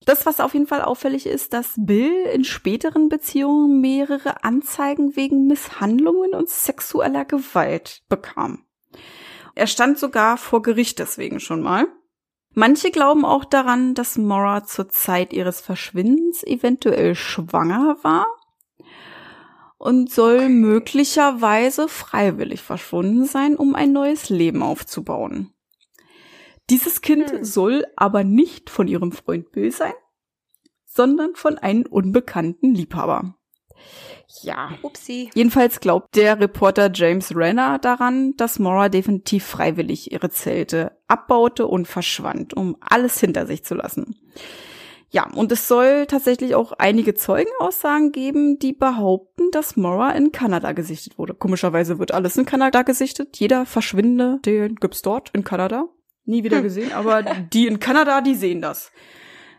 [0.07, 5.47] Das, was auf jeden Fall auffällig ist, dass Bill in späteren Beziehungen mehrere Anzeigen wegen
[5.47, 8.65] Misshandlungen und sexueller Gewalt bekam.
[9.55, 11.87] Er stand sogar vor Gericht deswegen schon mal.
[12.55, 18.27] Manche glauben auch daran, dass Mora zur Zeit ihres Verschwindens eventuell schwanger war
[19.79, 20.49] und soll okay.
[20.49, 25.53] möglicherweise freiwillig verschwunden sein, um ein neues Leben aufzubauen.
[26.71, 27.45] Dieses Kind hm.
[27.45, 29.93] soll aber nicht von ihrem Freund Bill sein,
[30.85, 33.35] sondern von einem unbekannten Liebhaber.
[34.43, 34.71] Ja.
[34.83, 35.31] Upsi.
[35.35, 41.89] Jedenfalls glaubt der Reporter James Renner daran, dass Mora definitiv freiwillig ihre Zelte abbaute und
[41.89, 44.17] verschwand, um alles hinter sich zu lassen.
[45.13, 50.71] Ja, und es soll tatsächlich auch einige Zeugenaussagen geben, die behaupten, dass Mora in Kanada
[50.71, 51.35] gesichtet wurde.
[51.35, 53.37] Komischerweise wird alles in Kanada gesichtet.
[53.39, 55.89] Jeder Verschwinde, den gibt's dort in Kanada.
[56.31, 56.63] Nie wieder hm.
[56.63, 58.93] gesehen, aber die in Kanada, die sehen das.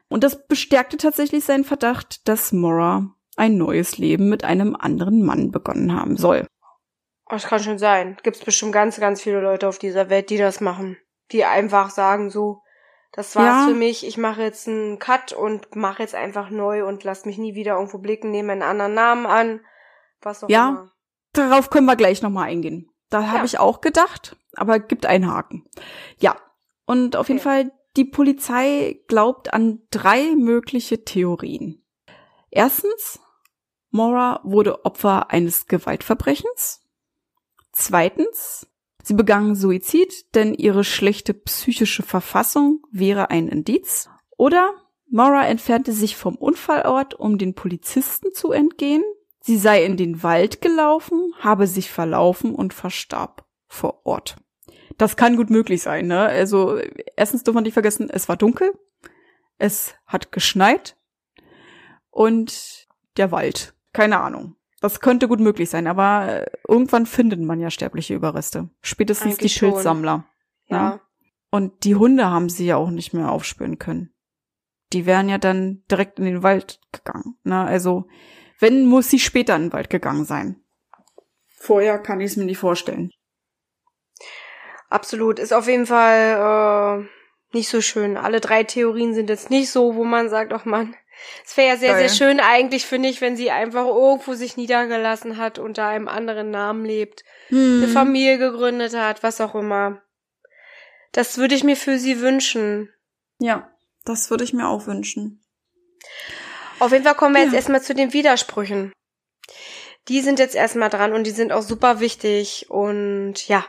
[0.08, 5.52] Und das bestärkte tatsächlich seinen Verdacht, dass Mora ein neues Leben mit einem anderen Mann
[5.52, 6.48] begonnen haben soll.
[7.30, 8.18] Das kann schon sein.
[8.24, 10.98] Gibt's bestimmt ganz, ganz viele Leute auf dieser Welt, die das machen.
[11.32, 12.62] Die einfach sagen so,
[13.12, 13.68] das war's ja.
[13.68, 17.38] für mich, ich mache jetzt einen Cut und mache jetzt einfach neu und lass mich
[17.38, 19.60] nie wieder irgendwo blicken, nehme einen anderen Namen an,
[20.22, 20.92] was auch ja, immer.
[21.34, 22.90] Darauf können wir gleich nochmal eingehen.
[23.10, 23.28] Da ja.
[23.32, 25.66] habe ich auch gedacht, aber gibt einen Haken.
[26.20, 26.38] Ja,
[26.92, 27.34] und auf okay.
[27.34, 31.82] jeden Fall, die Polizei glaubt an drei mögliche Theorien.
[32.50, 33.22] Erstens,
[33.92, 36.82] Maura wurde Opfer eines Gewaltverbrechens.
[37.72, 38.68] Zweitens,
[39.04, 44.10] Sie begangen Suizid, denn ihre schlechte psychische Verfassung wäre ein Indiz.
[44.38, 44.74] Oder
[45.10, 49.04] Maura entfernte sich vom Unfallort, um den Polizisten zu entgehen.
[49.40, 54.36] Sie sei in den Wald gelaufen, habe sich verlaufen und verstarb vor Ort.
[54.98, 56.20] Das kann gut möglich sein, ne?
[56.20, 56.80] Also,
[57.16, 58.72] erstens darf man nicht vergessen, es war dunkel,
[59.58, 60.98] es hat geschneit
[62.10, 62.88] und
[63.18, 63.74] der Wald.
[63.94, 64.56] Keine Ahnung.
[64.80, 68.70] Das könnte gut möglich sein, aber irgendwann findet man ja sterbliche Überreste.
[68.82, 70.26] Spätestens Eigentlich die Pilzsammler.
[70.66, 70.78] Ja.
[70.78, 71.02] ja.
[71.52, 74.12] Und die Hunde haben sie ja auch nicht mehr aufspüren können.
[74.94, 77.38] Die wären ja dann direkt in den Wald gegangen.
[77.44, 77.60] Ne?
[77.62, 78.08] Also,
[78.60, 80.64] wenn, muss sie später in den Wald gegangen sein.
[81.48, 83.12] Vorher kann ich es mir nicht vorstellen.
[84.92, 85.40] Absolut.
[85.40, 88.18] Ist auf jeden Fall äh, nicht so schön.
[88.18, 90.96] Alle drei Theorien sind jetzt nicht so, wo man sagt, ach man,
[91.46, 92.10] es wäre ja sehr, Geil.
[92.10, 96.52] sehr schön eigentlich, finde ich, wenn sie einfach irgendwo sich niedergelassen hat, unter einem anderen
[96.52, 97.84] Namen lebt, hm.
[97.84, 100.02] eine Familie gegründet hat, was auch immer.
[101.14, 102.94] Das würde ich mir für sie wünschen.
[103.40, 103.72] Ja,
[104.04, 105.42] das würde ich mir auch wünschen.
[106.80, 107.46] Auf jeden Fall kommen wir ja.
[107.46, 108.92] jetzt erstmal zu den Widersprüchen.
[110.10, 113.66] Die sind jetzt erstmal dran und die sind auch super wichtig und ja.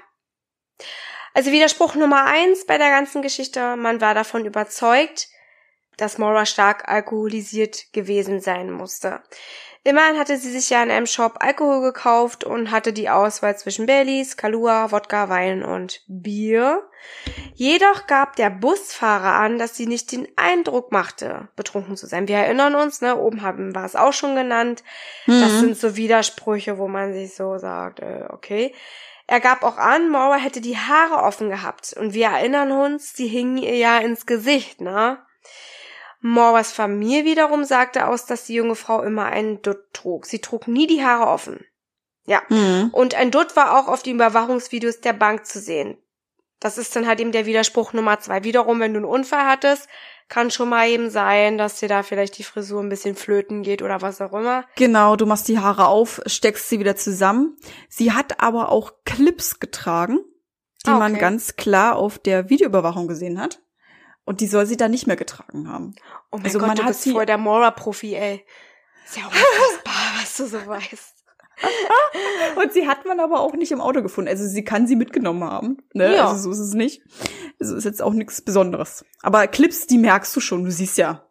[1.34, 5.28] Also Widerspruch Nummer eins bei der ganzen Geschichte, man war davon überzeugt,
[5.96, 9.20] dass Maura stark alkoholisiert gewesen sein musste.
[9.84, 13.86] Immerhin hatte sie sich ja in einem Shop Alkohol gekauft und hatte die Auswahl zwischen
[13.86, 16.88] Baileys, Kalua, Wodka, Wein und Bier.
[17.54, 22.28] Jedoch gab der Busfahrer an, dass sie nicht den Eindruck machte, betrunken zu sein.
[22.28, 24.84] Wir erinnern uns, ne, oben haben wir es auch schon genannt.
[25.26, 25.40] Mhm.
[25.40, 28.72] Das sind so Widersprüche, wo man sich so sagt, äh, okay.
[29.26, 31.94] Er gab auch an, Maura hätte die Haare offen gehabt.
[31.98, 35.18] Und wir erinnern uns, sie hingen ihr ja ins Gesicht, ne?
[36.20, 40.26] Moras Familie wiederum sagte aus, dass die junge Frau immer einen Dutt trug.
[40.26, 41.64] Sie trug nie die Haare offen.
[42.26, 42.42] Ja.
[42.48, 42.90] Mhm.
[42.92, 45.98] Und ein Dutt war auch auf den Überwachungsvideos der Bank zu sehen.
[46.60, 48.44] Das ist dann halt eben der Widerspruch Nummer zwei.
[48.44, 49.88] Wiederum, wenn du einen Unfall hattest,
[50.32, 53.82] kann schon mal eben sein, dass dir da vielleicht die Frisur ein bisschen flöten geht
[53.82, 54.64] oder was auch immer.
[54.76, 57.58] Genau, du machst die Haare auf, steckst sie wieder zusammen.
[57.90, 60.20] Sie hat aber auch Clips getragen,
[60.86, 61.00] die ah, okay.
[61.00, 63.60] man ganz klar auf der Videoüberwachung gesehen hat.
[64.24, 65.96] Und die soll sie dann nicht mehr getragen haben.
[66.30, 68.46] Oh mein also Gott, man du hat bist sie voll der Mora-Profi, ey.
[69.04, 71.21] Ist ja unfassbar, was du so weißt.
[72.62, 74.28] und sie hat man aber auch nicht im Auto gefunden.
[74.28, 75.78] Also sie kann sie mitgenommen haben.
[75.92, 76.16] Ne?
[76.16, 76.28] Ja.
[76.28, 77.02] Also so ist es nicht.
[77.60, 79.04] Also ist jetzt auch nichts Besonderes.
[79.22, 80.64] Aber Clips, die merkst du schon.
[80.64, 81.26] Du siehst ja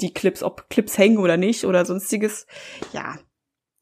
[0.00, 2.46] die Clips, ob Clips hängen oder nicht oder sonstiges.
[2.92, 3.16] Ja,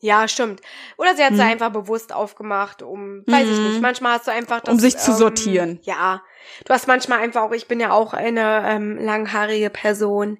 [0.03, 0.61] ja, stimmt.
[0.99, 1.37] Oder sie hat hm.
[1.37, 3.53] sie einfach bewusst aufgemacht, um, weiß hm.
[3.53, 4.75] ich nicht, manchmal hast du einfach das.
[4.75, 5.81] Um sich zu ähm, sortieren.
[5.85, 6.23] Ja.
[6.65, 10.39] Du hast manchmal einfach auch, ich bin ja auch eine ähm, langhaarige Person,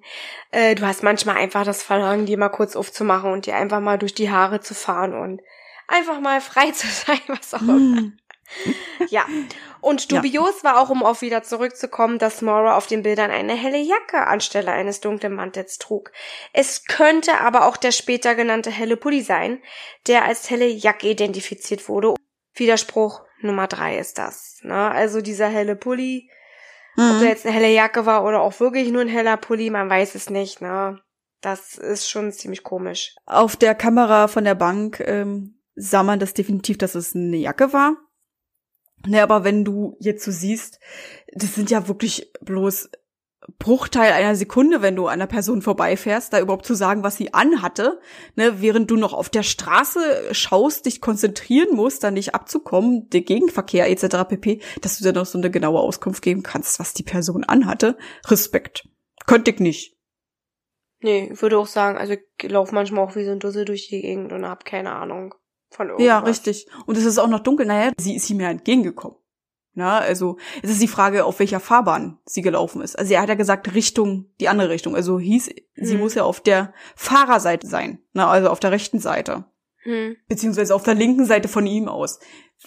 [0.51, 3.97] äh, du hast manchmal einfach das Verlangen, die mal kurz aufzumachen und dir einfach mal
[3.97, 5.41] durch die Haare zu fahren und
[5.87, 8.01] einfach mal frei zu sein, was auch immer.
[8.01, 8.17] Hm.
[9.09, 9.25] Ja.
[9.83, 10.69] Und dubios ja.
[10.69, 14.71] war auch, um auf wieder zurückzukommen, dass Mora auf den Bildern eine helle Jacke anstelle
[14.71, 16.13] eines dunklen Mantels trug.
[16.53, 19.61] Es könnte aber auch der später genannte helle Pulli sein,
[20.07, 22.13] der als helle Jacke identifiziert wurde.
[22.53, 24.59] Widerspruch Nummer drei ist das.
[24.63, 24.73] Ne?
[24.73, 26.29] Also dieser helle Pulli,
[26.95, 27.11] mhm.
[27.11, 29.89] ob der jetzt eine helle Jacke war oder auch wirklich nur ein heller Pulli, man
[29.89, 30.61] weiß es nicht.
[30.61, 30.97] Ne?
[31.41, 33.17] Das ist schon ziemlich komisch.
[33.25, 37.73] Auf der Kamera von der Bank ähm, sah man das definitiv, dass es eine Jacke
[37.73, 37.97] war.
[39.05, 40.79] Ne, aber wenn du jetzt so siehst,
[41.33, 42.89] das sind ja wirklich bloß
[43.59, 47.33] Bruchteil einer Sekunde, wenn du an einer Person vorbeifährst, da überhaupt zu sagen, was sie
[47.33, 47.99] anhatte,
[48.35, 53.21] ne, während du noch auf der Straße schaust, dich konzentrieren musst, da nicht abzukommen, der
[53.21, 54.29] Gegenverkehr etc.
[54.29, 57.97] pp, dass du dann noch so eine genaue Auskunft geben kannst, was die Person anhatte.
[58.27, 58.87] Respekt.
[59.25, 59.97] Könnte ich nicht.
[61.01, 63.89] Nee, ich würde auch sagen, also ich laufe manchmal auch wie so ein Dussel durch
[63.89, 65.35] die Gegend und hab keine Ahnung
[65.73, 66.05] von irgendwas.
[66.07, 66.67] Ja, richtig.
[66.85, 67.65] Und es ist auch noch dunkel.
[67.65, 69.17] Naja, sie ist ihm ja entgegengekommen.
[69.75, 72.95] Na, also es ist die Frage, auf welcher Fahrbahn sie gelaufen ist.
[72.97, 74.95] Also er hat ja gesagt Richtung, die andere Richtung.
[74.95, 75.99] Also hieß, sie Hm.
[75.99, 77.99] muss ja auf der Fahrerseite sein.
[78.13, 79.45] Na, also auf der rechten Seite.
[79.81, 80.15] Hm.
[80.27, 82.19] Beziehungsweise auf der linken Seite von ihm aus.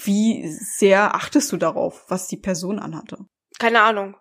[0.02, 3.18] Wie sehr achtest du darauf, was die Person anhatte?
[3.60, 4.16] Keine Ahnung.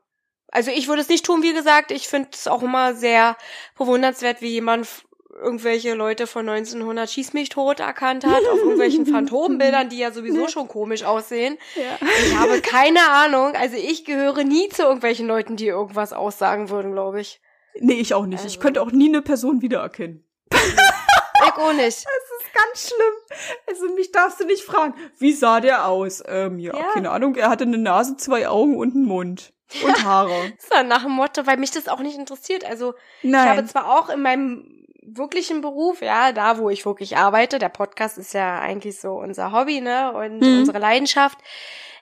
[0.49, 1.89] Also ich würde es nicht tun, wie gesagt.
[1.91, 3.35] Ich finde es auch immer sehr
[3.77, 4.87] bewundernswert, wie jemand
[5.35, 10.47] irgendwelche Leute von 1900 Schieß mich tot erkannt hat, auf irgendwelchen Phantombildern, die ja sowieso
[10.47, 11.57] schon komisch aussehen.
[11.75, 12.07] Ja.
[12.25, 13.53] Ich habe keine Ahnung.
[13.55, 17.41] Also ich gehöre nie zu irgendwelchen Leuten, die irgendwas aussagen würden, glaube ich.
[17.79, 18.39] Nee, ich auch nicht.
[18.39, 18.59] Ich Also.
[18.61, 20.23] könnte auch nie eine Person wiedererkennen.
[20.53, 22.05] Ich auch nicht.
[22.35, 23.49] Das ist ganz schlimm.
[23.69, 26.23] Also mich darfst du nicht fragen, wie sah der aus?
[26.25, 26.91] Ähm, ja, Ja.
[26.93, 27.35] keine Ahnung.
[27.35, 29.53] Er hatte eine Nase, zwei Augen und einen Mund.
[29.83, 30.53] Und Haare.
[30.59, 32.63] So, nach dem Motto, weil mich das auch nicht interessiert.
[32.65, 33.49] Also Ich Nein.
[33.49, 38.17] habe zwar auch in meinem wirklichen Beruf, ja, da wo ich wirklich arbeite, der Podcast
[38.17, 40.59] ist ja eigentlich so unser Hobby, ne, und Mhm.
[40.59, 41.37] unsere Leidenschaft.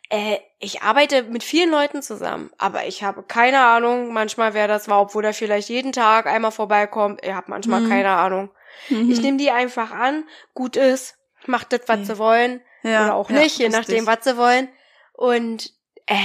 [0.09, 4.87] Äh, ich arbeite mit vielen Leuten zusammen, aber ich habe keine Ahnung, manchmal wer das
[4.87, 7.21] war, obwohl er vielleicht jeden Tag einmal vorbeikommt.
[7.25, 7.89] Ich habe manchmal Mhm.
[7.89, 8.49] keine Ahnung.
[8.89, 9.09] Mhm.
[9.11, 12.05] Ich nehme die einfach an, gut ist, macht das, was Ja.
[12.05, 14.69] sie wollen, ja, oder auch ja, nicht, je nachdem, was sie wollen.
[15.13, 15.71] Und
[16.05, 16.15] äh,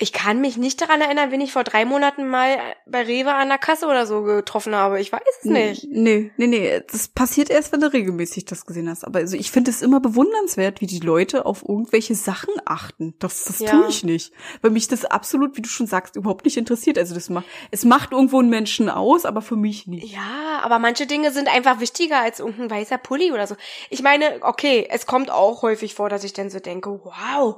[0.00, 2.56] ich kann mich nicht daran erinnern, wenn ich vor drei Monaten mal
[2.86, 5.00] bei Rewe an der Kasse oder so getroffen habe.
[5.00, 5.88] Ich weiß es nicht.
[5.90, 6.80] Nee, nee, nee.
[6.90, 9.04] Das passiert erst, wenn du regelmäßig das gesehen hast.
[9.04, 13.14] Aber also ich finde es immer bewundernswert, wie die Leute auf irgendwelche Sachen achten.
[13.18, 13.70] Das, das Ja.
[13.72, 14.32] tue ich nicht.
[14.62, 16.96] Weil mich das absolut, wie du schon sagst, überhaupt nicht interessiert.
[16.96, 20.12] Also das macht, es macht irgendwo einen Menschen aus, aber für mich nicht.
[20.12, 23.56] Ja, aber manche Dinge sind einfach wichtiger als irgendein weißer Pulli oder so.
[23.90, 27.56] Ich meine, okay, es kommt auch häufig vor, dass ich dann so denke, wow,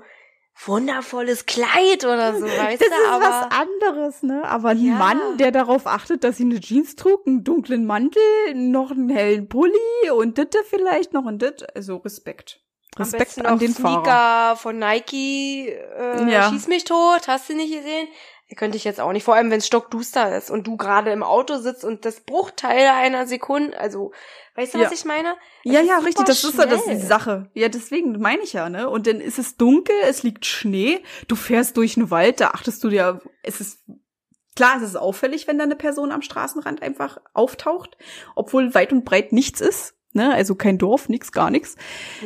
[0.66, 4.44] wundervolles Kleid oder so, weißt Das du, ist aber was anderes, ne?
[4.44, 4.94] Aber ein Ja.
[4.94, 8.22] Mann, der darauf achtet, dass sie eine Jeans trug, einen dunklen Mantel,
[8.54, 9.72] noch einen hellen Pulli
[10.14, 12.60] und ditte vielleicht noch und dit, also Respekt.
[12.98, 14.56] Respekt an den Sneaker Fahrer.
[14.56, 16.50] von Nike, äh, Ja.
[16.50, 18.08] schieß mich tot, hast du nicht gesehen?
[18.56, 21.22] Könnte ich jetzt auch nicht, vor allem wenn es stockduster ist und du gerade im
[21.22, 24.12] Auto sitzt und das Bruchteil einer Sekunde, also,
[24.56, 24.86] weißt du, Ja.
[24.86, 25.34] was ich meine?
[25.64, 27.06] Es Ja, ja, richtig, das ist ja das ist die schnell.
[27.06, 27.50] Sache.
[27.54, 28.90] Ja, deswegen meine ich ja, ne?
[28.90, 32.82] Und dann ist es dunkel, es liegt Schnee, du fährst durch einen Wald, da achtest
[32.82, 33.78] du dir, es ist
[34.56, 37.96] klar, es ist auffällig, wenn da eine Person am Straßenrand einfach auftaucht,
[38.34, 40.34] obwohl weit und breit nichts ist, ne?
[40.34, 41.76] Also kein Dorf, nix, gar nichts.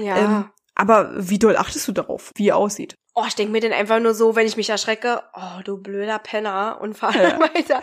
[0.01, 0.17] Ja.
[0.17, 2.97] Ähm, aber wie doll achtest du darauf, wie er aussieht?
[3.17, 6.19] Oh, ich denk mir dann einfach nur so, wenn ich mich erschrecke, oh, du blöder
[6.19, 7.39] Penner und fahr Ja.
[7.55, 7.81] weiter.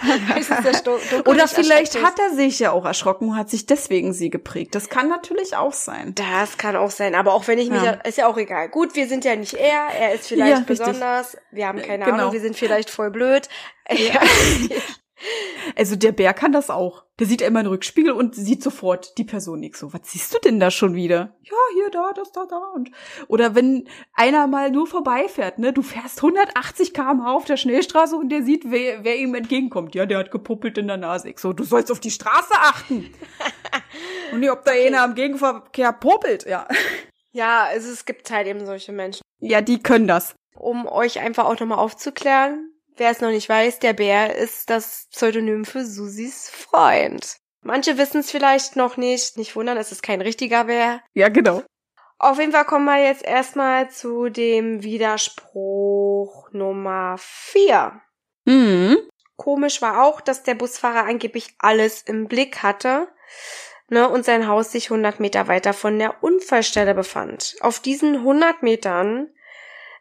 [1.26, 4.76] Oder vielleicht hat er sich ja auch erschrocken und hat sich deswegen sie geprägt.
[4.76, 6.14] Das kann natürlich auch sein.
[6.16, 7.92] Das kann auch sein, aber auch wenn ich mich, Ja.
[7.92, 8.68] ist ja auch egal.
[8.68, 12.18] Gut, wir sind ja nicht er, er ist vielleicht Ja, besonders, wir haben keine Genau.
[12.18, 13.48] Ahnung, wir sind vielleicht voll blöd.
[13.90, 14.20] Ja.
[15.76, 17.04] Also der Bär kann das auch.
[17.20, 19.94] Der sieht immer in den Rückspiegel und sieht sofort die Person nicht so.
[19.94, 21.36] Was siehst du denn da schon wieder?
[21.44, 22.58] Ja, hier, da, das, da, da.
[22.74, 22.92] Und
[23.28, 25.74] oder wenn einer mal nur vorbeifährt, ne?
[25.74, 29.96] Du fährst 180 km/h auf der Schnellstraße und der sieht, wer, wer ihm entgegenkommt.
[29.96, 31.30] Ja, der hat gepuppelt in der Nase.
[31.30, 33.14] Ich so, du sollst auf die Straße achten.
[34.32, 36.46] und nicht, ob da einer am Gegenverkehr puppelt.
[36.46, 36.68] Ja.
[37.32, 39.22] ja, also es gibt halt eben solche Menschen.
[39.40, 40.36] Ja, die können das.
[40.56, 45.08] Um euch einfach auch nochmal aufzuklären, wer es noch nicht weiß, der Bär ist das
[45.12, 47.38] Pseudonym für Susis Freund.
[47.64, 51.02] Manche wissen es vielleicht noch nicht, nicht wundern, es ist kein richtiger Bär.
[51.14, 51.64] Ja, genau.
[52.18, 58.02] Auf jeden Fall kommen wir jetzt erstmal zu dem Widerspruch Nummer vier.
[58.46, 58.98] Mhm.
[59.38, 63.08] Komisch war auch, dass der Busfahrer angeblich alles im Blick hatte
[63.90, 67.56] ne, und sein Haus sich 100 Meter weiter von der Unfallstelle befand.
[67.62, 69.30] Auf diesen 100 Metern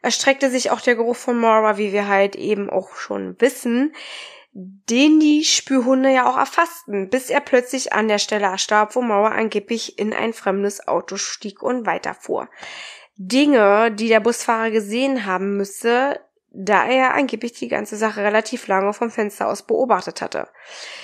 [0.03, 3.95] erstreckte sich auch der Geruch von Maura, wie wir halt eben auch schon wissen,
[4.53, 9.29] den die Spürhunde ja auch erfassten, bis er plötzlich an der Stelle erstarb, wo Maura
[9.29, 12.49] angeblich in ein fremdes Auto stieg und weiterfuhr.
[13.17, 16.21] Dinge, die der Busfahrer gesehen haben müsste,
[16.53, 20.49] da er angeblich die ganze Sache relativ lange vom Fenster aus beobachtet hatte.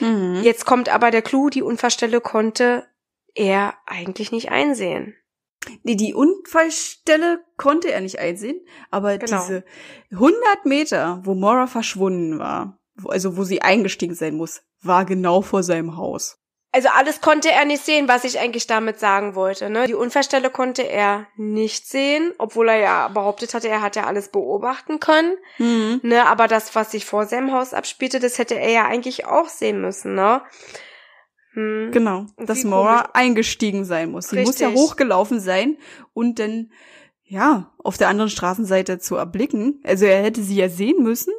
[0.01, 0.41] Mhm.
[0.43, 2.87] Jetzt kommt aber der Clou, die Unfallstelle konnte
[3.35, 5.15] er eigentlich nicht einsehen.
[5.83, 8.61] Nee, die Unfallstelle konnte er nicht einsehen,
[8.91, 9.41] aber Genau.
[9.41, 9.65] diese
[10.13, 15.63] 100 Meter, wo Mora verschwunden war, also wo sie eingestiegen sein muss, war genau vor
[15.63, 16.39] seinem Haus.
[16.73, 19.71] Also alles konnte er nicht sehen, was ich eigentlich damit sagen wollte.
[19.71, 19.87] Ne?
[19.87, 24.29] Die Unfallstelle konnte er nicht sehen, obwohl er ja behauptet hatte, er hat ja alles
[24.29, 25.37] beobachten können.
[25.57, 26.01] Mhm.
[26.03, 26.27] Ne?
[26.27, 29.81] Aber das, was sich vor seinem Haus abspielte, das hätte er ja eigentlich auch sehen
[29.81, 30.15] müssen.
[30.15, 30.43] Ne?
[31.57, 31.91] Hm.
[31.91, 32.75] Genau, Und dass komisch.
[33.15, 34.29] eingestiegen sein muss.
[34.29, 34.85] Sie muss ja Richtig.
[34.85, 35.79] hochgelaufen sein
[36.13, 36.71] und dann,
[37.25, 39.81] ja, auf der anderen Straßenseite zu erblicken.
[39.85, 41.33] Also er hätte sie ja sehen müssen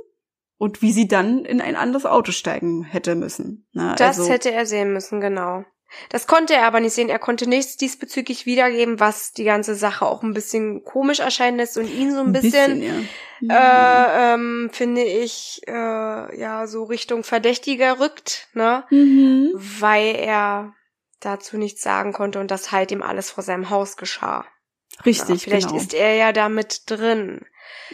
[0.57, 3.67] und wie sie dann in ein anderes Auto steigen hätte müssen.
[3.73, 5.63] Na, Das also, hätte er sehen müssen, genau.
[6.09, 7.09] Das konnte er aber nicht sehen.
[7.09, 11.77] Er konnte nichts diesbezüglich wiedergeben, was die ganze Sache auch ein bisschen komisch erscheinen lässt
[11.77, 13.07] und ihn so ein bisschen,
[13.41, 14.33] ja.
[14.33, 15.71] äh, ähm, finde ich, äh,
[16.39, 18.83] ja, so Richtung Verdächtiger rückt, ne?
[18.89, 19.51] Mhm.
[19.53, 20.73] Weil er
[21.19, 24.45] dazu nichts sagen konnte und das halt ihm alles vor seinem Haus geschah.
[25.05, 25.79] Richtig, ja, vielleicht genau.
[25.79, 27.45] ist er ja damit drin.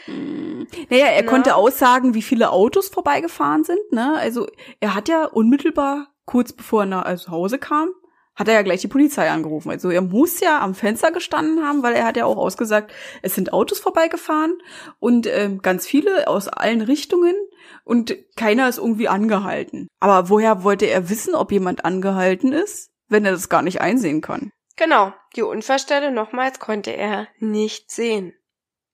[0.08, 0.64] Mm.
[0.90, 1.30] Naja, er Na?
[1.30, 3.92] konnte aussagen, wie viele Autos vorbeigefahren sind.
[3.92, 4.16] Ne?
[4.18, 4.48] Also
[4.80, 7.90] er hat ja unmittelbar, kurz bevor er nach also Hause kam,
[8.36, 9.70] hat er ja gleich die Polizei angerufen.
[9.70, 12.92] Also er muss ja am Fenster gestanden haben, weil er hat ja auch ausgesagt,
[13.22, 14.54] es sind Autos vorbeigefahren
[15.00, 17.36] und ähm, ganz viele aus allen Richtungen
[17.84, 19.88] und keiner ist irgendwie angehalten.
[20.00, 24.22] Aber woher wollte er wissen, ob jemand angehalten ist, wenn er das gar nicht einsehen
[24.22, 24.52] kann?
[24.78, 28.34] Genau, die Unfallstelle nochmals konnte er nicht sehen.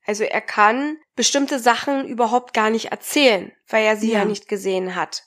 [0.05, 4.25] Also er kann bestimmte Sachen überhaupt gar nicht erzählen, weil er sie ja, Ja.
[4.25, 5.23] nicht gesehen hat.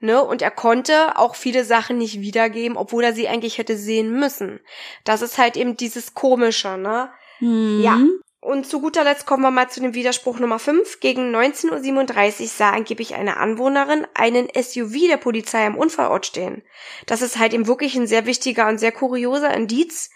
[0.00, 0.22] Ne?
[0.22, 4.60] Und er konnte auch viele Sachen nicht wiedergeben, obwohl er sie eigentlich hätte sehen müssen.
[5.04, 7.10] Das ist halt eben dieses Komische, ne?
[7.40, 7.98] Ja.
[8.42, 11.00] Und zu guter Letzt kommen wir mal zu dem Widerspruch Nummer 5.
[11.00, 16.62] Gegen 19.37 Uhr sah angeblich eine Anwohnerin einen SUV der Polizei am Unfallort stehen.
[17.04, 20.10] Das ist halt eben wirklich ein sehr wichtiger und sehr kurioser Indiz.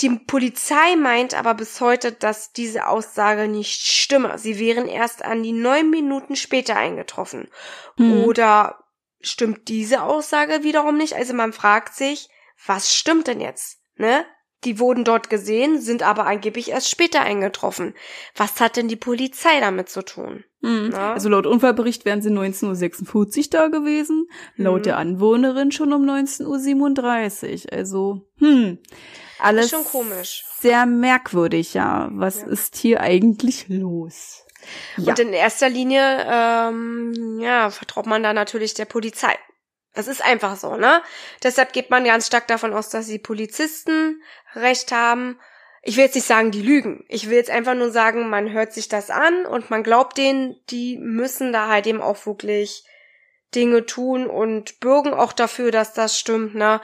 [0.00, 4.36] Die Polizei meint aber bis heute, dass diese Aussage nicht stimme.
[4.38, 7.48] Sie wären erst an die neun Minuten später eingetroffen.
[7.96, 8.24] Hm.
[8.24, 8.81] Oder
[9.22, 11.14] stimmt diese Aussage wiederum nicht?
[11.14, 12.28] Also man fragt sich,
[12.66, 13.78] was stimmt denn jetzt?
[13.96, 14.24] Ne?
[14.64, 17.94] Die wurden dort gesehen, sind aber angeblich erst später eingetroffen.
[18.36, 20.44] Was hat denn die Polizei damit zu tun?
[20.60, 20.94] Mhm.
[20.94, 24.84] Also laut Unfallbericht wären sie 19.46 Uhr da gewesen, laut Mhm.
[24.84, 27.72] der Anwohnerin schon um 19.37 Uhr.
[27.72, 28.78] Also, hm,
[29.40, 30.44] alles schon komisch.
[30.60, 32.08] sehr merkwürdig, ja.
[32.12, 32.46] Was Ja.
[32.46, 34.44] ist hier eigentlich los?
[34.96, 35.10] Ja.
[35.10, 39.36] Und in erster Linie, ähm, ja, vertraut man da natürlich der Polizei.
[39.94, 41.02] Das ist einfach so, ne?
[41.42, 44.22] Deshalb geht man ganz stark davon aus, dass die Polizisten
[44.54, 45.38] recht haben.
[45.82, 47.04] Ich will jetzt nicht sagen, die lügen.
[47.08, 50.56] Ich will jetzt einfach nur sagen, man hört sich das an und man glaubt denen,
[50.70, 52.84] die müssen da halt eben auch wirklich
[53.54, 56.80] Dinge tun und bürgen auch dafür, dass das stimmt, ne?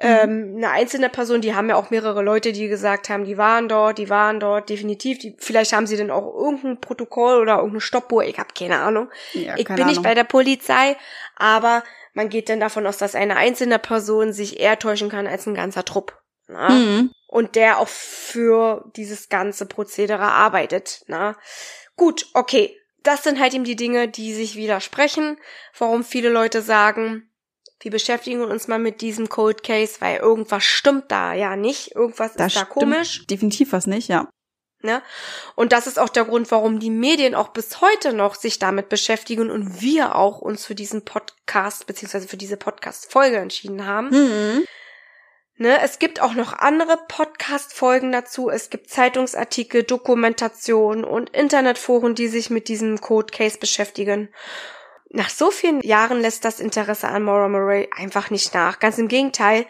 [0.00, 3.68] Ähm, eine einzelne Person, die haben ja auch mehrere Leute, die gesagt haben, die waren
[3.68, 5.18] dort, die waren dort, definitiv.
[5.18, 9.10] Die, vielleicht haben sie dann auch irgendein Protokoll oder irgendeine Stoppuhr, ich habe keine Ahnung.
[9.32, 10.96] ja, ich keine bin nicht bei der Polizei,
[11.34, 11.82] aber
[12.14, 15.54] man geht dann davon aus, dass eine einzelne Person sich eher täuschen kann als ein
[15.54, 16.16] ganzer Trupp.
[16.46, 16.68] Na?
[16.68, 17.10] Mhm.
[17.26, 21.04] Und der auch für dieses ganze Prozedere arbeitet.
[21.06, 21.36] Na?
[21.96, 22.76] Gut, okay.
[23.02, 25.38] Das sind halt eben die Dinge, die sich widersprechen,
[25.78, 27.27] warum viele Leute sagen,
[27.80, 32.34] wir beschäftigen uns mal mit diesem Cold Case, weil irgendwas stimmt da ja nicht, irgendwas
[32.34, 33.26] Da ist da komisch.
[33.26, 34.28] Definitiv was nicht, ja.
[34.80, 35.02] Ne?
[35.56, 38.88] Und das ist auch der Grund, warum die Medien auch bis heute noch sich damit
[38.88, 44.10] beschäftigen und wir auch uns für diesen Podcast beziehungsweise für diese Podcast-Folge entschieden haben.
[44.10, 44.64] Mhm.
[45.56, 45.80] Ne?
[45.82, 48.48] Es gibt auch noch andere Podcast-Folgen dazu.
[48.48, 54.28] Es gibt Zeitungsartikel, Dokumentationen und Internetforen, die sich mit diesem Code Case beschäftigen.
[55.10, 58.78] Nach so vielen Jahren lässt das Interesse an Maura Murray einfach nicht nach.
[58.78, 59.66] Ganz im Gegenteil,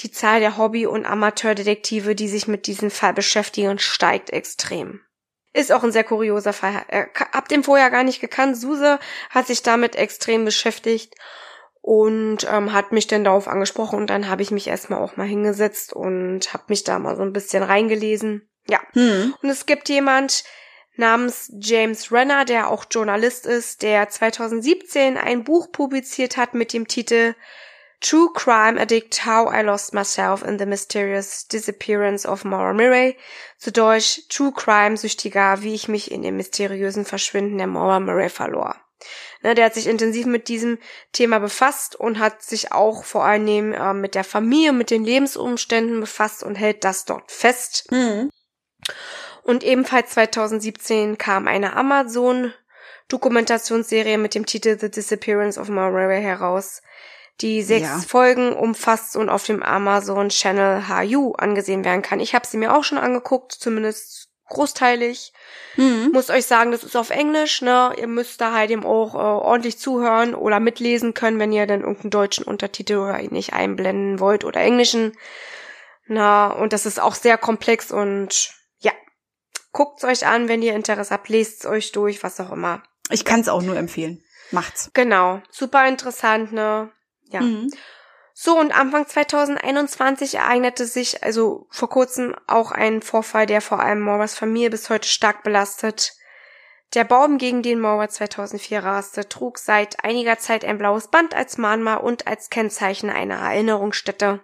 [0.00, 5.00] die Zahl der Hobby- und Amateurdetektive, die sich mit diesem Fall beschäftigen, steigt extrem.
[5.52, 6.84] Ist auch ein sehr kurioser Fall.
[7.32, 8.56] Hab den vorher gar nicht gekannt.
[8.56, 8.98] Suse
[9.30, 11.14] hat sich damit extrem beschäftigt
[11.80, 15.26] und ähm, hat mich dann darauf angesprochen und dann habe ich mich erstmal auch mal
[15.26, 18.48] hingesetzt und habe mich da mal so ein bisschen reingelesen.
[18.68, 18.80] Ja.
[18.94, 19.34] Mhm.
[19.42, 20.44] Und es gibt jemand
[21.00, 26.86] namens James Renner, der auch Journalist ist, der 2017 ein Buch publiziert hat mit dem
[26.86, 27.34] Titel
[28.00, 33.16] True Crime Addict How I Lost Myself in the Mysterious Disappearance of Maura Murray.
[33.58, 38.30] Zu Deutsch True Crime Süchtiger, wie ich mich in dem mysteriösen Verschwinden der Maura Murray
[38.30, 38.76] verlor.
[39.42, 40.78] Ne, der hat sich intensiv mit diesem
[41.12, 45.04] Thema befasst und hat sich auch vor allen Dingen äh, mit der Familie, mit den
[45.04, 47.90] Lebensumständen befasst und hält das dort fest.
[47.90, 48.30] Mhm.
[49.42, 56.82] Und ebenfalls 2017 kam eine Amazon-Dokumentationsserie mit dem Titel The Disappearance of Murray heraus,
[57.40, 57.98] die sechs Ja.
[58.00, 62.20] Folgen umfasst und auf dem Amazon Channel HU angesehen werden kann.
[62.20, 65.32] Ich habe sie mir auch schon angeguckt, zumindest großteilig.
[65.76, 66.10] Mhm.
[66.12, 67.94] Muss euch sagen, das ist auf Englisch, ne?
[67.96, 71.80] Ihr müsst da halt eben auch äh, ordentlich zuhören oder mitlesen können, wenn ihr dann
[71.80, 75.16] irgendeinen deutschen Untertitel oder nicht einblenden wollt oder englischen.
[76.06, 78.52] Na, und das ist auch sehr komplex und
[79.72, 82.82] guckt's euch an, wenn ihr Interesse habt, lest's euch durch, was auch immer.
[83.10, 84.22] Ich kann's auch nur empfehlen.
[84.50, 84.90] Macht's.
[84.94, 85.42] Genau.
[85.50, 86.90] Super interessant, ne?
[87.30, 87.40] Ja.
[87.40, 87.70] Mhm.
[88.42, 94.00] So, und Anfang 2021 ereignete sich also vor kurzem auch ein Vorfall, der vor allem
[94.00, 96.14] Moras Familie bis heute stark belastet.
[96.94, 101.58] Der Baum, gegen den Mauer 2004 raste, trug seit einiger Zeit ein blaues Band als
[101.58, 104.40] Mahnmal und als Kennzeichen einer Erinnerungsstätte.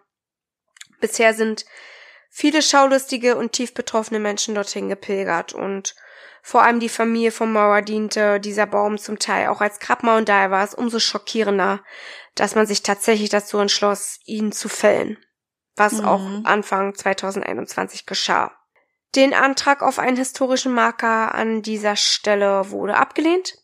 [1.01, 1.65] Bisher sind
[2.37, 5.95] viele schaulustige und tief betroffene Menschen dorthin gepilgert und
[6.43, 10.29] vor allem die Familie von Mauer diente dieser Baum zum Teil auch als Grabmal und
[10.29, 11.83] daher war es umso schockierender,
[12.35, 15.17] dass man sich tatsächlich dazu entschloss, ihn zu fällen,
[15.77, 16.05] was mhm.
[16.05, 18.53] auch Anfang 2021 geschah.
[19.15, 23.57] Den Antrag auf einen historischen Marker an dieser Stelle wurde abgelehnt.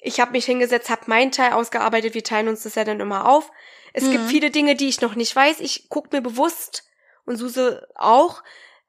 [0.00, 2.14] Ich habe mich hingesetzt, habe meinen Teil ausgearbeitet.
[2.14, 3.50] Wir teilen uns das ja dann immer auf.
[3.92, 4.12] Es mhm.
[4.12, 5.60] gibt viele Dinge, die ich noch nicht weiß.
[5.60, 6.84] Ich guck mir bewusst
[7.24, 8.42] und Suse auch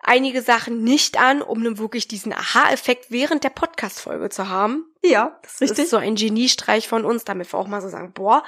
[0.06, 4.86] einige Sachen nicht an, um dann wirklich diesen Aha-Effekt während der Podcast-Folge zu haben.
[5.04, 5.86] Ja, das ist richtig.
[5.86, 8.44] ist so ein Geniestreich von uns, damit wir auch mal so sagen, boah.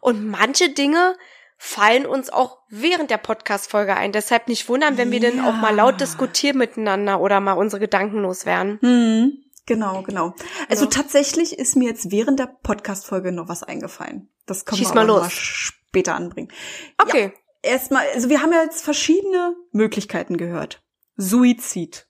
[0.00, 1.16] Und manche Dinge
[1.58, 4.10] fallen uns auch während der Podcast-Folge ein.
[4.12, 5.30] Deshalb nicht wundern, wenn wir ja.
[5.30, 8.78] dann auch mal laut diskutieren miteinander oder mal unsere Gedanken loswerden.
[8.82, 9.44] Mhm.
[9.66, 10.34] Genau, genau.
[10.68, 10.90] Also ja.
[10.90, 14.28] tatsächlich ist mir jetzt während der Podcast-Folge noch was eingefallen.
[14.44, 16.50] Das wir mal, mal später anbringen.
[17.00, 17.32] Okay.
[17.64, 20.82] Ja, erstmal, also wir haben ja jetzt verschiedene Möglichkeiten gehört.
[21.22, 22.06] Suizid.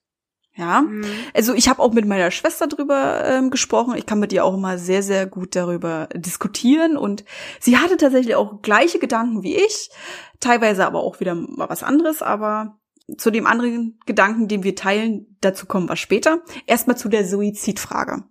[0.54, 1.04] Ja, mhm.
[1.32, 3.96] also ich habe auch mit meiner Schwester drüber ähm, gesprochen.
[3.96, 6.98] Ich kann mit ihr auch immer sehr, sehr gut darüber diskutieren.
[6.98, 7.24] Und
[7.58, 9.90] sie hatte tatsächlich auch gleiche Gedanken wie ich,
[10.40, 12.20] teilweise aber auch wieder mal was anderes.
[12.20, 12.78] Aber
[13.16, 16.42] zu dem anderen Gedanken, den wir teilen, dazu kommen wir später.
[16.66, 18.24] Erstmal zu der Suizidfrage.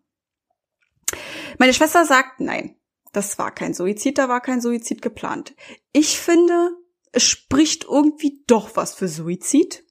[1.57, 2.75] Meine Schwester sagt, nein,
[3.13, 5.55] das war kein Suizid, da war kein Suizid geplant.
[5.91, 6.69] Ich finde,
[7.11, 9.83] es spricht irgendwie doch was für Suizid.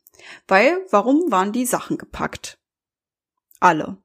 [0.48, 2.58] Weil, warum waren die Sachen gepackt?
[3.60, 3.98] Alle.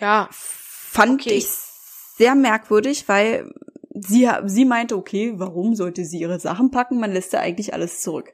[0.00, 0.28] Ja.
[0.30, 1.34] Fand okay.
[1.34, 3.52] ich sehr merkwürdig, weil
[3.94, 7.00] sie, sie meinte, okay, warum sollte sie ihre Sachen packen?
[7.00, 8.32] Man lässt ja eigentlich alles zurück.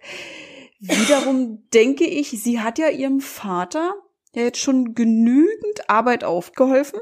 [0.79, 3.95] Wiederum denke ich, sie hat ja ihrem Vater
[4.35, 7.01] ja jetzt schon genügend Arbeit aufgeholfen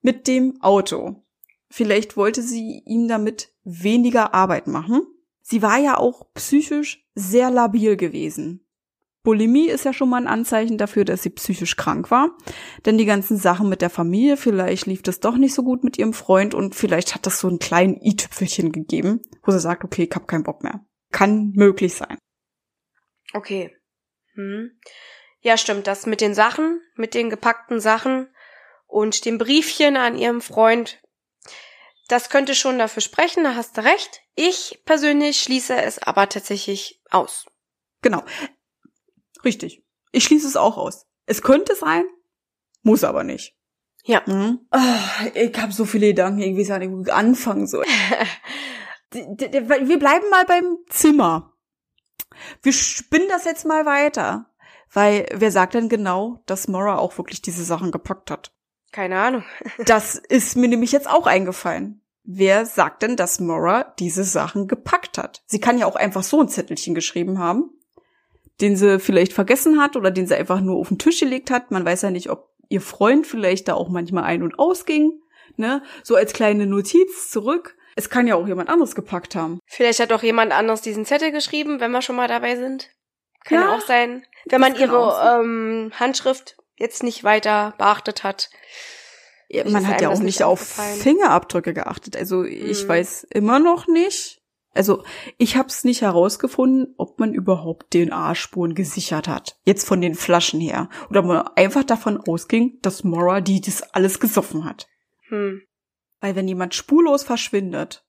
[0.00, 1.22] mit dem Auto.
[1.68, 5.02] Vielleicht wollte sie ihm damit weniger Arbeit machen.
[5.48, 8.66] Sie war ja auch psychisch sehr labil gewesen.
[9.22, 12.36] Bulimie ist ja schon mal ein Anzeichen dafür, dass sie psychisch krank war.
[12.84, 15.98] Denn die ganzen Sachen mit der Familie, vielleicht lief das doch nicht so gut mit
[15.98, 20.08] ihrem Freund und vielleicht hat das so einen kleinen i-Tüpfelchen gegeben, wo sie sagt, okay,
[20.10, 20.84] ich hab keinen Bock mehr.
[21.12, 22.18] Kann möglich sein.
[23.32, 23.70] Okay.
[24.34, 24.72] Hm.
[25.42, 25.86] Ja, stimmt.
[25.86, 28.28] Das mit den Sachen, mit den gepackten Sachen
[28.88, 31.00] und dem Briefchen an ihrem Freund
[32.08, 34.20] Das könnte schon dafür sprechen, da hast du recht.
[34.34, 37.46] Ich persönlich schließe es aber tatsächlich aus.
[38.02, 38.22] Genau.
[39.44, 39.84] Richtig.
[40.12, 41.06] Ich schließe es auch aus.
[41.26, 42.04] Es könnte sein,
[42.82, 43.56] muss aber nicht.
[44.04, 44.22] Ja.
[44.26, 44.60] Mhm.
[44.70, 47.84] Oh, ich habe so viele Gedanken, irgendwie sagen, ich anfangen soll.
[49.12, 51.52] Wir bleiben mal beim Zimmer.
[52.62, 54.50] Wir spinnen das jetzt mal weiter.
[54.92, 58.52] Weil wer sagt denn genau, dass Mora auch wirklich diese Sachen gepackt hat?
[58.96, 59.44] Keine Ahnung.
[59.84, 62.00] das ist mir nämlich jetzt auch eingefallen.
[62.24, 65.42] Wer sagt denn, dass Mora diese Sachen gepackt hat?
[65.44, 67.78] Sie kann ja auch einfach so ein Zettelchen geschrieben haben,
[68.62, 71.70] den sie vielleicht vergessen hat oder den sie einfach nur auf den Tisch gelegt hat.
[71.70, 75.20] Man weiß ja nicht, ob ihr Freund vielleicht da auch manchmal ein- und ausging,
[75.56, 75.82] ne?
[76.02, 77.76] So als kleine Notiz zurück.
[77.96, 79.60] Es kann ja auch jemand anderes gepackt haben.
[79.66, 82.88] Vielleicht hat auch jemand anderes diesen Zettel geschrieben, wenn wir schon mal dabei sind.
[83.44, 84.24] Kann ja, auch sein.
[84.46, 88.50] Wenn man ihre ähm, Handschrift jetzt nicht weiter beachtet hat.
[89.64, 90.60] Man hat ja auch nicht auf.
[90.60, 92.16] Fingerabdrücke geachtet.
[92.16, 92.88] Also ich Mhm.
[92.88, 94.42] weiß immer noch nicht.
[94.72, 95.04] Also
[95.38, 99.58] ich habe es nicht herausgefunden, ob man überhaupt DNA-Spuren gesichert hat.
[99.64, 100.90] Jetzt von den Flaschen her.
[101.08, 104.86] Oder man einfach davon ausging, dass Mora die das alles gesoffen hat.
[105.28, 105.62] Hm.
[106.20, 108.04] Weil wenn jemand spurlos verschwindet,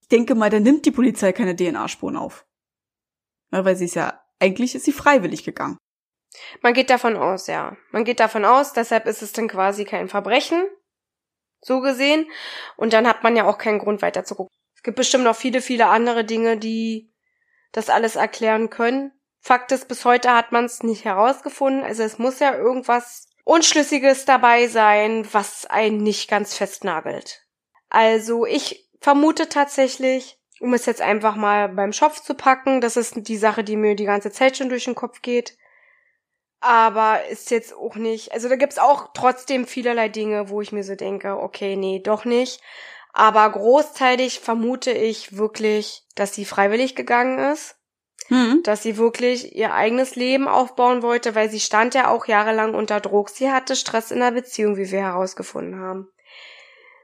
[0.00, 2.46] ich denke mal, dann nimmt die Polizei keine DNA-Spuren auf.
[3.50, 5.78] Weil sie ist ja, eigentlich ist sie freiwillig gegangen.
[6.60, 7.76] Man geht davon aus, ja.
[7.90, 10.64] Man geht davon aus, deshalb ist es dann quasi kein Verbrechen.
[11.60, 12.30] So gesehen.
[12.76, 14.54] Und dann hat man ja auch keinen Grund weiter zu gucken.
[14.76, 17.12] Es gibt bestimmt noch viele, viele andere Dinge, die
[17.72, 19.12] das alles erklären können.
[19.40, 21.84] Fakt ist, bis heute hat man es nicht herausgefunden.
[21.84, 27.42] Also es muss ja irgendwas Unschlüssiges dabei sein, was einen nicht ganz festnagelt.
[27.90, 33.28] Also ich vermute tatsächlich, um es jetzt einfach mal beim Schopf zu packen, das ist
[33.28, 35.56] die Sache, die mir die ganze Zeit schon durch den Kopf geht.
[36.66, 40.82] Aber ist jetzt auch nicht, also da gibt's auch trotzdem vielerlei Dinge, wo ich mir
[40.82, 42.62] so denke, okay, nee, doch nicht.
[43.12, 47.76] Aber großteilig vermute ich wirklich, dass sie freiwillig gegangen ist
[48.28, 48.62] Hm.
[48.62, 53.00] dass sie wirklich ihr eigenes Leben aufbauen wollte, weil sie stand ja auch jahrelang unter
[53.00, 53.28] Druck.
[53.28, 56.08] Sie hatte Stress in der Beziehung, wie wir herausgefunden haben.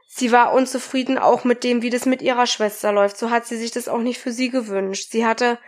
[0.07, 3.17] Sie war unzufrieden auch mit dem, wie das mit ihrer Schwester läuft.
[3.17, 5.11] So hat sie sich das auch nicht für sie gewünscht.
[5.11, 5.59] Sie hatte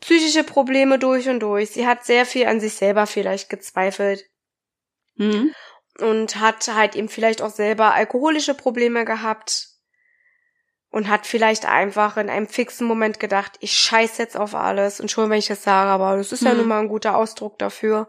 [0.00, 1.70] psychische Probleme durch und durch.
[1.70, 4.24] Sie hat sehr viel an sich selber vielleicht gezweifelt
[5.16, 5.52] Hm.
[5.98, 9.68] und hat halt eben vielleicht auch selber alkoholische Probleme gehabt
[10.90, 15.10] und hat vielleicht einfach in einem fixen Moment gedacht, ich scheiß jetzt auf alles und
[15.10, 16.58] schon wenn ich das sage, aber das ist ja Mhm.
[16.58, 18.08] nun mal ein guter Ausdruck dafür.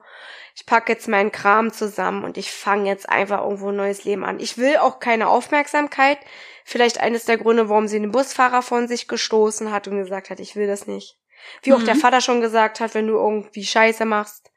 [0.55, 4.23] Ich packe jetzt meinen Kram zusammen und ich fange jetzt einfach irgendwo ein neues Leben
[4.23, 4.39] an.
[4.39, 6.17] Ich will auch keine Aufmerksamkeit.
[6.65, 10.39] Vielleicht eines der Gründe, warum sie den Busfahrer von sich gestoßen hat und gesagt hat,
[10.39, 11.17] ich will das nicht.
[11.63, 11.85] Wie auch Mhm.
[11.85, 14.51] der Vater schon gesagt hat, wenn du irgendwie Scheiße machst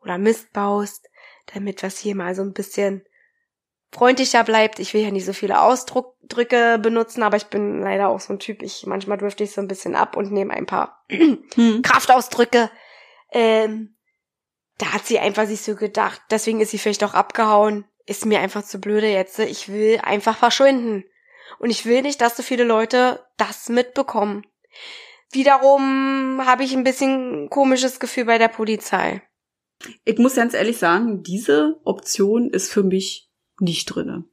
[0.00, 1.08] oder Mist baust,
[1.54, 3.04] damit was hier mal so ein bisschen
[3.92, 4.78] freundlicher bleibt.
[4.78, 8.38] Ich will ja nicht so viele Ausdrücke benutzen, aber ich bin leider auch so ein
[8.38, 8.62] Typ.
[8.62, 11.82] Ich manchmal drifte ich so ein bisschen ab und nehme ein paar Hm.
[11.82, 12.70] Kraftausdrücke.
[13.32, 13.96] Ähm,
[14.78, 16.20] da hat sie einfach sich so gedacht.
[16.30, 17.84] Deswegen ist sie vielleicht auch abgehauen.
[18.06, 19.38] Ist mir einfach zu blöde jetzt.
[19.38, 21.04] Ich will einfach verschwinden.
[21.58, 24.44] Und ich will nicht, dass so viele Leute das mitbekommen.
[25.32, 29.22] Wiederum habe ich ein bisschen komisches Gefühl bei der Polizei.
[30.04, 34.24] Ich muss ganz ehrlich sagen, diese Option ist für mich nicht drinne.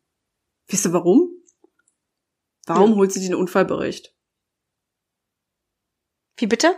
[0.67, 1.29] Wisst ihr warum?
[2.67, 2.95] Warum Ja.
[2.97, 4.13] holt sie den Unfallbericht?
[6.37, 6.75] Wie bitte?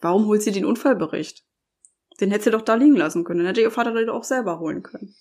[0.00, 1.44] Warum holt sie den Unfallbericht?
[2.20, 3.38] Den hätte sie doch da liegen lassen können.
[3.40, 5.14] Dann hätte ihr Vater den auch selber holen können.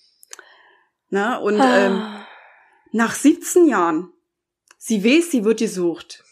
[1.09, 2.27] Na, und ähm, Ah.
[2.91, 4.11] nach 17 Jahren,
[4.77, 6.23] sie weiß, sie wird gesucht.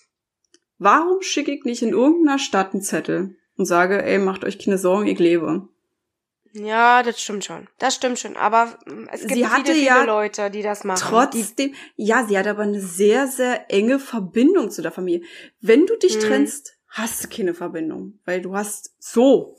[0.80, 4.77] Warum schicke ich nicht in irgendeiner Stadt einen Zettel und sage, ey, macht euch keine
[4.77, 5.68] Sorgen, ich lebe?
[6.53, 7.68] Ja, das stimmt schon.
[7.77, 8.35] Das stimmt schon.
[8.35, 10.99] Aber mm, es gibt Sie viele, viele ja Leute, die das machen.
[11.07, 15.22] Trotzdem, ja, sie hat aber eine sehr, sehr enge Verbindung zu der Familie.
[15.61, 16.22] Wenn du dich Mhm.
[16.22, 19.59] trennst, hast du keine Verbindung, weil du hast so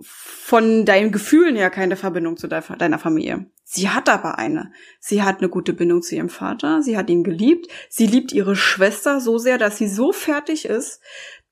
[0.00, 3.46] von deinen Gefühlen her keine Verbindung zu de- deiner Familie.
[3.64, 4.72] Sie hat aber eine.
[5.00, 8.56] Sie hat eine gute Bindung zu ihrem Vater, sie hat ihn geliebt, sie liebt ihre
[8.56, 11.00] Schwester so sehr, dass sie so fertig ist,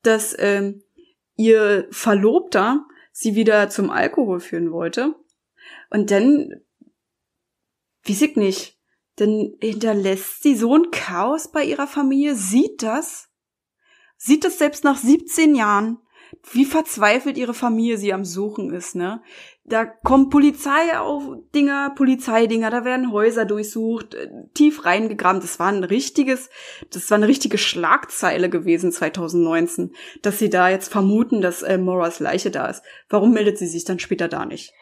[0.02, 0.82] dass ähm,
[1.36, 5.14] ihr Verlobter sie wieder zum Alkohol führen wollte.
[5.90, 6.62] Und dann,
[8.06, 8.78] weiß ich nicht,
[9.16, 13.28] dann hinterlässt sie so ein Chaos bei ihrer Familie, sieht das,
[14.16, 15.98] sieht das selbst nach 17 Jahren,
[16.50, 19.22] wie verzweifelt ihre Familie sie am Suchen ist, ne?
[19.64, 21.22] Da kommt Polizei auf
[21.54, 25.40] Dinger, Polizeidinger, da werden Häuser durchsucht, äh, tief reingegraben.
[25.40, 26.50] Das war ein richtiges,
[26.90, 32.18] das war eine richtige Schlagzeile gewesen 2019, dass sie da jetzt vermuten, dass äh, Moras
[32.18, 32.82] Leiche da ist.
[33.08, 34.72] Warum meldet sie sich dann später da nicht?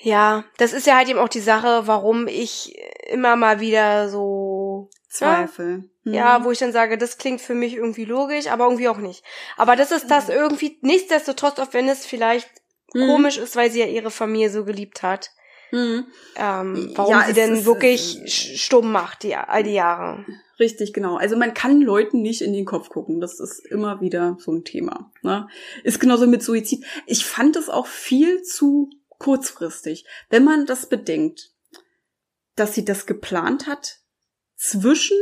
[0.00, 2.76] ja, das ist ja halt eben auch die Sache, warum ich
[3.08, 5.88] immer mal wieder so Zweifel.
[6.04, 6.44] Ja, Mhm.
[6.44, 9.22] wo ich dann sage, das klingt für mich irgendwie logisch, aber irgendwie auch nicht.
[9.56, 12.48] Aber das ist das irgendwie, nichtsdestotrotz, auch wenn es vielleicht
[12.94, 13.06] Mhm.
[13.08, 15.30] komisch ist, weil sie ja ihre Familie so geliebt hat,
[15.72, 16.06] Mhm.
[16.36, 20.24] ähm, warum Ja, sie denn ist- wirklich es- sch- stumm macht, die, all die Jahre.
[20.60, 21.16] Richtig, genau.
[21.16, 23.20] Also man kann Leuten nicht in den Kopf gucken.
[23.20, 25.10] Das ist immer wieder so ein Thema.
[25.22, 25.48] Ne?
[25.82, 26.84] Ist genauso mit Suizid.
[27.06, 28.88] Ich fand es auch viel zu
[29.18, 30.06] kurzfristig.
[30.30, 31.50] Wenn man das bedenkt,
[32.56, 33.98] dass sie das geplant hat
[34.56, 35.18] zwischen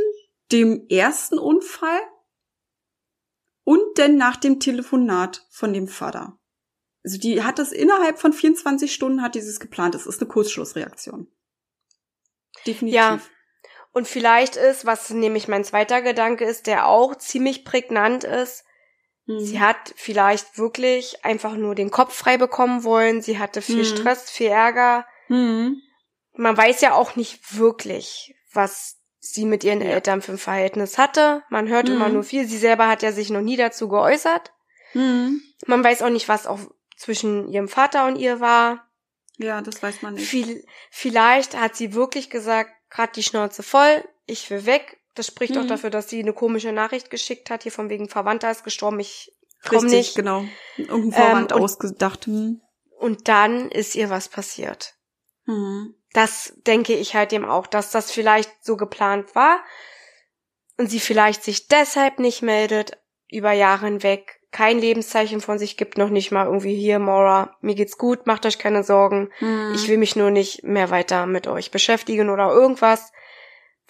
[0.51, 1.99] dem ersten Unfall
[3.63, 6.37] und dann nach dem Telefonat von dem Vater.
[7.03, 9.95] Also die hat das innerhalb von 24 Stunden hat dieses geplant.
[9.95, 11.27] Das ist eine Kurzschlussreaktion.
[12.65, 12.95] Definitiv.
[12.95, 13.19] Ja.
[13.91, 18.63] Und vielleicht ist, was nämlich mein zweiter Gedanke ist, der auch ziemlich prägnant ist,
[19.25, 19.39] Mhm.
[19.39, 23.97] sie hat vielleicht wirklich einfach nur den Kopf frei bekommen wollen, sie hatte viel Mhm.
[23.97, 25.05] Stress, viel Ärger.
[25.29, 25.81] Mhm.
[26.33, 29.87] Man weiß ja auch nicht wirklich, was sie mit ihren Ja.
[29.87, 31.43] Eltern für ein Verhältnis hatte.
[31.49, 32.13] Man hört immer Mhm.
[32.15, 32.45] nur viel.
[32.47, 34.51] Sie selber hat ja sich noch nie dazu geäußert.
[34.93, 35.41] Mhm.
[35.65, 36.59] Man weiß auch nicht, was auch
[36.97, 38.87] zwischen ihrem Vater und ihr war.
[39.37, 40.27] Ja, das weiß man nicht.
[40.27, 44.99] Viel, vielleicht hat sie wirklich gesagt, grad die Schnauze voll, ich will weg.
[45.15, 45.67] Das spricht auch Mhm.
[45.69, 49.31] dafür, dass sie eine komische Nachricht geschickt hat, hier von wegen Verwandter ist gestorben, ich
[49.67, 50.15] komm Richtig, nicht.
[50.15, 50.43] genau.
[50.77, 52.25] Irgendein Vorwand Ähm, und- ausgedacht.
[52.25, 52.61] Hm.
[52.99, 54.95] Und dann ist ihr was passiert.
[55.45, 55.95] Hm.
[56.13, 59.63] Das denke ich halt eben auch, dass das vielleicht so geplant war
[60.77, 62.97] und sie vielleicht sich deshalb nicht meldet
[63.29, 67.73] über Jahre hinweg, kein Lebenszeichen von sich gibt, noch nicht mal irgendwie hier, Maura, mir
[67.73, 69.31] geht's gut, macht euch keine Sorgen.
[69.39, 69.73] Hm.
[69.73, 73.11] Ich will mich nur nicht mehr weiter mit euch beschäftigen oder irgendwas,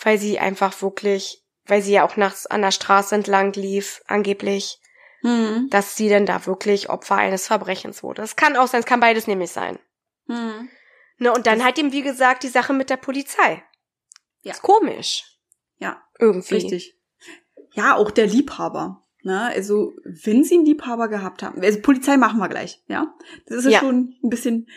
[0.01, 4.79] weil sie einfach wirklich, weil sie ja auch nachts an der Straße entlang lief, angeblich,
[5.21, 5.67] Hm.
[5.69, 8.21] dass sie denn da wirklich Opfer eines Verbrechens wurde.
[8.21, 9.79] Es kann auch sein, es kann beides nämlich sein.
[10.27, 10.69] Hm.
[11.19, 13.63] Ne, und dann halt eben, wie gesagt, die Sache mit der Polizei.
[14.41, 14.51] Ja.
[14.53, 15.23] Ist komisch.
[15.77, 16.55] Ja, Irgendwie.
[16.55, 16.95] richtig.
[17.73, 19.01] Ja, auch der Liebhaber.
[19.21, 19.41] Ne?
[19.41, 23.13] Also, wenn sie einen Liebhaber gehabt haben, also Polizei machen wir gleich, ja.
[23.45, 23.79] Das ist ja Ja.
[23.79, 24.67] schon ein bisschen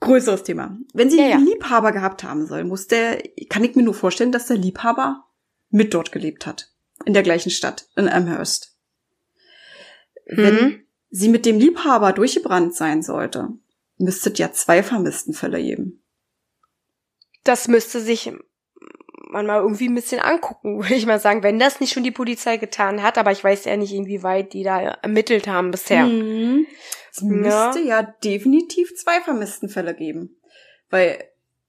[0.00, 0.78] größeres Thema.
[0.94, 1.52] Wenn sie Ja, einen ja.
[1.52, 5.24] Liebhaber gehabt haben soll, muss der, kann ich mir nur vorstellen, dass der Liebhaber
[5.70, 6.70] mit dort gelebt hat.
[7.04, 8.76] In der gleichen Stadt, in Amherst.
[10.26, 10.84] Wenn Mhm.
[11.10, 13.48] sie mit dem Liebhaber durchgebrannt sein sollte,
[14.02, 16.02] müsste ja zwei Vermisstenfälle geben.
[17.44, 18.32] Das müsste sich
[19.30, 22.10] man mal irgendwie ein bisschen angucken, würde ich mal sagen, wenn das nicht schon die
[22.10, 26.04] Polizei getan hat, aber ich weiß ja nicht, inwieweit die da ermittelt haben bisher.
[26.04, 26.66] Mhm.
[27.10, 28.02] Es müsste ja.
[28.02, 30.40] definitiv zwei Vermisstenfälle geben.
[30.88, 31.24] Weil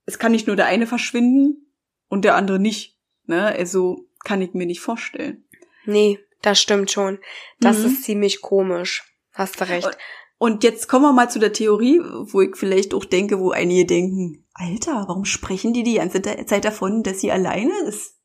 [0.06, 1.74] es kann nicht nur der eine verschwinden
[2.08, 2.98] und der andere nicht.
[3.26, 3.46] Ne?
[3.48, 5.46] Also kann ich mir nicht vorstellen.
[5.86, 7.20] Nee, das stimmt schon.
[7.60, 7.86] Das Mhm.
[7.86, 9.04] ist ziemlich komisch.
[9.32, 9.98] Hast du recht.
[10.44, 13.86] Und jetzt kommen wir mal zu der Theorie, wo ich vielleicht auch denke, wo einige
[13.86, 18.20] denken, Alter, warum sprechen die die ganze Zeit davon, dass sie alleine ist?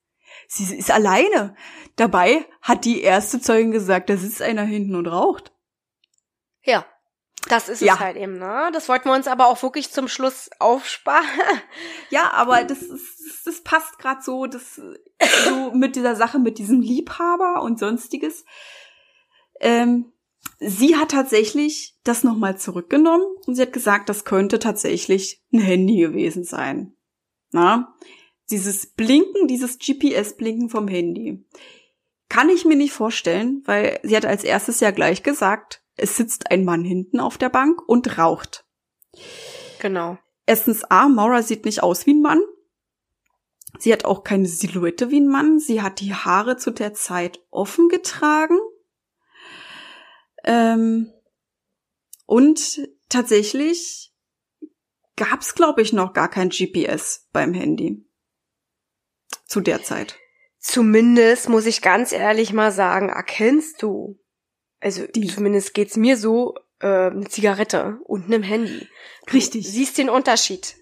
[0.48, 1.54] Sie ist alleine.
[1.94, 5.52] Dabei hat die erste Zeugin gesagt, da sitzt einer hinten und raucht.
[6.64, 6.84] Ja.
[7.48, 7.94] Das ist Ja.
[7.94, 8.70] es halt eben, ne?
[8.72, 11.24] Das wollten wir uns aber auch wirklich zum Schluss aufsparen.
[12.10, 14.80] Ja, aber das, ist, das passt gerade so, das
[15.44, 18.44] so mit dieser Sache, mit diesem Liebhaber und sonstiges.
[19.60, 20.12] Ähm,
[20.58, 25.98] sie hat tatsächlich das nochmal zurückgenommen und sie hat gesagt, das könnte tatsächlich ein Handy
[25.98, 26.94] gewesen sein.
[27.50, 27.94] Na,
[28.50, 31.44] dieses Blinken, dieses GPS-Blinken vom Handy.
[32.28, 36.50] Kann ich mir nicht vorstellen, weil sie hat als erstes ja gleich gesagt, es sitzt
[36.50, 38.66] ein Mann hinten auf der Bank und raucht.
[39.80, 40.18] Genau.
[40.46, 42.40] Erstens A, Maura sieht nicht aus wie ein Mann.
[43.78, 45.58] Sie hat auch keine Silhouette wie ein Mann.
[45.58, 48.58] Sie hat die Haare zu der Zeit offen getragen.
[50.44, 51.12] Ähm,
[52.26, 54.12] und tatsächlich
[55.16, 58.04] gab's, glaube ich, noch gar kein GPS beim Handy.
[59.46, 60.16] Zu der Zeit.
[60.58, 64.18] Zumindest muss ich ganz ehrlich mal sagen, erkennst du,
[64.80, 68.86] also Die- zumindest geht's mir so, äh, eine Zigarette und einem Handy.
[69.26, 69.68] Du Richtig.
[69.68, 70.76] siehst den Unterschied.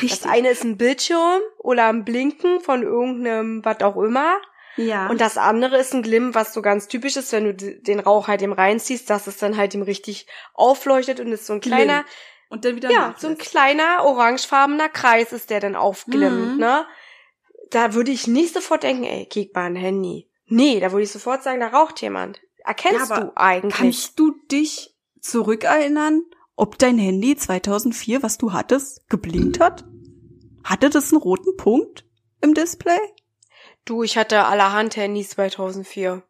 [0.00, 4.40] Das eine ist ein Bildschirm oder ein Blinken von irgendeinem, was auch immer.
[4.76, 5.08] Ja.
[5.08, 8.28] Und das andere ist ein Glimm, was so ganz typisch ist, wenn du den Rauch
[8.28, 12.04] halt ihm reinziehst, dass es dann halt ihm richtig aufleuchtet und ist so ein kleiner,
[12.48, 13.50] und dann wieder ja, so ein nachlässt.
[13.50, 16.58] kleiner orangefarbener Kreis ist der dann aufglimmt, Mhm.
[16.58, 16.86] ne?
[17.70, 20.28] Da würde ich nicht sofort denken, ey, kick mal ein Handy.
[20.46, 22.40] Nee, da würde ich sofort sagen, da raucht jemand.
[22.64, 23.74] Erkennst Ja, du eigentlich?
[23.74, 26.22] Kannst du dich zurückerinnern,
[26.56, 29.84] ob dein Handy 2004, was du hattest, geblinkt hat?
[30.62, 32.04] Hatte das einen roten Punkt
[32.42, 32.98] im Display?
[33.84, 36.22] Du, ich hatte allerhand Handys 2004.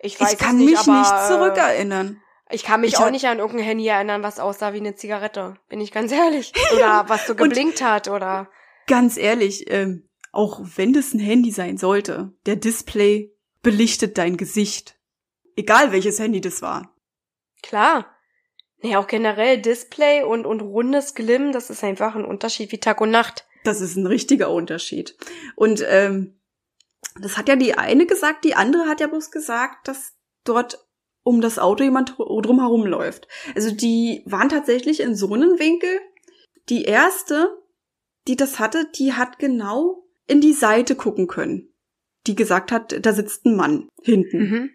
[0.00, 2.22] Ich weiß ich kann nicht, mich aber, nicht äh, zurückerinnern.
[2.50, 5.56] Ich kann mich Ich auch nicht an irgendein Handy erinnern, was aussah wie eine Zigarette.
[5.68, 6.52] Bin ich ganz ehrlich.
[6.74, 8.48] Oder was so geblinkt hat oder.
[8.86, 14.98] Ganz ehrlich, ähm, auch wenn es ein Handy sein sollte, der Display belichtet dein Gesicht.
[15.56, 16.94] Egal welches Handy das war.
[17.62, 18.06] Klar.
[18.80, 23.00] Naja, auch generell Display und, und rundes Glimm, das ist einfach ein Unterschied wie Tag
[23.00, 23.46] und Nacht.
[23.64, 25.16] Das ist ein richtiger Unterschied.
[25.56, 26.37] Und ähm,
[27.20, 30.14] das hat ja die eine gesagt, die andere hat ja bloß gesagt, dass
[30.44, 30.86] dort
[31.22, 33.28] um das Auto jemand drumherum läuft.
[33.54, 36.00] Also die waren tatsächlich in so einem Winkel.
[36.68, 37.62] Die erste,
[38.26, 41.72] die das hatte, die hat genau in die Seite gucken können.
[42.26, 44.38] Die gesagt hat, da sitzt ein Mann hinten.
[44.38, 44.70] Mhm.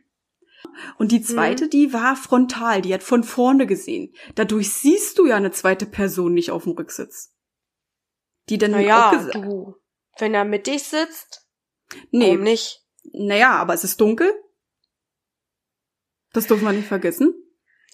[0.98, 1.70] Und die zweite, mhm.
[1.70, 4.14] die war frontal, die hat von vorne gesehen.
[4.36, 7.36] Dadurch siehst du ja eine zweite Person nicht auf dem Rücksitz.
[8.50, 9.36] Die dann naja, auch gesagt.
[9.36, 9.76] Du,
[10.20, 11.43] wenn er mit dich sitzt,
[12.12, 12.84] nee, warum nicht.
[13.12, 14.34] Naja, aber es ist dunkel.
[16.32, 17.34] Das dürfen wir nicht vergessen.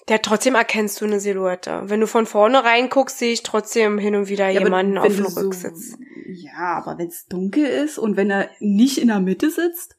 [0.07, 1.84] Ja, trotzdem erkennst du eine Silhouette.
[1.85, 5.26] Wenn du von vorne reinguckst, sehe ich trotzdem hin und wieder ja, jemanden auf dem
[5.26, 5.91] Rücksitz.
[5.91, 9.97] So, ja, aber wenn es dunkel ist und wenn er nicht in der Mitte sitzt?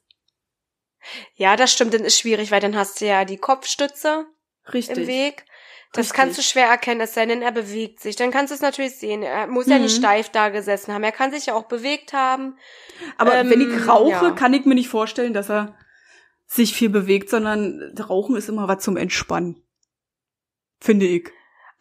[1.35, 4.25] Ja, das stimmt, dann ist schwierig, weil dann hast du ja die Kopfstütze
[4.73, 4.97] Richtig.
[4.97, 5.45] im Weg.
[5.93, 6.17] Das Richtig.
[6.17, 8.15] kannst du schwer erkennen, es sei denn, er bewegt sich.
[8.15, 9.23] Dann kannst du es natürlich sehen.
[9.23, 9.71] Er muss mhm.
[9.73, 10.01] ja nicht mhm.
[10.01, 11.03] steif da gesessen haben.
[11.03, 12.57] Er kann sich ja auch bewegt haben.
[13.17, 14.31] Aber ähm, wenn ich rauche, ja.
[14.31, 15.75] kann ich mir nicht vorstellen, dass er
[16.47, 19.61] sich viel bewegt, sondern Rauchen ist immer was zum Entspannen
[20.81, 21.31] finde ich.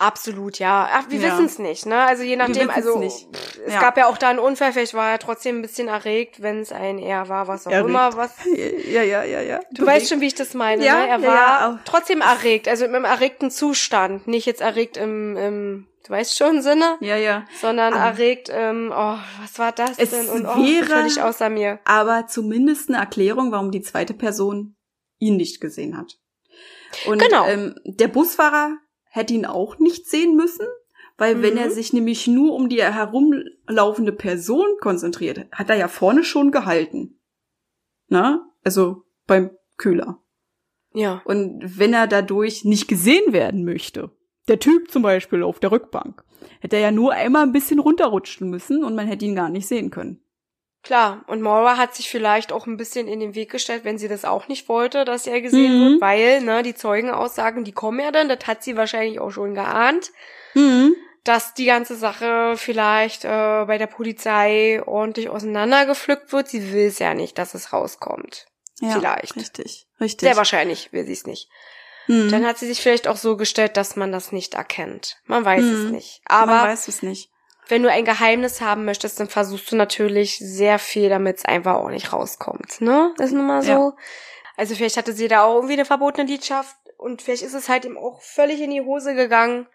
[0.01, 0.89] Absolut, ja.
[0.95, 1.31] Ach, wir ja.
[1.31, 2.03] wissen es nicht, ne?
[2.07, 3.29] Also je nachdem, also nicht.
[3.67, 3.81] es ja.
[3.83, 6.73] gab ja auch da einen Unfall, vielleicht war er trotzdem ein bisschen erregt, wenn es
[6.73, 7.91] ein er war, was auch erregt.
[7.91, 8.31] immer, was.
[8.91, 9.59] Ja, ja, ja, ja.
[9.73, 11.09] Du, du weißt schon, wie ich das meine, ja, ne?
[11.09, 16.11] Er war ja, trotzdem erregt, also im erregten Zustand, nicht jetzt erregt im, im du
[16.11, 16.97] weißt schon Sinne?
[17.01, 17.45] Ja, ja.
[17.61, 20.29] Sondern aber erregt, ähm, oh, was war das es denn?
[20.31, 21.79] Und oh, wäre völlig außer mir.
[21.85, 24.77] Aber zumindest eine Erklärung, warum die zweite Person
[25.19, 26.17] ihn nicht gesehen hat.
[27.07, 27.47] Und genau.
[27.47, 28.79] ähm, der Busfahrer
[29.11, 30.67] hätte ihn auch nicht sehen müssen,
[31.19, 31.43] weil mhm.
[31.43, 31.73] wenn er mhm.
[31.73, 37.21] sich nämlich nur um die herumlaufende Person konzentriert, hat er ja vorne schon gehalten.
[38.09, 38.49] Na?
[38.65, 40.23] Also beim Kühler.
[40.95, 41.23] Ja.
[41.25, 44.11] Und wenn er dadurch nicht gesehen werden möchte,
[44.49, 46.25] der Typ zum Beispiel auf der Rückbank,
[46.61, 49.67] hätte er ja nur einmal ein bisschen runterrutschen müssen und man hätte ihn gar nicht
[49.67, 50.23] sehen können.
[50.83, 54.09] Klar, und Maura hat sich vielleicht auch ein bisschen in den Weg gestellt, wenn sie
[54.09, 55.85] das auch nicht wollte, dass er gesehen mhm.
[55.85, 59.55] wird, weil, ne, die Zeugenaussagen, die kommen ja dann, das hat sie wahrscheinlich auch schon
[59.55, 60.11] geahnt,
[60.55, 60.97] mhm.
[61.23, 66.49] dass die ganze Sache vielleicht äh, bei der Polizei ordentlich auseinandergepflückt wird.
[66.49, 68.47] Sie will es ja nicht, dass es rauskommt.
[68.81, 69.37] Ja, vielleicht.
[69.37, 70.27] Richtig, richtig.
[70.27, 71.51] Sehr wahrscheinlich will sie es nicht.
[72.07, 72.31] Mhm.
[72.31, 75.19] Dann hat sie sich vielleicht auch so gestellt, dass man das nicht erkennt.
[75.27, 75.91] Man weiß es mhm.
[75.91, 76.23] nicht.
[76.25, 77.31] Aber man weiß es nicht
[77.71, 81.77] wenn du ein Geheimnis haben möchtest, dann versuchst du natürlich sehr viel, damit es einfach
[81.77, 82.81] auch nicht rauskommt.
[82.81, 83.15] Ne?
[83.19, 83.71] Ist nun mal so.
[83.71, 83.93] Ja.
[84.57, 87.85] Also vielleicht hatte sie da auch irgendwie eine verbotene Liebschaft und vielleicht ist es halt
[87.85, 89.67] ihm auch völlig in die Hose gegangen.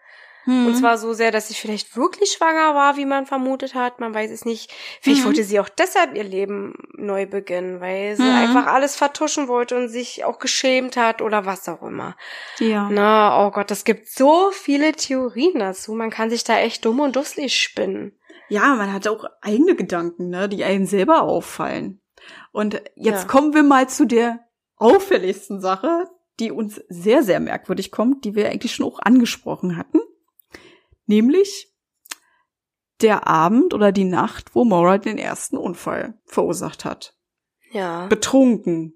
[0.46, 0.66] Mhm.
[0.66, 4.00] Und zwar so sehr, dass sie vielleicht wirklich schwanger war, wie man vermutet hat.
[4.00, 4.72] Man weiß es nicht.
[5.00, 5.26] Vielleicht mhm.
[5.26, 8.30] wollte sie auch deshalb ihr Leben neu beginnen, weil sie mhm.
[8.30, 12.16] einfach alles vertuschen wollte und sich auch geschämt hat oder was auch immer.
[12.58, 12.88] Ja.
[12.90, 15.94] Na, oh Gott, es gibt so viele Theorien dazu.
[15.94, 18.12] Man kann sich da echt dumm und dusselig spinnen.
[18.48, 22.00] Ja, man hat auch eigene Gedanken, ne, die einem selber auffallen.
[22.52, 23.28] Und jetzt ja.
[23.28, 24.40] kommen wir mal zu der
[24.76, 26.04] auffälligsten Sache,
[26.38, 30.00] die uns sehr, sehr merkwürdig kommt, die wir eigentlich schon auch angesprochen hatten.
[31.06, 31.72] Nämlich
[33.00, 37.16] der Abend oder die Nacht, wo Maura den ersten Unfall verursacht hat.
[37.70, 38.06] Ja.
[38.06, 38.94] Betrunken.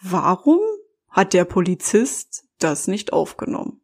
[0.00, 0.60] Warum
[1.08, 3.82] hat der Polizist das nicht aufgenommen?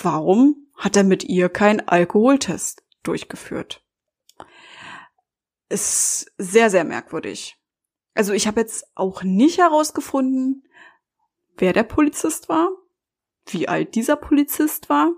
[0.00, 3.84] Warum hat er mit ihr keinen Alkoholtest durchgeführt?
[5.68, 7.56] Ist sehr, sehr merkwürdig.
[8.14, 10.68] Also ich habe jetzt auch nicht herausgefunden,
[11.56, 12.68] wer der Polizist war
[13.46, 15.10] wie alt dieser Polizist war.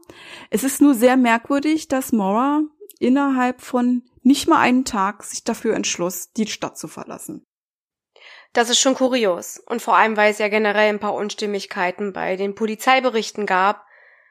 [0.51, 2.63] Es ist nur sehr merkwürdig, dass Maura
[2.99, 7.45] innerhalb von nicht mal einen Tag sich dafür entschloss, die Stadt zu verlassen.
[8.55, 9.59] Das ist schon kurios.
[9.59, 13.85] Und vor allem, weil es ja generell ein paar Unstimmigkeiten bei den Polizeiberichten gab.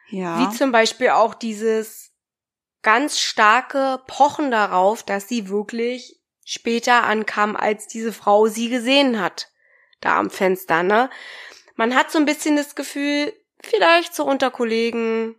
[0.10, 0.40] Ja.
[0.40, 2.11] Wie zum Beispiel auch dieses
[2.82, 9.49] ganz starke Pochen darauf, dass sie wirklich später ankam, als diese Frau sie gesehen hat.
[10.02, 11.10] Da am Fenster, ne?
[11.76, 13.34] Man hat so ein bisschen das Gefühl,
[13.64, 15.35] Vielleicht so unter Kollegen.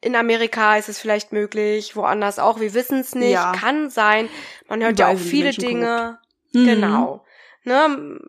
[0.00, 2.60] In Amerika ist es vielleicht möglich, woanders auch.
[2.60, 3.32] Wir wissen es nicht.
[3.32, 3.52] Ja.
[3.52, 4.28] Kann sein.
[4.68, 6.20] Man hört ja auch viele Dinge.
[6.52, 6.66] Mhm.
[6.66, 7.24] Genau.
[7.64, 8.20] Ne?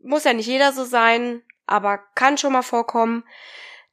[0.00, 3.24] Muss ja nicht jeder so sein, aber kann schon mal vorkommen,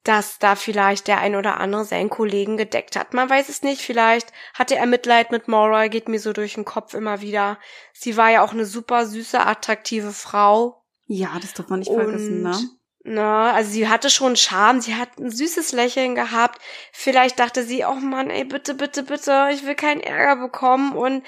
[0.03, 3.13] dass da vielleicht der ein oder andere seinen Kollegen gedeckt hat.
[3.13, 3.81] Man weiß es nicht.
[3.81, 7.59] Vielleicht hatte er Mitleid mit Maura, geht mir so durch den Kopf immer wieder.
[7.93, 10.83] Sie war ja auch eine super süße, attraktive Frau.
[11.05, 12.57] Ja, das darf man nicht vergessen, ne?
[13.03, 16.59] Na, also sie hatte schon Charme, sie hat ein süßes Lächeln gehabt.
[16.91, 21.23] Vielleicht dachte sie, oh Mann, ey, bitte, bitte, bitte, ich will keinen Ärger bekommen und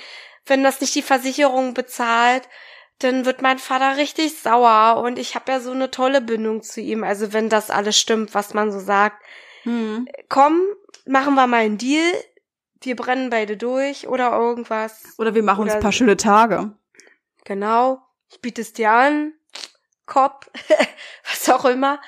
[0.46, 2.50] wenn das nicht die Versicherung bezahlt,
[3.00, 6.82] dann wird mein Vater richtig sauer und ich habe ja so eine tolle Bindung zu
[6.82, 7.04] ihm.
[7.04, 9.24] Also wenn das alles stimmt, was man so sagt,
[9.64, 10.08] Hm.
[10.28, 10.62] komm,
[11.06, 12.04] machen wir mal einen Deal.
[12.82, 15.04] Wir brennen beide durch oder irgendwas.
[15.20, 16.76] Oder wir machen uns Oder- ein paar schöne Tage.
[17.46, 18.02] Genau.
[18.30, 19.34] Ich biete es dir an.
[20.06, 20.50] Kopf.
[21.30, 22.02] was auch immer.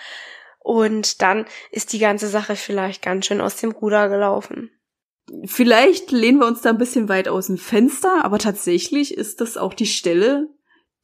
[0.60, 4.72] Und dann ist die ganze Sache vielleicht ganz schön aus dem Ruder gelaufen.
[5.46, 9.58] Vielleicht lehnen wir uns da ein bisschen weit aus dem Fenster, aber tatsächlich ist das
[9.58, 10.50] auch die Stelle,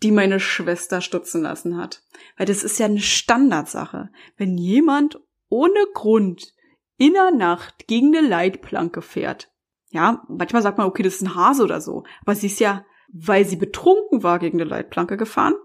[0.02, 2.04] die meine Schwester stutzen lassen hat.
[2.38, 4.10] Weil das ist ja eine Standardsache.
[4.38, 6.54] Wenn jemand ohne Grund
[6.98, 9.52] in der Nacht gegen eine Leitplanke fährt.
[9.90, 12.04] Ja, manchmal sagt man, okay, das ist ein Hase oder so.
[12.22, 15.56] Aber sie ist ja, weil sie betrunken war, gegen eine Leitplanke gefahren.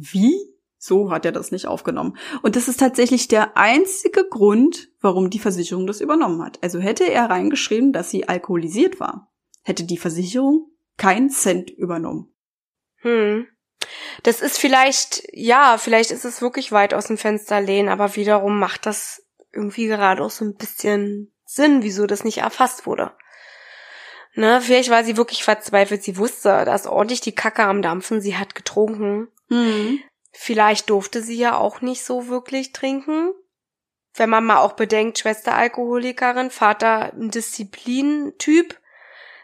[0.00, 0.34] Wie?
[0.78, 2.16] So hat er das nicht aufgenommen.
[2.42, 6.58] Und das ist tatsächlich der einzige Grund, warum die Versicherung das übernommen hat.
[6.62, 9.30] Also hätte er reingeschrieben, dass sie alkoholisiert war,
[9.62, 12.32] hätte die Versicherung keinen Cent übernommen.
[13.02, 13.46] Hm.
[14.22, 18.58] Das ist vielleicht, ja, vielleicht ist es wirklich weit aus dem Fenster lehnen, aber wiederum
[18.58, 19.22] macht das
[19.52, 23.12] irgendwie gerade auch so ein bisschen Sinn, wieso das nicht erfasst wurde.
[24.34, 26.02] Ne, vielleicht war sie wirklich verzweifelt.
[26.02, 28.20] Sie wusste, da ist ordentlich die Kacke am Dampfen.
[28.20, 29.28] Sie hat getrunken.
[30.32, 33.32] Vielleicht durfte sie ja auch nicht so wirklich trinken.
[34.14, 38.78] Wenn man mal auch bedenkt, Schwester Alkoholikerin, Vater ein Disziplintyp,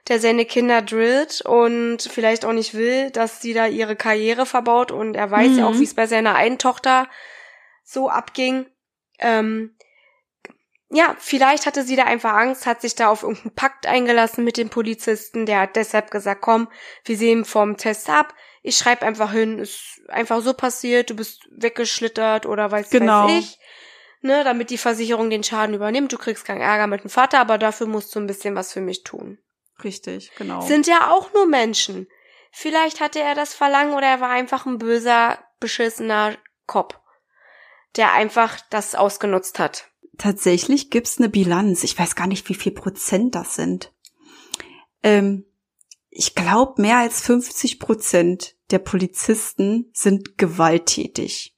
[0.08, 4.92] der seine Kinder drillt und vielleicht auch nicht will, dass sie da ihre Karriere verbaut
[4.92, 5.80] und er weiß ja auch, Mhm.
[5.80, 7.08] wie es bei seiner einen Tochter
[7.84, 8.66] so abging.
[9.18, 9.76] Ähm,
[10.90, 14.56] ja, vielleicht hatte sie da einfach Angst, hat sich da auf irgendeinen Pakt eingelassen mit
[14.56, 16.68] dem Polizisten, der hat deshalb gesagt, komm,
[17.04, 18.34] wir sehen vom Test ab,
[18.66, 23.28] ich schreibe einfach hin, ist einfach so passiert, du bist weggeschlittert oder weiß, Genau.
[23.28, 23.58] weiß ich.
[24.22, 26.12] Ne, damit die Versicherung den Schaden übernimmt.
[26.12, 28.80] Du kriegst keinen Ärger mit dem Vater, aber dafür musst du ein bisschen was für
[28.80, 29.38] mich tun.
[29.84, 30.62] Richtig, genau.
[30.62, 32.08] Sind ja auch nur Menschen.
[32.50, 36.36] Vielleicht hatte er das Verlangen oder er war einfach ein böser, beschissener
[36.66, 36.98] Kopf,
[37.94, 39.90] der einfach das ausgenutzt hat.
[40.18, 41.84] Tatsächlich gibt's eine Bilanz.
[41.84, 43.92] Ich weiß gar nicht, wie viel Prozent das sind.
[45.04, 45.44] Ähm,
[46.10, 51.56] ich glaube, mehr als 50 Prozent der Polizisten sind gewalttätig.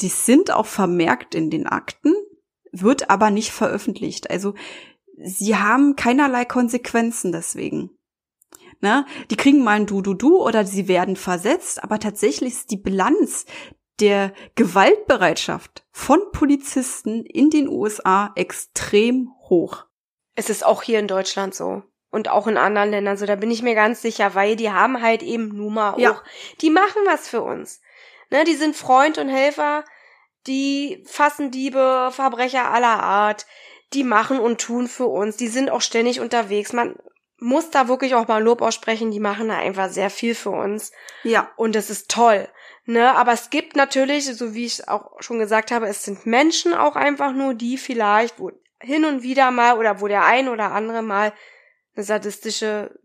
[0.00, 2.14] Die sind auch vermerkt in den Akten,
[2.72, 4.30] wird aber nicht veröffentlicht.
[4.30, 4.54] Also
[5.16, 7.90] sie haben keinerlei Konsequenzen deswegen.
[8.80, 9.04] Ne?
[9.30, 13.44] Die kriegen mal ein Du-Du-Du oder sie werden versetzt, aber tatsächlich ist die Bilanz
[14.00, 19.84] der Gewaltbereitschaft von Polizisten in den USA extrem hoch.
[20.36, 21.82] Es ist auch hier in Deutschland so.
[22.10, 23.26] Und auch in anderen Ländern so.
[23.26, 26.22] Da bin ich mir ganz sicher, weil die haben halt eben nun mal auch, Ja.
[26.60, 27.80] die machen was für uns.
[28.30, 29.84] Ne, die sind Freund und Helfer,
[30.46, 33.46] die fassen Diebe, Verbrecher aller Art,
[33.94, 36.72] die machen und tun für uns, die sind auch ständig unterwegs.
[36.72, 36.96] Man
[37.38, 40.92] muss da wirklich auch mal Lob aussprechen, die machen da einfach sehr viel für uns.
[41.22, 41.50] Ja.
[41.56, 42.48] Und das ist toll.
[42.84, 46.72] Ne, aber es gibt natürlich, so wie ich auch schon gesagt habe, es sind Menschen
[46.72, 50.72] auch einfach nur, die vielleicht wo hin und wieder mal oder wo der ein oder
[50.72, 51.32] andere mal
[51.98, 52.98] eine sadistische,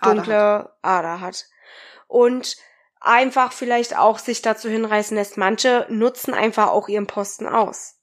[0.00, 1.46] Ader dunkle Ader hat.
[2.06, 2.56] Und
[3.00, 5.38] einfach vielleicht auch sich dazu hinreißen lässt.
[5.38, 7.94] Manche nutzen einfach auch ihren Posten aus.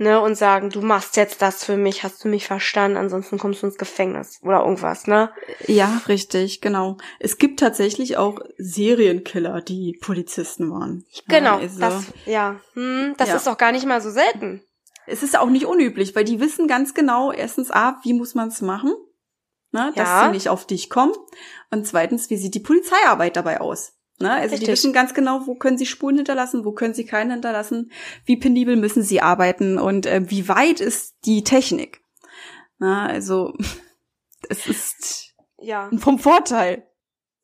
[0.00, 3.62] Ne, und sagen, du machst jetzt das für mich, hast du mich verstanden, ansonsten kommst
[3.62, 5.32] du ins Gefängnis oder irgendwas, ne?
[5.66, 6.98] Ja, richtig, genau.
[7.18, 11.04] Es gibt tatsächlich auch Serienkiller, die Polizisten waren.
[11.26, 13.34] Genau, also, das, ja, hm, das Ja.
[13.34, 14.62] ist auch gar nicht mal so selten.
[15.06, 18.50] Es ist auch nicht unüblich, weil die wissen ganz genau, erstens, A, wie muss man
[18.50, 18.94] es machen,
[19.72, 20.24] ne, dass Ja.
[20.26, 21.12] sie nicht auf dich kommen.
[21.70, 23.92] Und zweitens, wie sieht die Polizeiarbeit dabei aus?
[24.20, 24.66] Ne, also Richtig.
[24.66, 27.92] die wissen ganz genau, wo können sie Spuren hinterlassen, wo können sie keine hinterlassen,
[28.24, 32.02] wie penibel müssen sie arbeiten und äh, wie weit ist die Technik.
[32.78, 33.54] Na, also
[34.48, 35.88] es ist Ja.
[35.98, 36.86] vom Vorteil.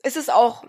[0.03, 0.65] ist es auch.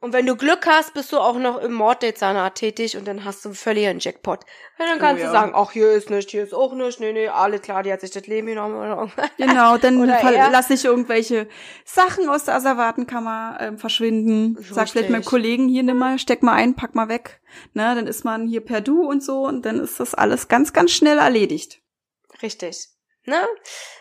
[0.00, 3.44] Und wenn du Glück hast, bist du auch noch im Morddezernat tätig und dann hast
[3.44, 4.44] du völlig einen Jackpot.
[4.78, 5.26] Und dann kannst Oh ja.
[5.26, 7.92] du sagen, ach, hier ist nichts, hier ist auch nichts, nee, nee, alles klar, die
[7.92, 9.30] hat sich das Leben genommen oder irgendwas.
[9.38, 11.48] Genau, dann Oder lasse ich irgendwelche
[11.84, 14.56] Sachen aus der Asservatenkammer ähm, verschwinden.
[14.60, 15.10] Sag vielleicht Richtig.
[15.10, 17.40] meinem Kollegen, hier nimm mal, steck mal ein, pack mal weg.
[17.74, 20.72] Ne, dann ist man hier per Du und so und dann ist das alles ganz,
[20.72, 21.80] ganz schnell erledigt.
[22.40, 22.88] Richtig.
[23.24, 23.40] Ne?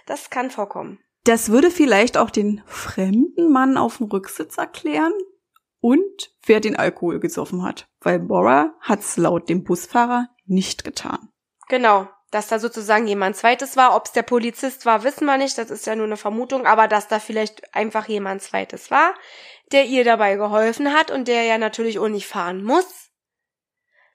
[0.06, 1.00] Das kann vorkommen.
[1.24, 5.14] Das würde vielleicht auch den fremden Mann auf dem Rücksitz erklären
[5.80, 7.88] und wer den Alkohol gesoffen hat.
[8.00, 11.30] Weil Bora hat's laut dem Busfahrer nicht getan.
[11.68, 12.08] Genau.
[12.32, 13.96] Dass da sozusagen jemand zweites war.
[13.96, 15.58] Ob es der Polizist war, wissen wir nicht.
[15.58, 16.66] Das ist ja nur eine Vermutung.
[16.66, 19.14] Aber dass da vielleicht einfach jemand zweites war,
[19.72, 23.10] der ihr dabei geholfen hat und der ja natürlich auch nicht fahren muss.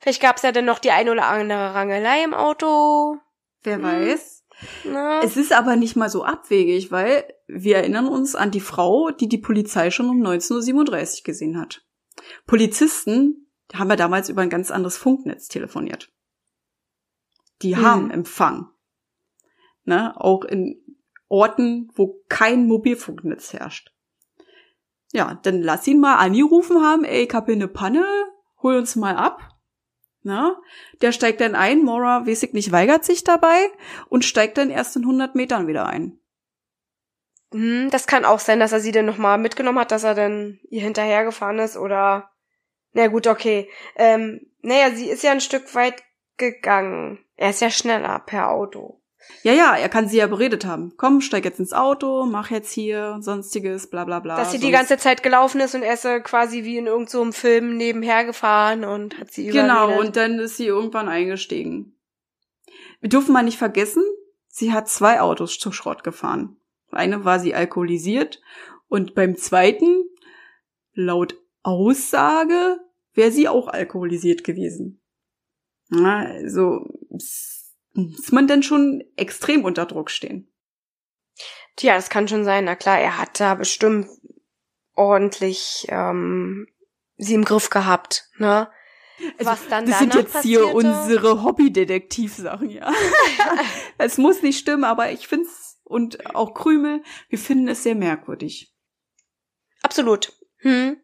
[0.00, 3.16] Vielleicht gab es ja dann noch die ein oder andere Rangelei im Auto.
[3.62, 3.82] Wer Hm.
[3.82, 4.41] weiß.
[4.84, 9.10] Na, Es ist aber nicht mal so abwegig, weil wir erinnern uns an die Frau,
[9.10, 11.84] die die Polizei schon um 19.37 Uhr gesehen hat.
[12.46, 16.10] Polizisten haben ja damals über ein ganz anderes Funknetz telefoniert.
[17.62, 17.82] Die Hm.
[17.82, 18.68] haben Empfang.
[19.84, 20.14] Ne?
[20.16, 20.80] Auch in
[21.28, 23.92] Orten, wo kein Mobilfunknetz herrscht.
[25.12, 28.04] Ja, dann lass ihn mal angerufen haben, ey, ich hab hier eine Panne,
[28.62, 29.51] hol uns mal ab.
[30.22, 30.56] Na,
[31.00, 33.68] der steigt dann ein, Mora, ich nicht, weigert sich dabei
[34.08, 36.20] und steigt dann erst in 100 Metern wieder ein.
[37.52, 40.60] hm, das kann auch sein, dass er sie dann nochmal mitgenommen hat, dass er dann
[40.70, 42.30] ihr hinterhergefahren ist oder.
[42.92, 43.70] Na gut, okay.
[43.96, 46.02] Ähm, naja, sie ist ja ein Stück weit
[46.36, 47.24] gegangen.
[47.36, 49.01] Er ist ja schneller per Auto.
[49.42, 50.92] Ja, ja, er kann sie ja beredet haben.
[50.96, 54.36] Komm, steig jetzt ins Auto, mach jetzt hier sonstiges, bla bla bla.
[54.36, 57.38] dass sie die ganze Zeit gelaufen ist und er ist quasi wie in irgendeinem so
[57.38, 60.06] Film nebenher gefahren und hat sie Genau, überredet.
[60.06, 61.96] und dann ist sie irgendwann eingestiegen.
[63.00, 64.04] Wir dürfen mal nicht vergessen,
[64.48, 66.56] sie hat zwei Autos zu Schrott gefahren.
[66.90, 68.40] Eine war sie alkoholisiert
[68.88, 70.04] und beim zweiten,
[70.94, 72.78] laut Aussage,
[73.14, 75.00] wäre sie auch alkoholisiert gewesen.
[75.88, 76.86] Na, also
[77.94, 80.52] muss man denn schon extrem unter Druck stehen.
[81.76, 82.64] Tja, das kann schon sein.
[82.64, 84.08] Na klar, er hat da bestimmt
[84.94, 86.66] ordentlich ähm,
[87.16, 88.70] sie im Griff gehabt, ne?
[89.38, 90.76] Was dann Also, das sind jetzt hier passierte?
[90.76, 92.92] unsere Hobby-Detektiv-Sachen, ja.
[93.98, 98.74] es muss nicht stimmen, aber ich find's und auch Krümel, wir finden es sehr merkwürdig.
[99.82, 100.32] Absolut.
[100.58, 101.00] Hm.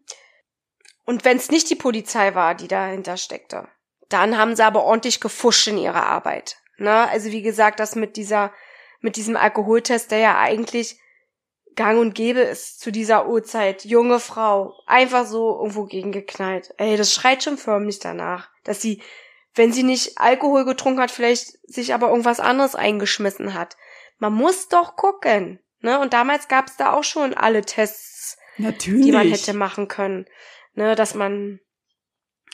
[1.04, 3.68] Und wenn es nicht die Polizei war, die dahinter steckte,
[4.08, 6.56] dann haben sie aber ordentlich gefuscht in ihrer Arbeit.
[6.78, 7.08] Ne?
[7.08, 8.52] Also wie gesagt, das mit dieser,
[9.00, 10.98] mit diesem Alkoholtest, der ja eigentlich
[11.76, 13.84] gang und gäbe ist zu dieser Uhrzeit.
[13.84, 16.74] Junge Frau, einfach so irgendwo gegengeknallt.
[16.76, 19.00] Ey, das schreit schon förmlich danach, dass sie,
[19.54, 23.76] wenn sie nicht Alkohol getrunken hat, vielleicht sich aber irgendwas anderes eingeschmissen hat.
[24.18, 25.60] Man muss doch gucken.
[25.80, 26.00] Ne?
[26.00, 29.06] Und damals gab es da auch schon alle Tests Natürlich.
[29.06, 30.26] die man hätte machen können.
[30.74, 31.60] Ne, dass man,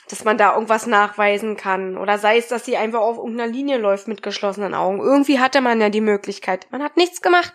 [0.09, 1.97] dass man da irgendwas nachweisen kann.
[1.97, 4.99] Oder sei es, dass sie einfach auf irgendeiner Linie läuft mit geschlossenen Augen.
[4.99, 6.67] Irgendwie hatte man ja die Möglichkeit.
[6.71, 7.53] Man hat nichts gemacht.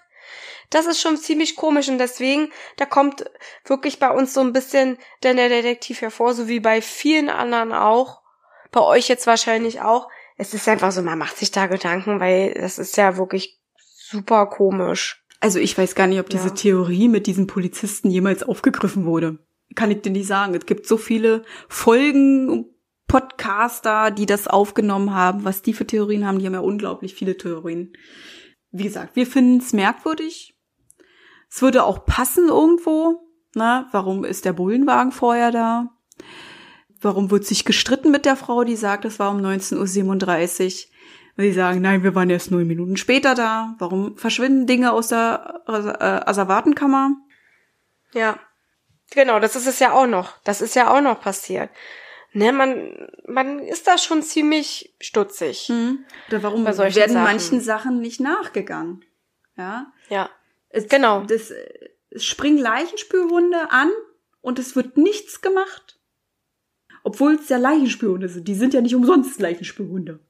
[0.71, 3.25] Das ist schon ziemlich komisch und deswegen, da kommt
[3.65, 7.73] wirklich bei uns so ein bisschen denn der Detektiv hervor, so wie bei vielen anderen
[7.73, 8.21] auch.
[8.71, 10.09] Bei euch jetzt wahrscheinlich auch.
[10.37, 14.47] Es ist einfach so, man macht sich da Gedanken, weil das ist ja wirklich super
[14.47, 15.25] komisch.
[15.41, 16.55] Also ich weiß gar nicht, ob diese Ja.
[16.55, 19.39] Theorie mit diesen Polizisten jemals aufgegriffen wurde.
[19.75, 20.55] Kann ich dir nicht sagen.
[20.55, 22.67] Es gibt so viele Folgen und
[23.07, 26.39] Podcaster, die das aufgenommen haben, was die für Theorien haben.
[26.39, 27.93] Die haben ja unglaublich viele Theorien.
[28.71, 30.57] Wie gesagt, wir finden es merkwürdig.
[31.51, 33.21] Es würde auch passen irgendwo.
[33.55, 35.89] Na, warum ist der Bullenwagen vorher da?
[37.01, 40.91] Warum wird sich gestritten mit der Frau, die sagt, es war um 19.37 Uhr?
[41.37, 43.75] Weil sie sagen, nein, wir waren erst neun Minuten später da.
[43.79, 47.17] Warum verschwinden Dinge aus der äh, Asservatenkammer?
[48.13, 48.39] Ja.
[49.11, 50.39] Genau, das ist es ja auch noch.
[50.45, 51.70] Das ist ja auch noch passiert.
[52.32, 55.62] Ne, man, man ist da schon ziemlich stutzig.
[55.66, 56.05] Hm.
[56.28, 57.24] Oder warum Bei solchen werden Sachen.
[57.24, 59.05] manchen Sachen nicht nachgegangen?
[59.57, 59.93] Ja.
[60.09, 60.31] Ja.
[60.69, 61.23] Es, Genau.
[61.24, 61.53] Das,
[62.11, 63.91] es springen Leichenspürhunde an
[64.43, 65.99] und es wird nichts gemacht.
[67.03, 68.47] Obwohl es ja Leichenspürhunde sind.
[68.47, 70.20] Die sind ja nicht umsonst Leichenspürhunde.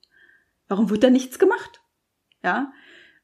[0.69, 1.83] Warum wird da nichts gemacht?
[2.43, 2.73] Ja.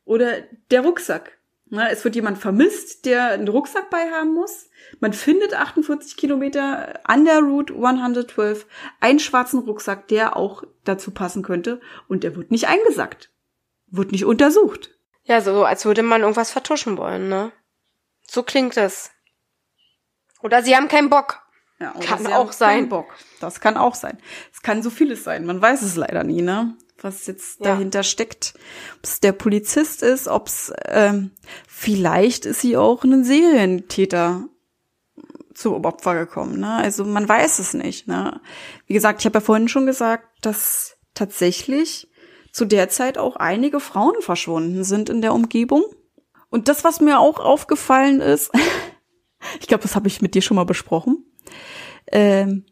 [0.04, 1.38] Oder der Rucksack.
[1.68, 4.68] Na, es wird jemand vermisst, der einen Rucksack bei haben muss.
[5.01, 8.66] Man findet 48 Kilometer an der Route 112
[9.01, 11.81] einen schwarzen Rucksack, der auch dazu passen könnte.
[12.09, 13.31] Und der wird nicht eingesackt.
[13.89, 14.90] Wird nicht untersucht.
[15.24, 17.52] Ja, so als würde man irgendwas vertuschen wollen, ne?
[18.27, 19.10] So klingt es.
[20.43, 21.40] Oder sie haben keinen Bock.
[21.78, 22.68] Ja, Kann sie auch haben sein.
[22.78, 23.14] keinen Bock.
[23.40, 24.18] Das kann auch sein.
[24.52, 25.44] Es kann so vieles sein.
[25.44, 26.74] Man weiß es leider nie, ne?
[27.02, 27.73] Was jetzt Ja.
[27.73, 28.55] dahinter steckt.
[28.97, 31.32] Ob es der Polizist ist, ob es ähm,
[31.68, 34.48] vielleicht ist sie auch ein Serientäter
[35.56, 36.74] zum Opfer gekommen, ne?
[36.74, 38.40] Also man weiß es nicht, ne?
[38.86, 42.08] Wie gesagt, ich habe ja vorhin schon gesagt, dass tatsächlich
[42.52, 45.84] zu der Zeit auch einige Frauen verschwunden sind in der Umgebung.
[46.50, 48.50] Und das, was mir auch aufgefallen ist,
[49.60, 51.24] ich glaube, das habe ich mit dir schon mal besprochen.
[52.12, 52.66] Ähm,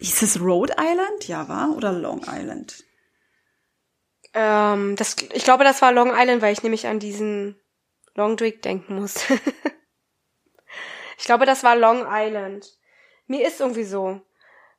[0.00, 1.28] hieß es Rhode Island?
[1.28, 1.76] Ja, war?
[1.76, 2.82] Oder Long Island?
[4.32, 7.56] Ähm, das, ich glaube, das war Long Island, weil ich nämlich an diesen
[8.14, 9.24] Long Drake denken muss.
[11.20, 12.66] ich glaube, das war Long Island.
[13.26, 14.20] Mir ist irgendwie so.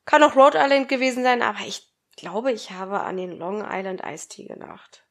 [0.05, 1.87] Kann auch Rhode Island gewesen sein, aber ich
[2.17, 5.03] glaube, ich habe an den Long Island Eistee gedacht.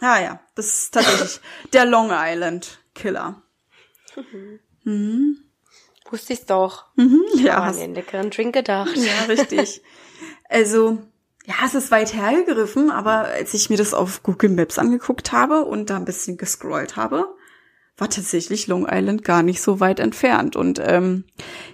[0.00, 1.40] Ah ja, das ist tatsächlich
[1.72, 3.42] der Long Island Killer.
[4.84, 5.42] Mhm.
[6.10, 6.86] Wusste ich's doch.
[6.96, 8.96] Mhm, Ich ja, habe an den leckeren Drink gedacht.
[8.96, 9.82] ja, richtig.
[10.48, 10.98] Also,
[11.44, 15.64] ja, es ist weit hergegriffen, aber als ich mir das auf Google Maps angeguckt habe
[15.64, 17.35] und da ein bisschen gescrollt habe,
[17.96, 20.56] war tatsächlich Long Island gar nicht so weit entfernt.
[20.56, 21.24] Und ähm,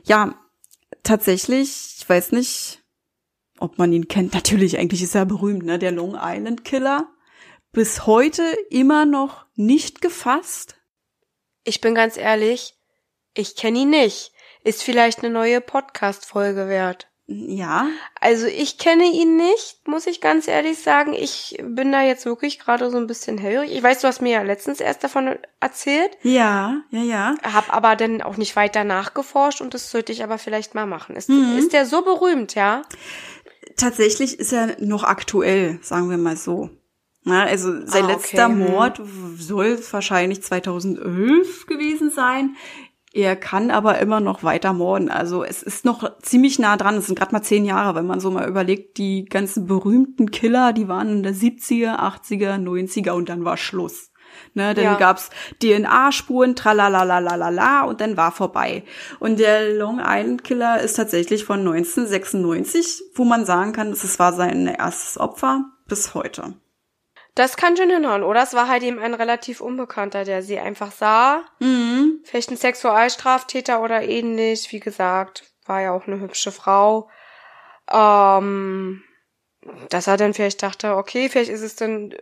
[0.05, 0.35] ja,
[1.03, 2.83] tatsächlich, ich weiß nicht,
[3.59, 4.35] ob man ihn kennt.
[4.35, 5.79] Natürlich, eigentlich ist er berühmt, ne?
[5.79, 7.09] Der Long Island Killer.
[7.73, 10.77] Bis heute immer noch nicht gefasst.
[11.65, 12.75] Ich bin ganz ehrlich,
[13.35, 14.33] ich kenne ihn nicht.
[14.65, 17.12] Ist vielleicht eine neue Podcast-Folge wert.
[17.27, 17.87] Ja.
[18.21, 21.15] Also ich kenne ihn nicht, muss ich ganz ehrlich sagen.
[21.15, 23.73] Ich bin da jetzt wirklich gerade so ein bisschen hellhörig.
[23.73, 26.11] Ich weiß, du hast mir ja letztens erst davon erzählt.
[26.23, 27.35] Ja, ja, ja.
[27.43, 31.17] Hab aber dann auch nicht weiter nachgeforscht und das sollte ich aber vielleicht mal machen.
[31.17, 31.57] Ist, mhm.
[31.57, 32.83] ist der so berühmt, ja?
[33.77, 36.71] Tatsächlich ist er noch aktuell, sagen wir mal so.
[37.25, 38.49] Ja, also sein ah, letzter.
[38.49, 39.01] Mord
[39.39, 42.57] soll wahrscheinlich 2011 gewesen sein.
[43.15, 45.11] Er kann aber immer noch weiter morden.
[45.11, 46.97] Also es ist noch ziemlich nah dran.
[46.97, 50.73] Es sind gerade mal zehn Jahre, wenn man so mal überlegt, die ganzen berühmten Killer,
[50.73, 54.11] die waren in der 70er, 80er, 90er und dann war Schluss.
[54.55, 54.95] Ne, dann ja.
[54.97, 55.29] gab's
[55.63, 58.83] DNA-Spuren, tralalalalala und dann war vorbei.
[59.19, 64.33] Und der Long Island Killer ist tatsächlich von 1996, wo man sagen kann, es war
[64.33, 66.55] sein erstes Opfer bis heute.
[67.35, 68.43] Das kann schon hinhauen, oder?
[68.43, 71.45] Es war halt eben ein relativ Unbekannter, der sie einfach sah.
[71.61, 72.21] Mhm.
[72.25, 74.71] Vielleicht ein Sexualstraftäter oder ähnlich.
[74.71, 77.09] Wie gesagt, war ja auch eine hübsche Frau.
[77.91, 79.03] Ähm,
[79.89, 82.15] dass er dann vielleicht dachte, okay, vielleicht ist es dann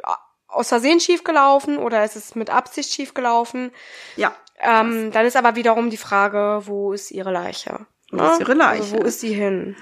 [0.47, 3.73] aus Versehen schiefgelaufen oder ist es mit Absicht schiefgelaufen.
[4.17, 4.35] Ja.
[4.59, 7.87] Ähm, dann ist aber wiederum die Frage, wo ist ihre Leiche?
[8.11, 8.83] Wo ist ihre Leiche?
[8.83, 9.77] Also wo ist sie hin?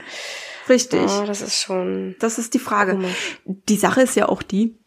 [0.69, 1.11] Richtig.
[1.11, 2.17] Ja, das ist schon.
[2.21, 2.93] Das ist die Frage.
[2.93, 3.41] Komisch.
[3.45, 4.79] Die Sache ist ja auch die,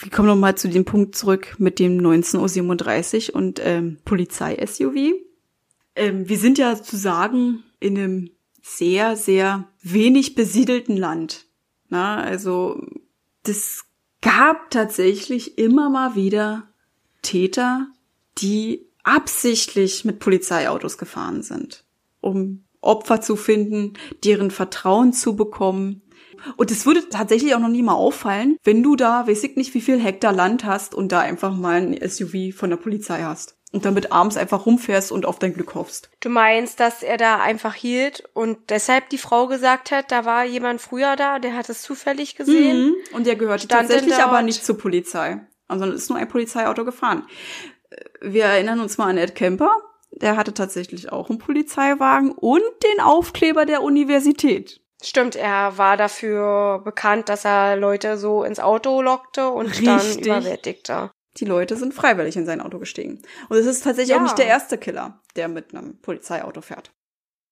[0.00, 5.14] wir kommen nochmal zu dem Punkt zurück mit dem 19.37 Uhr und ähm, Polizei-SUV.
[5.94, 8.30] Ähm, wir sind ja zu sagen in einem
[8.62, 11.46] sehr, sehr wenig besiedelten Land.
[11.88, 12.82] Na, also
[13.42, 13.84] das
[14.22, 16.68] gab tatsächlich immer mal wieder
[17.22, 17.88] Täter,
[18.38, 21.84] die absichtlich mit Polizeiautos gefahren sind,
[22.20, 23.94] um Opfer zu finden,
[24.24, 26.02] deren Vertrauen zu bekommen,
[26.56, 29.74] und es würde tatsächlich auch noch nie mal auffallen, wenn du da, weiß ich nicht,
[29.74, 33.56] wie viel Hektar Land hast und da einfach mal ein SUV von der Polizei hast.
[33.72, 36.10] Und damit abends einfach rumfährst und auf dein Glück hoffst.
[36.18, 40.44] Du meinst, dass er da einfach hielt und deshalb die Frau gesagt hat, da war
[40.44, 42.88] jemand früher da, der hat es zufällig gesehen.
[42.88, 42.94] Mhm.
[43.12, 45.40] Und der gehörte tatsächlich aber nicht zur Polizei.
[45.68, 47.24] Also ist nur ein Polizeiauto gefahren.
[48.20, 49.76] Wir erinnern uns mal an Ed Kemper.
[50.10, 54.80] Der hatte tatsächlich auch einen Polizeiwagen und den Aufkleber der Universität.
[55.02, 59.86] Stimmt, er war dafür bekannt, dass er Leute so ins Auto lockte und Richtig.
[59.86, 61.10] dann überwältigte.
[61.36, 63.22] Die Leute sind freiwillig in sein Auto gestiegen.
[63.48, 64.18] Und es ist tatsächlich ja.
[64.18, 66.90] auch nicht der erste Killer, der mit einem Polizeiauto fährt.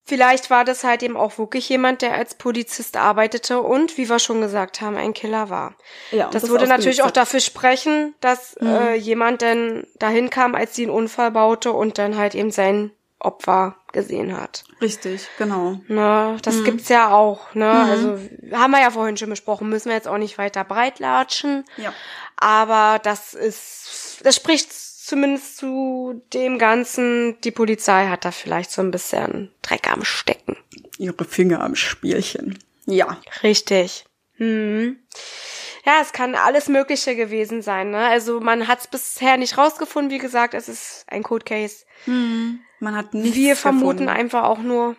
[0.08, 4.18] Vielleicht war das halt eben auch wirklich jemand, der als Polizist arbeitete und, wie wir
[4.18, 5.74] schon gesagt haben, ein Killer war.
[6.12, 8.68] Ja, das, das würde natürlich auch dafür sprechen, dass mhm.
[8.68, 12.90] äh, jemand dann dahin kam, als sie einen Unfall baute und dann halt eben sein
[13.20, 14.64] Opfer gesehen hat.
[14.80, 15.80] Richtig, genau.
[15.88, 16.64] Ne, das mhm.
[16.64, 17.64] gibt's ja auch, ne?
[17.64, 17.90] Mhm.
[17.90, 18.18] Also
[18.56, 21.64] haben wir ja vorhin schon besprochen, müssen wir jetzt auch nicht weiter breitlatschen.
[21.76, 21.92] Ja.
[22.36, 28.82] Aber das ist, das spricht zumindest zu dem Ganzen, die Polizei hat da vielleicht so
[28.82, 30.56] ein bisschen Dreck am Stecken.
[30.98, 32.58] Ihre Finger am Spielchen.
[32.86, 33.18] Ja.
[33.42, 34.04] Richtig.
[34.34, 34.98] Hm.
[35.84, 37.90] Ja, es kann alles Mögliche gewesen sein.
[37.90, 38.06] Ne?
[38.06, 40.10] Also man hat es bisher nicht rausgefunden.
[40.10, 41.86] Wie gesagt, es ist ein Code Case.
[42.04, 42.60] Hm.
[42.80, 44.08] Man hat nichts Wir vermuten gefunden.
[44.08, 44.96] einfach auch nur,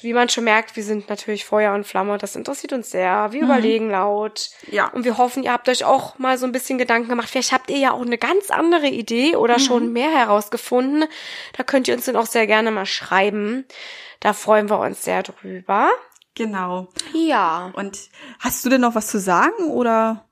[0.00, 2.18] wie man schon merkt, wir sind natürlich Feuer und Flamme.
[2.18, 3.32] Das interessiert uns sehr.
[3.32, 3.46] Wir mhm.
[3.46, 4.50] überlegen laut.
[4.70, 4.88] Ja.
[4.88, 7.28] Und wir hoffen, ihr habt euch auch mal so ein bisschen Gedanken gemacht.
[7.30, 9.62] Vielleicht habt ihr ja auch eine ganz andere Idee oder mhm.
[9.62, 11.04] schon mehr herausgefunden.
[11.56, 13.66] Da könnt ihr uns dann auch sehr gerne mal schreiben.
[14.20, 15.90] Da freuen wir uns sehr drüber.
[16.34, 16.88] Genau.
[17.12, 17.72] Ja.
[17.74, 17.98] Und
[18.38, 20.28] hast du denn noch was zu sagen oder?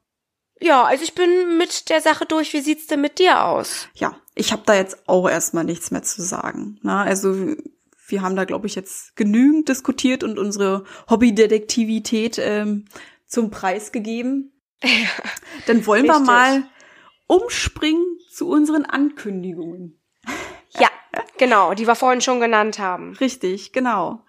[0.61, 2.53] Ja, also ich bin mit der Sache durch.
[2.53, 3.89] Wie sieht's denn mit dir aus?
[3.95, 6.79] Ja, ich habe da jetzt auch erstmal nichts mehr zu sagen.
[6.83, 7.11] Na, ne?
[7.11, 7.57] also
[8.07, 12.87] wir haben da, glaube ich, jetzt genügend diskutiert und unsere Hobbydetektivität ähm,
[13.27, 14.53] zum Preis gegeben.
[14.83, 15.09] Ja,
[15.67, 16.21] Dann wollen richtig.
[16.21, 16.65] wir mal
[17.27, 20.01] umspringen zu unseren Ankündigungen.
[20.71, 20.89] Ja,
[21.37, 23.15] genau, die wir vorhin schon genannt haben.
[23.17, 24.25] Richtig, genau.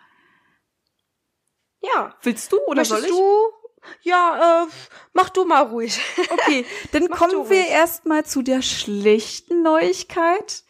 [1.82, 2.16] Ja.
[2.22, 3.16] Willst du oder Möchtest soll ich?
[3.16, 3.61] Du?
[4.02, 4.68] Ja, äh,
[5.14, 6.00] mach du mal ruhig.
[6.32, 10.64] Okay, dann kommen wir erstmal zu der schlechten Neuigkeit.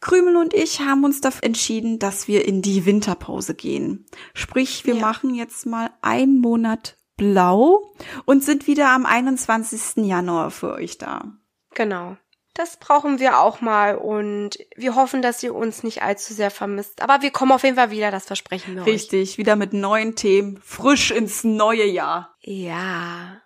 [0.00, 4.06] Krümel und ich haben uns dafür entschieden, dass wir in die Winterpause gehen.
[4.34, 5.00] Sprich, wir ja.
[5.00, 7.92] machen jetzt mal einen Monat blau
[8.24, 10.06] und sind wieder am 21.
[10.06, 11.32] Januar für euch da.
[11.74, 12.16] Genau.
[12.60, 17.00] Das brauchen wir auch mal und wir hoffen, dass ihr uns nicht allzu sehr vermisst.
[17.00, 19.38] Aber wir kommen auf jeden Fall wieder, das versprechen wir Richtig, euch.
[19.38, 22.36] wieder mit neuen Themen, frisch ins neue Jahr.
[22.42, 23.40] Ja.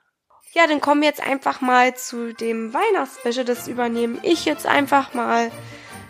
[0.53, 3.45] Ja, dann kommen wir jetzt einfach mal zu dem Weihnachtsspecial.
[3.45, 5.53] Das übernehme ich jetzt einfach mal.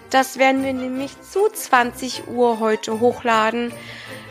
[0.09, 3.71] Das werden wir nämlich zu 20 Uhr heute hochladen.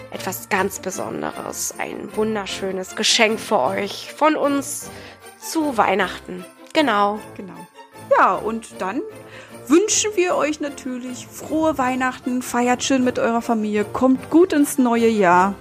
[0.10, 1.76] Etwas ganz Besonderes.
[1.78, 4.90] Ein wunderschönes Geschenk für euch von uns
[5.40, 6.44] zu Weihnachten.
[6.74, 7.20] Genau.
[7.38, 7.68] Genau.
[8.18, 9.02] Ja, und dann
[9.68, 15.08] wünschen wir euch natürlich frohe Weihnachten, feiert schön mit eurer Familie, kommt gut ins neue
[15.08, 15.56] Jahr.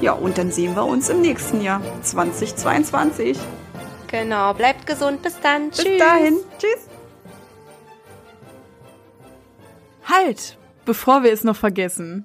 [0.00, 3.38] Ja, und dann sehen wir uns im nächsten Jahr, 2022.
[4.08, 5.22] Genau, bleibt gesund.
[5.22, 5.68] Bis dann.
[5.70, 5.98] Bis Tschüss.
[5.98, 6.36] dahin.
[6.58, 6.88] Tschüss.
[10.04, 12.24] Halt, bevor wir es noch vergessen.